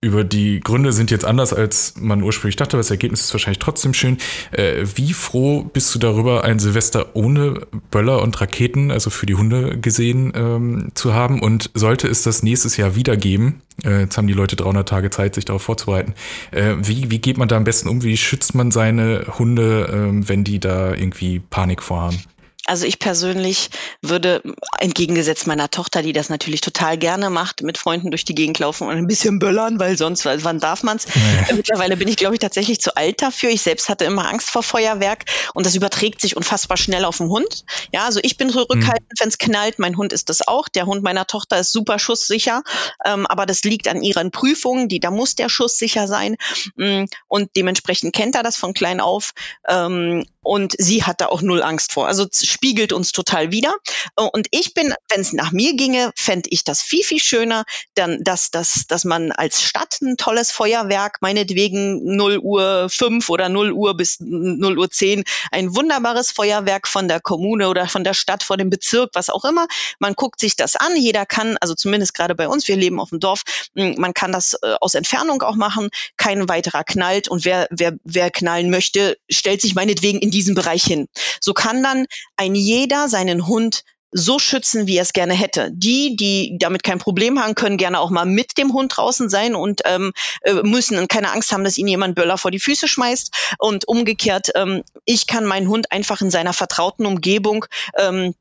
über 0.00 0.22
die 0.22 0.60
Gründe 0.60 0.92
sind 0.92 1.10
jetzt 1.10 1.24
anders, 1.24 1.52
als 1.52 1.94
man 1.98 2.22
ursprünglich 2.22 2.54
dachte, 2.54 2.76
aber 2.76 2.80
das 2.80 2.90
Ergebnis 2.90 3.22
ist 3.22 3.34
wahrscheinlich 3.34 3.58
trotzdem 3.58 3.94
schön. 3.94 4.18
Äh, 4.52 4.84
wie 4.94 5.12
froh 5.12 5.64
bist 5.64 5.92
du 5.92 5.98
darüber, 5.98 6.44
ein 6.44 6.60
Silvester 6.60 7.16
ohne 7.16 7.66
Böller 7.90 8.22
und 8.22 8.40
Raketen, 8.40 8.92
also 8.92 9.10
für 9.10 9.26
die 9.26 9.34
Hunde 9.34 9.76
gesehen, 9.78 10.32
ähm, 10.36 10.92
zu 10.94 11.14
haben? 11.14 11.40
Und 11.40 11.70
sollte 11.74 12.06
es 12.06 12.22
das 12.22 12.44
nächstes 12.44 12.76
Jahr 12.76 12.94
wieder 12.94 13.16
geben, 13.16 13.60
äh, 13.84 14.02
jetzt 14.02 14.16
haben 14.16 14.28
die 14.28 14.34
Leute 14.34 14.54
300 14.54 14.88
Tage 14.88 15.10
Zeit, 15.10 15.34
sich 15.34 15.46
darauf 15.46 15.62
vorzubereiten, 15.62 16.14
äh, 16.52 16.76
wie, 16.78 17.10
wie 17.10 17.18
geht 17.18 17.36
man 17.36 17.48
da 17.48 17.56
am 17.56 17.64
besten 17.64 17.88
um? 17.88 18.04
Wie 18.04 18.16
schützt 18.16 18.54
man 18.54 18.70
seine 18.70 19.26
Hunde, 19.36 19.90
ähm, 19.92 20.28
wenn 20.28 20.44
die 20.44 20.60
da 20.60 20.94
irgendwie 20.94 21.40
Panik 21.40 21.82
vorhaben? 21.82 22.22
Also 22.68 22.84
ich 22.84 22.98
persönlich 22.98 23.70
würde 24.02 24.42
entgegengesetzt 24.78 25.46
meiner 25.46 25.70
Tochter, 25.70 26.02
die 26.02 26.12
das 26.12 26.28
natürlich 26.28 26.60
total 26.60 26.98
gerne 26.98 27.30
macht, 27.30 27.62
mit 27.62 27.78
Freunden 27.78 28.10
durch 28.10 28.26
die 28.26 28.34
Gegend 28.34 28.58
laufen 28.58 28.86
und 28.86 28.94
ein 28.94 29.06
bisschen 29.06 29.38
böllern, 29.38 29.80
weil 29.80 29.96
sonst, 29.96 30.26
wann 30.26 30.60
darf 30.60 30.82
man's? 30.82 31.06
Nee. 31.06 31.54
Mittlerweile 31.54 31.96
bin 31.96 32.08
ich, 32.08 32.18
glaube 32.18 32.34
ich, 32.34 32.40
tatsächlich 32.40 32.78
zu 32.80 32.94
alt 32.94 33.22
dafür. 33.22 33.48
Ich 33.48 33.62
selbst 33.62 33.88
hatte 33.88 34.04
immer 34.04 34.28
Angst 34.28 34.50
vor 34.50 34.62
Feuerwerk 34.62 35.24
und 35.54 35.64
das 35.64 35.76
überträgt 35.76 36.20
sich 36.20 36.36
unfassbar 36.36 36.76
schnell 36.76 37.06
auf 37.06 37.16
den 37.16 37.28
Hund. 37.28 37.64
Ja, 37.90 38.04
also 38.04 38.20
ich 38.22 38.36
bin 38.36 38.50
zurückhaltend, 38.50 39.08
mhm. 39.12 39.20
wenn 39.20 39.28
es 39.28 39.38
knallt. 39.38 39.78
Mein 39.78 39.96
Hund 39.96 40.12
ist 40.12 40.28
das 40.28 40.46
auch. 40.46 40.68
Der 40.68 40.84
Hund 40.84 41.02
meiner 41.02 41.26
Tochter 41.26 41.58
ist 41.58 41.72
super 41.72 41.98
schusssicher, 41.98 42.62
ähm, 43.06 43.26
aber 43.26 43.46
das 43.46 43.64
liegt 43.64 43.88
an 43.88 44.02
ihren 44.02 44.30
Prüfungen. 44.30 44.88
Die, 44.88 45.00
da 45.00 45.10
muss 45.10 45.36
der 45.36 45.48
Schuss 45.48 45.78
sicher 45.78 46.06
sein 46.06 46.36
mm, 46.76 47.04
und 47.28 47.48
dementsprechend 47.56 48.14
kennt 48.14 48.34
er 48.34 48.42
das 48.42 48.56
von 48.56 48.74
klein 48.74 49.00
auf. 49.00 49.32
Ähm, 49.66 50.26
und 50.42 50.74
sie 50.78 51.04
hat 51.04 51.20
da 51.20 51.26
auch 51.26 51.42
null 51.42 51.62
Angst 51.62 51.92
vor. 51.92 52.06
Also 52.06 52.24
spiegelt 52.58 52.92
uns 52.92 53.12
total 53.12 53.52
wieder. 53.52 53.72
Und 54.16 54.48
ich 54.50 54.74
bin, 54.74 54.92
wenn 55.08 55.20
es 55.20 55.32
nach 55.32 55.52
mir 55.52 55.76
ginge, 55.76 56.10
fände 56.16 56.48
ich 56.50 56.64
das 56.64 56.82
viel, 56.82 57.04
viel 57.04 57.20
schöner, 57.20 57.64
dann, 57.94 58.24
dass, 58.24 58.50
dass, 58.50 58.86
dass 58.88 59.04
man 59.04 59.30
als 59.30 59.62
Stadt 59.62 60.00
ein 60.02 60.16
tolles 60.16 60.50
Feuerwerk, 60.50 61.18
meinetwegen 61.20 62.16
0 62.16 62.38
Uhr 62.38 62.88
5 62.90 63.28
oder 63.30 63.48
0 63.48 63.70
Uhr 63.72 63.96
bis 63.96 64.18
0 64.18 64.76
Uhr 64.76 64.90
10, 64.90 65.22
ein 65.52 65.76
wunderbares 65.76 66.32
Feuerwerk 66.32 66.88
von 66.88 67.06
der 67.06 67.20
Kommune 67.20 67.68
oder 67.68 67.86
von 67.86 68.02
der 68.02 68.14
Stadt, 68.14 68.42
von 68.42 68.58
dem 68.58 68.70
Bezirk, 68.70 69.10
was 69.14 69.30
auch 69.30 69.44
immer. 69.44 69.68
Man 70.00 70.14
guckt 70.14 70.40
sich 70.40 70.56
das 70.56 70.74
an. 70.74 70.96
Jeder 70.96 71.26
kann, 71.26 71.56
also 71.60 71.76
zumindest 71.76 72.14
gerade 72.14 72.34
bei 72.34 72.48
uns, 72.48 72.66
wir 72.66 72.76
leben 72.76 72.98
auf 72.98 73.10
dem 73.10 73.20
Dorf, 73.20 73.42
man 73.74 74.14
kann 74.14 74.32
das 74.32 74.54
äh, 74.62 74.74
aus 74.80 74.94
Entfernung 74.94 75.42
auch 75.42 75.56
machen. 75.56 75.90
Kein 76.16 76.48
weiterer 76.48 76.82
knallt. 76.82 77.28
Und 77.28 77.44
wer, 77.44 77.68
wer, 77.70 77.92
wer 78.04 78.30
knallen 78.30 78.70
möchte, 78.70 79.16
stellt 79.30 79.60
sich 79.60 79.74
meinetwegen 79.76 80.18
in 80.18 80.32
die 80.32 80.38
diesen 80.38 80.54
Bereich 80.54 80.84
hin. 80.84 81.08
So 81.40 81.52
kann 81.52 81.82
dann 81.82 82.06
ein 82.36 82.47
jeder 82.54 83.08
seinen 83.08 83.46
Hund 83.46 83.84
so 84.10 84.38
schützen, 84.38 84.86
wie 84.86 84.96
er 84.96 85.02
es 85.02 85.12
gerne 85.12 85.34
hätte. 85.34 85.70
Die, 85.72 86.16
die 86.16 86.56
damit 86.58 86.82
kein 86.82 86.98
Problem 86.98 87.38
haben, 87.38 87.54
können 87.54 87.76
gerne 87.76 88.00
auch 88.00 88.10
mal 88.10 88.24
mit 88.24 88.56
dem 88.56 88.72
Hund 88.72 88.96
draußen 88.96 89.28
sein 89.28 89.54
und 89.54 89.82
ähm, 89.84 90.12
äh, 90.42 90.54
müssen 90.62 91.08
keine 91.08 91.30
Angst 91.30 91.52
haben, 91.52 91.64
dass 91.64 91.76
ihnen 91.76 91.88
jemand 91.88 92.14
Böller 92.14 92.38
vor 92.38 92.50
die 92.50 92.58
Füße 92.58 92.88
schmeißt. 92.88 93.56
Und 93.58 93.86
umgekehrt, 93.86 94.48
ähm, 94.54 94.82
ich 95.04 95.26
kann 95.26 95.44
meinen 95.44 95.68
Hund 95.68 95.92
einfach 95.92 96.22
in 96.22 96.30
seiner 96.30 96.54
vertrauten 96.54 97.04
Umgebung 97.04 97.66
ähm, 97.98 98.34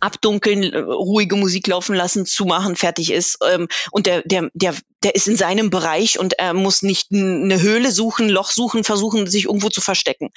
abdunkeln, 0.00 0.62
äh, 0.62 0.78
ruhige 0.78 1.36
Musik 1.36 1.66
laufen 1.66 1.94
lassen, 1.94 2.26
zumachen, 2.26 2.76
fertig 2.76 3.12
ist. 3.12 3.38
Ähm, 3.48 3.68
und 3.90 4.06
der, 4.06 4.22
der, 4.22 4.50
der, 4.54 4.74
der 5.02 5.14
ist 5.14 5.28
in 5.28 5.36
seinem 5.36 5.70
Bereich 5.70 6.18
und 6.18 6.38
er 6.38 6.54
muss 6.54 6.82
nicht 6.82 7.12
eine 7.12 7.60
Höhle 7.60 7.90
suchen, 7.90 8.28
Loch 8.28 8.50
suchen, 8.50 8.84
versuchen, 8.84 9.26
sich 9.26 9.44
irgendwo 9.46 9.68
zu 9.68 9.80
verstecken. 9.80 10.30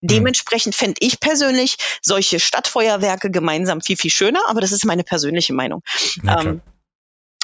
Mhm. 0.00 0.06
Dementsprechend 0.08 0.74
fände 0.74 0.96
ich 1.00 1.20
persönlich 1.20 1.76
solche 2.00 2.40
Stadtfeuerwerke 2.40 3.30
gemeinsam 3.30 3.80
viel, 3.80 3.96
viel 3.96 4.10
schöner, 4.10 4.40
aber 4.48 4.60
das 4.60 4.72
ist 4.72 4.84
meine 4.84 5.04
persönliche 5.04 5.52
Meinung. 5.52 5.82
Ähm, 6.26 6.60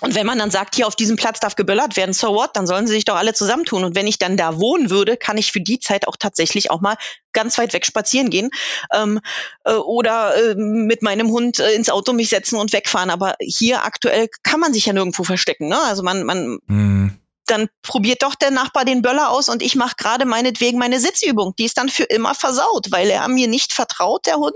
und 0.01 0.15
wenn 0.15 0.27
man 0.27 0.39
dann 0.39 0.51
sagt, 0.51 0.75
hier 0.75 0.87
auf 0.87 0.97
diesem 0.97 1.17
Platz 1.17 1.41
darf 1.41 1.57
geböllert 1.57 1.97
werden, 1.97 2.13
so 2.13 2.35
what, 2.35 2.57
dann 2.57 2.67
sollen 2.67 2.87
sie 2.87 2.95
sich 2.95 3.05
doch 3.05 3.17
alle 3.17 3.35
zusammentun. 3.35 3.85
Und 3.85 3.95
wenn 3.95 4.07
ich 4.07 4.19
dann 4.19 4.37
da 4.37 4.59
wohnen 4.59 4.91
würde, 4.91 5.17
kann 5.17 5.37
ich 5.37 5.53
für 5.53 5.61
die 5.61 5.79
Zeit 5.79 6.09
auch 6.09 6.17
tatsächlich 6.19 6.71
auch 6.71 6.81
mal 6.81 6.97
ganz 7.33 7.59
weit 7.59 7.73
weg 7.73 7.87
spazieren 7.87 8.31
gehen 8.31 8.51
ähm, 8.93 9.21
äh, 9.65 9.75
oder 9.75 10.35
äh, 10.37 10.55
mit 10.57 11.03
meinem 11.03 11.31
Hund 11.31 11.61
äh, 11.61 11.73
ins 11.73 11.91
Auto 11.91 12.13
mich 12.13 12.31
setzen 12.31 12.57
und 12.57 12.73
wegfahren. 12.73 13.11
Aber 13.11 13.37
hier 13.41 13.85
aktuell 13.85 14.29
kann 14.43 14.61
man 14.61 14.73
sich 14.73 14.87
ja 14.87 14.93
nirgendwo 14.93 15.23
verstecken. 15.23 15.69
Ne? 15.69 15.81
Also 15.81 16.03
man, 16.03 16.25
man 16.25 16.59
mhm 16.67 17.21
dann 17.51 17.69
probiert 17.83 18.23
doch 18.23 18.37
der 18.37 18.51
Nachbar 18.51 18.85
den 18.85 19.03
Böller 19.03 19.31
aus 19.31 19.49
und 19.49 19.63
ich 19.63 19.75
mache 19.75 19.97
gerade 19.97 20.25
meinetwegen 20.25 20.79
meine 20.79 21.01
Sitzübung. 21.01 21.55
Die 21.59 21.65
ist 21.65 21.79
dann 21.79 21.89
für 21.89 22.05
immer 22.05 22.35
versaut, 22.35 22.93
weil 22.93 23.11
er 23.11 23.27
mir 23.29 23.49
nicht 23.49 23.73
vertraut, 23.73 24.27
der 24.27 24.37
Hund, 24.37 24.55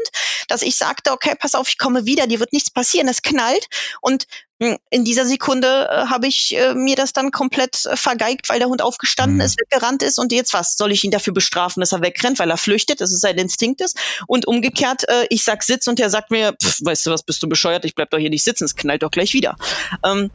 dass 0.49 0.63
ich 0.63 0.77
sagte, 0.77 1.11
okay, 1.11 1.35
pass 1.37 1.55
auf, 1.55 1.69
ich 1.69 1.79
komme 1.79 2.07
wieder, 2.07 2.27
dir 2.27 2.39
wird 2.39 2.53
nichts 2.53 2.71
passieren, 2.71 3.09
es 3.09 3.23
knallt. 3.23 3.67
Und 4.01 4.27
in 4.59 5.05
dieser 5.05 5.27
Sekunde 5.27 5.89
äh, 5.91 6.07
habe 6.07 6.29
ich 6.29 6.57
äh, 6.57 6.75
mir 6.75 6.95
das 6.95 7.13
dann 7.13 7.33
komplett 7.33 7.87
äh, 7.87 7.97
vergeigt, 7.97 8.49
weil 8.49 8.61
der 8.61 8.69
Hund 8.69 8.83
aufgestanden 8.83 9.37
mhm. 9.37 9.43
ist, 9.43 9.59
weggerannt 9.61 10.03
ist 10.03 10.19
und 10.19 10.33
jetzt 10.33 10.55
was? 10.55 10.77
Soll 10.77 10.93
ich 10.93 11.03
ihn 11.03 11.11
dafür 11.11 11.35
bestrafen, 11.35 11.81
dass 11.81 11.93
er 11.93 12.03
wegrennt, 12.03 12.39
weil 12.39 12.51
er 12.51 12.57
flüchtet, 12.57 13.01
dass 13.01 13.13
es 13.13 13.21
sein 13.21 13.37
Instinkt 13.37 13.81
ist? 13.81 13.99
Und 14.29 14.47
umgekehrt, 14.47 15.09
äh, 15.09 15.27
ich 15.29 15.43
sag 15.43 15.65
Sitz 15.65 15.89
und 15.89 15.99
er 15.99 16.09
sagt 16.09 16.31
mir, 16.31 16.55
pff, 16.63 16.81
weißt 16.85 17.07
du 17.07 17.11
was, 17.11 17.25
bist 17.25 17.43
du 17.43 17.49
bescheuert, 17.49 17.85
ich 17.85 17.97
bleib 17.97 18.11
doch 18.11 18.19
hier 18.19 18.31
nicht 18.31 18.45
sitzen, 18.45 18.65
es 18.65 18.77
knallt 18.77 19.03
doch 19.03 19.11
gleich 19.11 19.35
wieder. 19.35 19.57
Ähm, 20.05 20.31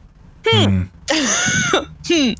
hm. 0.46 0.90
hm. 2.06 2.34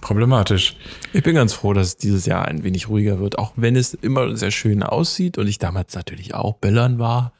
Problematisch. 0.00 0.76
Ich 1.12 1.22
bin 1.22 1.34
ganz 1.34 1.52
froh, 1.52 1.72
dass 1.72 1.88
es 1.88 1.96
dieses 1.96 2.26
Jahr 2.26 2.46
ein 2.46 2.62
wenig 2.64 2.88
ruhiger 2.88 3.18
wird, 3.18 3.38
auch 3.38 3.52
wenn 3.56 3.76
es 3.76 3.94
immer 3.94 4.36
sehr 4.36 4.50
schön 4.50 4.82
aussieht 4.82 5.38
und 5.38 5.46
ich 5.46 5.58
damals 5.58 5.94
natürlich 5.94 6.34
auch 6.34 6.54
böllern 6.54 6.98
war. 6.98 7.32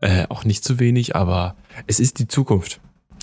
Äh, 0.00 0.26
auch 0.28 0.44
nicht 0.44 0.64
zu 0.64 0.78
wenig, 0.78 1.16
aber 1.16 1.56
es 1.88 1.98
ist 1.98 2.20
die 2.20 2.28
Zukunft. 2.28 2.80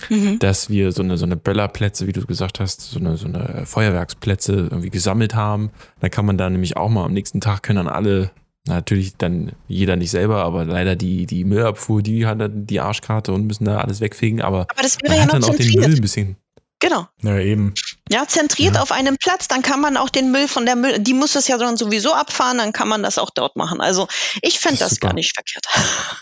Mhm. 0.08 0.38
Dass 0.38 0.70
wir 0.70 0.92
so 0.92 1.02
eine, 1.02 1.16
so 1.16 1.24
eine 1.24 1.36
Böllerplätze, 1.36 2.06
wie 2.06 2.12
du 2.12 2.24
gesagt 2.26 2.60
hast, 2.60 2.80
so 2.82 2.98
eine, 2.98 3.16
so 3.16 3.26
eine 3.26 3.64
Feuerwerksplätze 3.66 4.52
irgendwie 4.52 4.90
gesammelt 4.90 5.34
haben. 5.34 5.70
Dann 6.00 6.10
kann 6.10 6.26
man 6.26 6.38
da 6.38 6.48
nämlich 6.50 6.76
auch 6.76 6.88
mal 6.88 7.04
am 7.04 7.12
nächsten 7.12 7.40
Tag 7.40 7.62
können 7.62 7.84
dann 7.84 7.94
alle 7.94 8.30
Natürlich 8.68 9.16
dann 9.16 9.52
jeder 9.68 9.94
nicht 9.94 10.10
selber, 10.10 10.42
aber 10.42 10.64
leider 10.64 10.96
die, 10.96 11.26
die 11.26 11.44
Müllabfuhr, 11.44 12.02
die 12.02 12.26
hat 12.26 12.40
dann 12.40 12.66
die 12.66 12.80
Arschkarte 12.80 13.32
und 13.32 13.46
müssen 13.46 13.64
da 13.64 13.78
alles 13.78 14.00
wegfegen. 14.00 14.42
Aber, 14.42 14.62
aber 14.68 14.82
das 14.82 15.00
wäre 15.00 15.10
man 15.10 15.16
ja 15.18 15.22
hat 15.24 15.32
dann 15.34 15.44
auch 15.44 15.54
den 15.54 15.72
Müll 15.72 15.84
ein 15.84 16.00
bisschen. 16.00 16.36
Genau. 16.80 17.06
Ja, 17.22 17.38
eben. 17.38 17.74
Ja, 18.10 18.26
zentriert 18.26 18.74
ja. 18.74 18.82
auf 18.82 18.90
einem 18.90 19.16
Platz, 19.18 19.46
dann 19.46 19.62
kann 19.62 19.80
man 19.80 19.96
auch 19.96 20.10
den 20.10 20.32
Müll 20.32 20.48
von 20.48 20.66
der 20.66 20.74
Müll, 20.74 20.98
die 20.98 21.14
muss 21.14 21.36
es 21.36 21.46
ja 21.46 21.58
dann 21.58 21.76
sowieso 21.76 22.12
abfahren, 22.12 22.58
dann 22.58 22.72
kann 22.72 22.88
man 22.88 23.04
das 23.04 23.18
auch 23.18 23.30
dort 23.30 23.56
machen. 23.56 23.80
Also 23.80 24.08
ich 24.42 24.58
finde 24.58 24.78
das, 24.78 24.90
das 24.90 25.00
gar 25.00 25.14
nicht 25.14 25.32
verkehrt. 25.32 25.66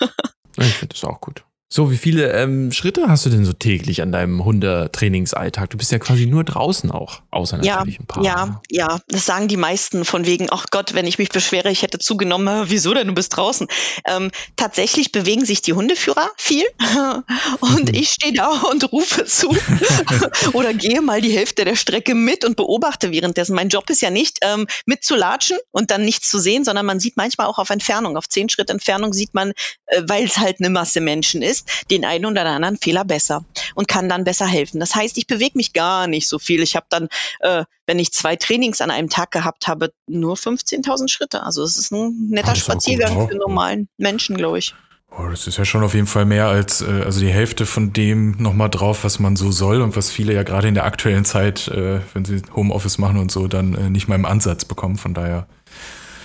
ich 0.58 0.74
finde 0.74 0.94
das 0.94 1.04
auch 1.04 1.20
gut. 1.20 1.44
So, 1.76 1.90
wie 1.90 1.96
viele 1.96 2.30
ähm, 2.30 2.70
Schritte 2.70 3.08
hast 3.08 3.26
du 3.26 3.30
denn 3.30 3.44
so 3.44 3.52
täglich 3.52 4.00
an 4.00 4.12
deinem 4.12 4.44
Hundetrainingsalltag? 4.44 5.70
Du 5.70 5.76
bist 5.76 5.90
ja 5.90 5.98
quasi 5.98 6.26
nur 6.26 6.44
draußen 6.44 6.88
auch, 6.92 7.22
außer 7.32 7.56
natürlich 7.56 7.96
ja, 7.96 8.00
ein 8.00 8.06
paar. 8.06 8.22
Ja, 8.22 8.62
ja, 8.70 9.00
das 9.08 9.26
sagen 9.26 9.48
die 9.48 9.56
meisten 9.56 10.04
von 10.04 10.24
wegen, 10.24 10.46
ach 10.52 10.66
Gott, 10.70 10.94
wenn 10.94 11.08
ich 11.08 11.18
mich 11.18 11.30
beschwere, 11.30 11.72
ich 11.72 11.82
hätte 11.82 11.98
zugenommen, 11.98 12.66
wieso 12.68 12.94
denn, 12.94 13.08
du 13.08 13.12
bist 13.12 13.36
draußen. 13.36 13.66
Ähm, 14.06 14.30
tatsächlich 14.54 15.10
bewegen 15.10 15.44
sich 15.44 15.62
die 15.62 15.72
Hundeführer 15.72 16.30
viel 16.36 16.62
und 17.58 17.90
ich 17.96 18.10
stehe 18.10 18.34
da 18.34 18.50
und 18.70 18.92
rufe 18.92 19.24
zu 19.24 19.48
oder 20.52 20.74
gehe 20.74 21.02
mal 21.02 21.22
die 21.22 21.32
Hälfte 21.32 21.64
der 21.64 21.74
Strecke 21.74 22.14
mit 22.14 22.44
und 22.44 22.54
beobachte 22.54 23.10
währenddessen. 23.10 23.56
Mein 23.56 23.68
Job 23.68 23.90
ist 23.90 24.00
ja 24.00 24.10
nicht 24.10 24.38
ähm, 24.42 24.68
mitzulatschen 24.86 25.58
und 25.72 25.90
dann 25.90 26.04
nichts 26.04 26.30
zu 26.30 26.38
sehen, 26.38 26.64
sondern 26.64 26.86
man 26.86 27.00
sieht 27.00 27.16
manchmal 27.16 27.48
auch 27.48 27.58
auf 27.58 27.70
Entfernung, 27.70 28.16
auf 28.16 28.28
zehn 28.28 28.48
Schritt 28.48 28.70
Entfernung 28.70 29.12
sieht 29.12 29.34
man, 29.34 29.50
äh, 29.86 30.02
weil 30.06 30.22
es 30.22 30.38
halt 30.38 30.60
eine 30.60 30.70
Masse 30.70 31.00
Menschen 31.00 31.42
ist, 31.42 31.63
den 31.90 32.04
einen 32.04 32.26
oder 32.26 32.44
anderen 32.44 32.76
Fehler 32.76 33.04
besser 33.04 33.44
und 33.74 33.88
kann 33.88 34.08
dann 34.08 34.24
besser 34.24 34.46
helfen. 34.46 34.80
Das 34.80 34.94
heißt, 34.94 35.18
ich 35.18 35.26
bewege 35.26 35.56
mich 35.56 35.72
gar 35.72 36.06
nicht 36.06 36.28
so 36.28 36.38
viel. 36.38 36.62
Ich 36.62 36.76
habe 36.76 36.86
dann, 36.88 37.08
äh, 37.40 37.64
wenn 37.86 37.98
ich 37.98 38.12
zwei 38.12 38.36
Trainings 38.36 38.80
an 38.80 38.90
einem 38.90 39.08
Tag 39.08 39.30
gehabt 39.30 39.68
habe, 39.68 39.92
nur 40.06 40.36
15.000 40.36 41.08
Schritte. 41.08 41.42
Also 41.42 41.62
es 41.62 41.76
ist 41.76 41.92
ein 41.92 42.28
netter 42.30 42.52
ist 42.52 42.68
auch 42.68 42.74
gut, 42.74 42.82
Spaziergang 42.82 43.18
ja. 43.18 43.26
für 43.26 43.36
normalen 43.36 43.88
Menschen, 43.98 44.36
glaube 44.36 44.58
ich. 44.58 44.74
Oh, 45.16 45.28
das 45.28 45.46
ist 45.46 45.58
ja 45.58 45.64
schon 45.64 45.84
auf 45.84 45.94
jeden 45.94 46.08
Fall 46.08 46.24
mehr 46.24 46.48
als, 46.48 46.80
äh, 46.80 47.02
also 47.04 47.20
die 47.20 47.28
Hälfte 47.28 47.66
von 47.66 47.92
dem 47.92 48.32
nochmal 48.38 48.68
drauf, 48.68 49.04
was 49.04 49.20
man 49.20 49.36
so 49.36 49.52
soll 49.52 49.80
und 49.80 49.94
was 49.96 50.10
viele 50.10 50.34
ja 50.34 50.42
gerade 50.42 50.66
in 50.66 50.74
der 50.74 50.84
aktuellen 50.84 51.24
Zeit, 51.24 51.68
äh, 51.68 52.00
wenn 52.14 52.24
sie 52.24 52.42
Homeoffice 52.54 52.98
machen 52.98 53.18
und 53.18 53.30
so, 53.30 53.46
dann 53.46 53.74
äh, 53.74 53.90
nicht 53.90 54.08
mal 54.08 54.16
im 54.16 54.24
Ansatz 54.24 54.64
bekommen. 54.64 54.96
Von 54.96 55.14
daher, 55.14 55.46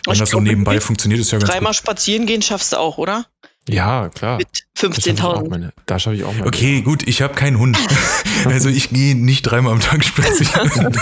wenn 0.05 0.13
Ich 0.13 0.19
das 0.19 0.31
so 0.31 0.39
nebenbei 0.39 0.79
funktioniert, 0.79 1.21
ist 1.21 1.31
ja 1.31 1.37
ganz 1.37 1.51
Dreimal 1.51 1.73
gut. 1.73 1.77
spazieren 1.77 2.25
gehen 2.25 2.41
schaffst 2.41 2.73
du 2.73 2.77
auch, 2.77 2.97
oder? 2.97 3.27
Ja, 3.73 4.09
klar. 4.09 4.37
Mit 4.37 4.47
Da 4.75 4.89
schaffe 4.89 4.99
ich 5.11 5.21
auch 5.23 5.41
15.000. 5.43 5.49
meine- 5.49 5.73
Da 5.85 5.99
schaffe 5.99 6.15
ich 6.15 6.23
auch 6.23 6.33
meine. 6.33 6.45
Okay, 6.47 6.81
gut, 6.81 7.07
ich 7.07 7.21
habe 7.21 7.33
keinen 7.35 7.59
Hund. 7.59 7.77
also 8.45 8.69
ich 8.69 8.89
gehe 8.89 9.15
nicht 9.15 9.43
dreimal 9.43 9.73
am 9.73 9.79
Tag 9.79 10.03
spazieren. 10.03 10.93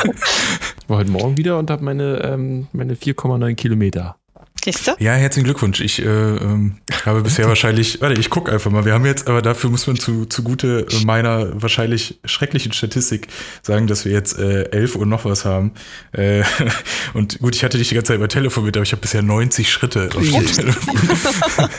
Ich 0.81 0.89
war 0.89 0.97
heute 0.97 1.11
Morgen 1.11 1.37
wieder 1.37 1.57
und 1.59 1.69
habe 1.69 1.83
meine, 1.83 2.21
ähm, 2.23 2.67
meine 2.71 2.95
4,9 2.95 3.55
Kilometer. 3.55 4.15
Siehst 4.63 4.87
du? 4.87 4.91
ja, 4.99 5.13
herzlichen 5.13 5.45
Glückwunsch. 5.45 5.79
Ich 5.79 5.99
äh, 5.99 6.05
ähm, 6.05 6.77
habe 7.05 7.21
bisher 7.21 7.47
wahrscheinlich, 7.47 8.01
warte, 8.01 8.19
ich 8.19 8.29
gucke 8.29 8.51
einfach 8.51 8.69
mal. 8.71 8.85
Wir 8.85 8.93
haben 8.93 9.05
jetzt, 9.05 9.27
aber 9.27 9.41
dafür 9.41 9.69
muss 9.69 9.87
man 9.87 9.97
zu, 9.97 10.25
zugute 10.25 10.85
meiner 11.05 11.61
wahrscheinlich 11.61 12.19
schrecklichen 12.25 12.73
Statistik 12.73 13.27
sagen, 13.61 13.87
dass 13.87 14.03
wir 14.05 14.11
jetzt 14.11 14.37
äh, 14.37 14.63
11 14.71 14.95
Uhr 14.95 15.05
noch 15.05 15.25
was 15.25 15.45
haben. 15.45 15.71
Äh, 16.11 16.43
und 17.13 17.39
gut, 17.39 17.55
ich 17.55 17.63
hatte 17.63 17.77
dich 17.77 17.89
die 17.89 17.95
ganze 17.95 18.09
Zeit 18.09 18.17
über 18.17 18.27
Telefon 18.27 18.65
mit, 18.65 18.75
aber 18.75 18.83
ich 18.83 18.91
habe 18.91 19.01
bisher 19.01 19.21
90 19.21 19.71
Schritte 19.71 20.09
auf 20.15 20.23
dem 20.23 20.45
Telefon. 20.47 20.95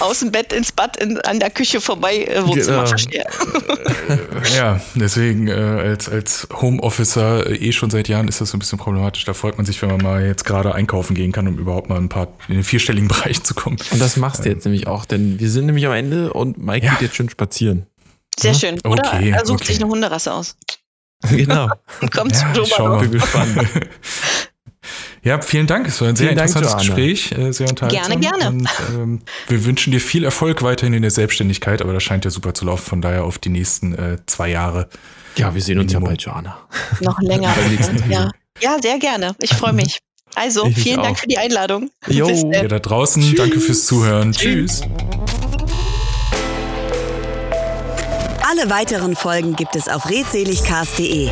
Aus 0.00 0.20
dem 0.20 0.30
Bett 0.30 0.52
ins 0.52 0.72
Bad, 0.72 0.96
in, 0.98 1.18
an 1.22 1.40
der 1.40 1.50
Küche 1.50 1.80
vorbei, 1.80 2.24
äh, 2.24 2.42
Wohnzimmer 2.46 2.76
Genau. 2.76 2.86
verstehe. 2.86 3.24
Ja, 4.56 4.80
deswegen 4.94 5.48
äh, 5.48 5.52
als, 5.52 6.08
als 6.08 6.48
Homeofficer 6.60 7.46
äh, 7.50 7.56
eh 7.56 7.72
schon 7.72 7.90
seit 7.90 8.08
Jahren 8.08 8.28
ist 8.28 8.40
das 8.40 8.50
so 8.50 8.56
ein 8.56 8.60
bisschen 8.60 8.78
problematisch. 8.78 9.24
Da 9.24 9.34
freut 9.34 9.56
man 9.56 9.66
sich, 9.66 9.80
wenn 9.82 9.88
man 9.88 10.02
mal 10.02 10.24
jetzt 10.26 10.44
gerade 10.44 10.74
einkaufen 10.74 11.14
gehen 11.14 11.32
kann, 11.32 11.48
um 11.48 11.58
überhaupt 11.58 11.88
mal 11.88 11.96
ein 11.98 12.08
paar 12.08 12.25
in 12.48 12.54
den 12.54 12.64
vierstelligen 12.64 13.08
Bereich 13.16 13.42
zu 13.42 13.54
kommen. 13.54 13.76
Und 13.90 14.00
das 14.00 14.16
machst 14.16 14.44
du 14.44 14.48
jetzt 14.48 14.64
nämlich 14.64 14.86
auch, 14.86 15.04
denn 15.04 15.38
wir 15.40 15.50
sind 15.50 15.66
nämlich 15.66 15.86
am 15.86 15.92
Ende 15.92 16.32
und 16.32 16.58
Mike 16.58 16.86
Ja. 16.86 16.92
geht 16.92 17.02
jetzt 17.02 17.16
schön 17.16 17.28
spazieren. 17.30 17.86
Sehr 18.38 18.54
schön. 18.54 18.78
Oder 18.84 19.06
Okay, 19.14 19.30
er 19.30 19.46
sucht 19.46 19.60
okay. 19.62 19.72
sich 19.72 19.82
eine 19.82 19.90
Hunderasse 19.90 20.32
aus 20.32 20.56
genau. 21.30 21.68
und 22.02 22.10
kommt 22.12 22.32
Ja, 22.32 22.52
zu 22.54 22.62
ich 22.62 22.68
schau 22.68 22.84
Joe 22.86 22.96
mal. 22.96 23.00
Bin 23.00 23.10
gespannt. 23.12 23.68
Ja, 25.22 25.40
vielen 25.40 25.66
Dank. 25.66 25.88
Es 25.88 26.00
war 26.00 26.08
ein 26.08 26.14
sehr 26.14 26.28
Vielen 26.28 26.38
Dank, 26.38 26.50
interessantes 26.54 26.86
Joanna. 26.86 27.02
Gespräch, 27.02 27.32
äh, 27.32 27.52
sehr 27.52 27.68
unterhaltsam. 27.68 28.20
Gerne, 28.20 28.38
gerne. 28.38 28.48
Und 28.50 28.68
ähm, 28.94 29.20
wir 29.48 29.64
wünschen 29.64 29.90
dir 29.92 30.00
viel 30.00 30.22
Erfolg 30.24 30.62
weiterhin 30.62 30.94
in 30.94 31.02
der 31.02 31.10
Selbstständigkeit, 31.10 31.82
aber 31.82 31.92
das 31.92 32.04
scheint 32.04 32.24
ja 32.24 32.30
super 32.30 32.54
zu 32.54 32.64
laufen. 32.64 32.84
Von 32.84 33.02
daher 33.02 33.24
auf 33.24 33.38
die 33.38 33.48
nächsten 33.48 33.94
äh, 33.94 34.18
zwei 34.26 34.50
Jahre. 34.50 34.88
Ja, 35.36 35.52
wir 35.54 35.62
sehen 35.62 35.80
uns 35.80 35.92
ja 35.92 35.98
bald, 35.98 36.22
Joanna. 36.22 36.56
Noch 37.00 37.18
länger. 37.20 37.52
Ja. 38.08 38.30
ja, 38.60 38.76
sehr 38.80 38.98
gerne. 39.00 39.34
Ich 39.40 39.52
freue 39.52 39.72
mich. 39.72 39.98
Also, 40.36 40.66
Ich 40.66 40.78
vielen 40.78 41.02
Dank 41.02 41.18
für 41.18 41.26
die 41.26 41.38
Einladung. 41.38 41.90
Jo. 42.08 42.26
Bis. 42.28 42.44
Ihr 42.44 42.68
da 42.68 42.78
draußen, 42.78 43.34
danke 43.34 43.58
fürs 43.58 43.86
Zuhören. 43.86 44.32
Tschüss. 44.32 44.82
Alle 48.48 48.70
weiteren 48.70 49.16
Folgen 49.16 49.56
gibt 49.56 49.74
es 49.74 49.88
auf 49.88 50.08
redseligcast.de. 50.08 51.30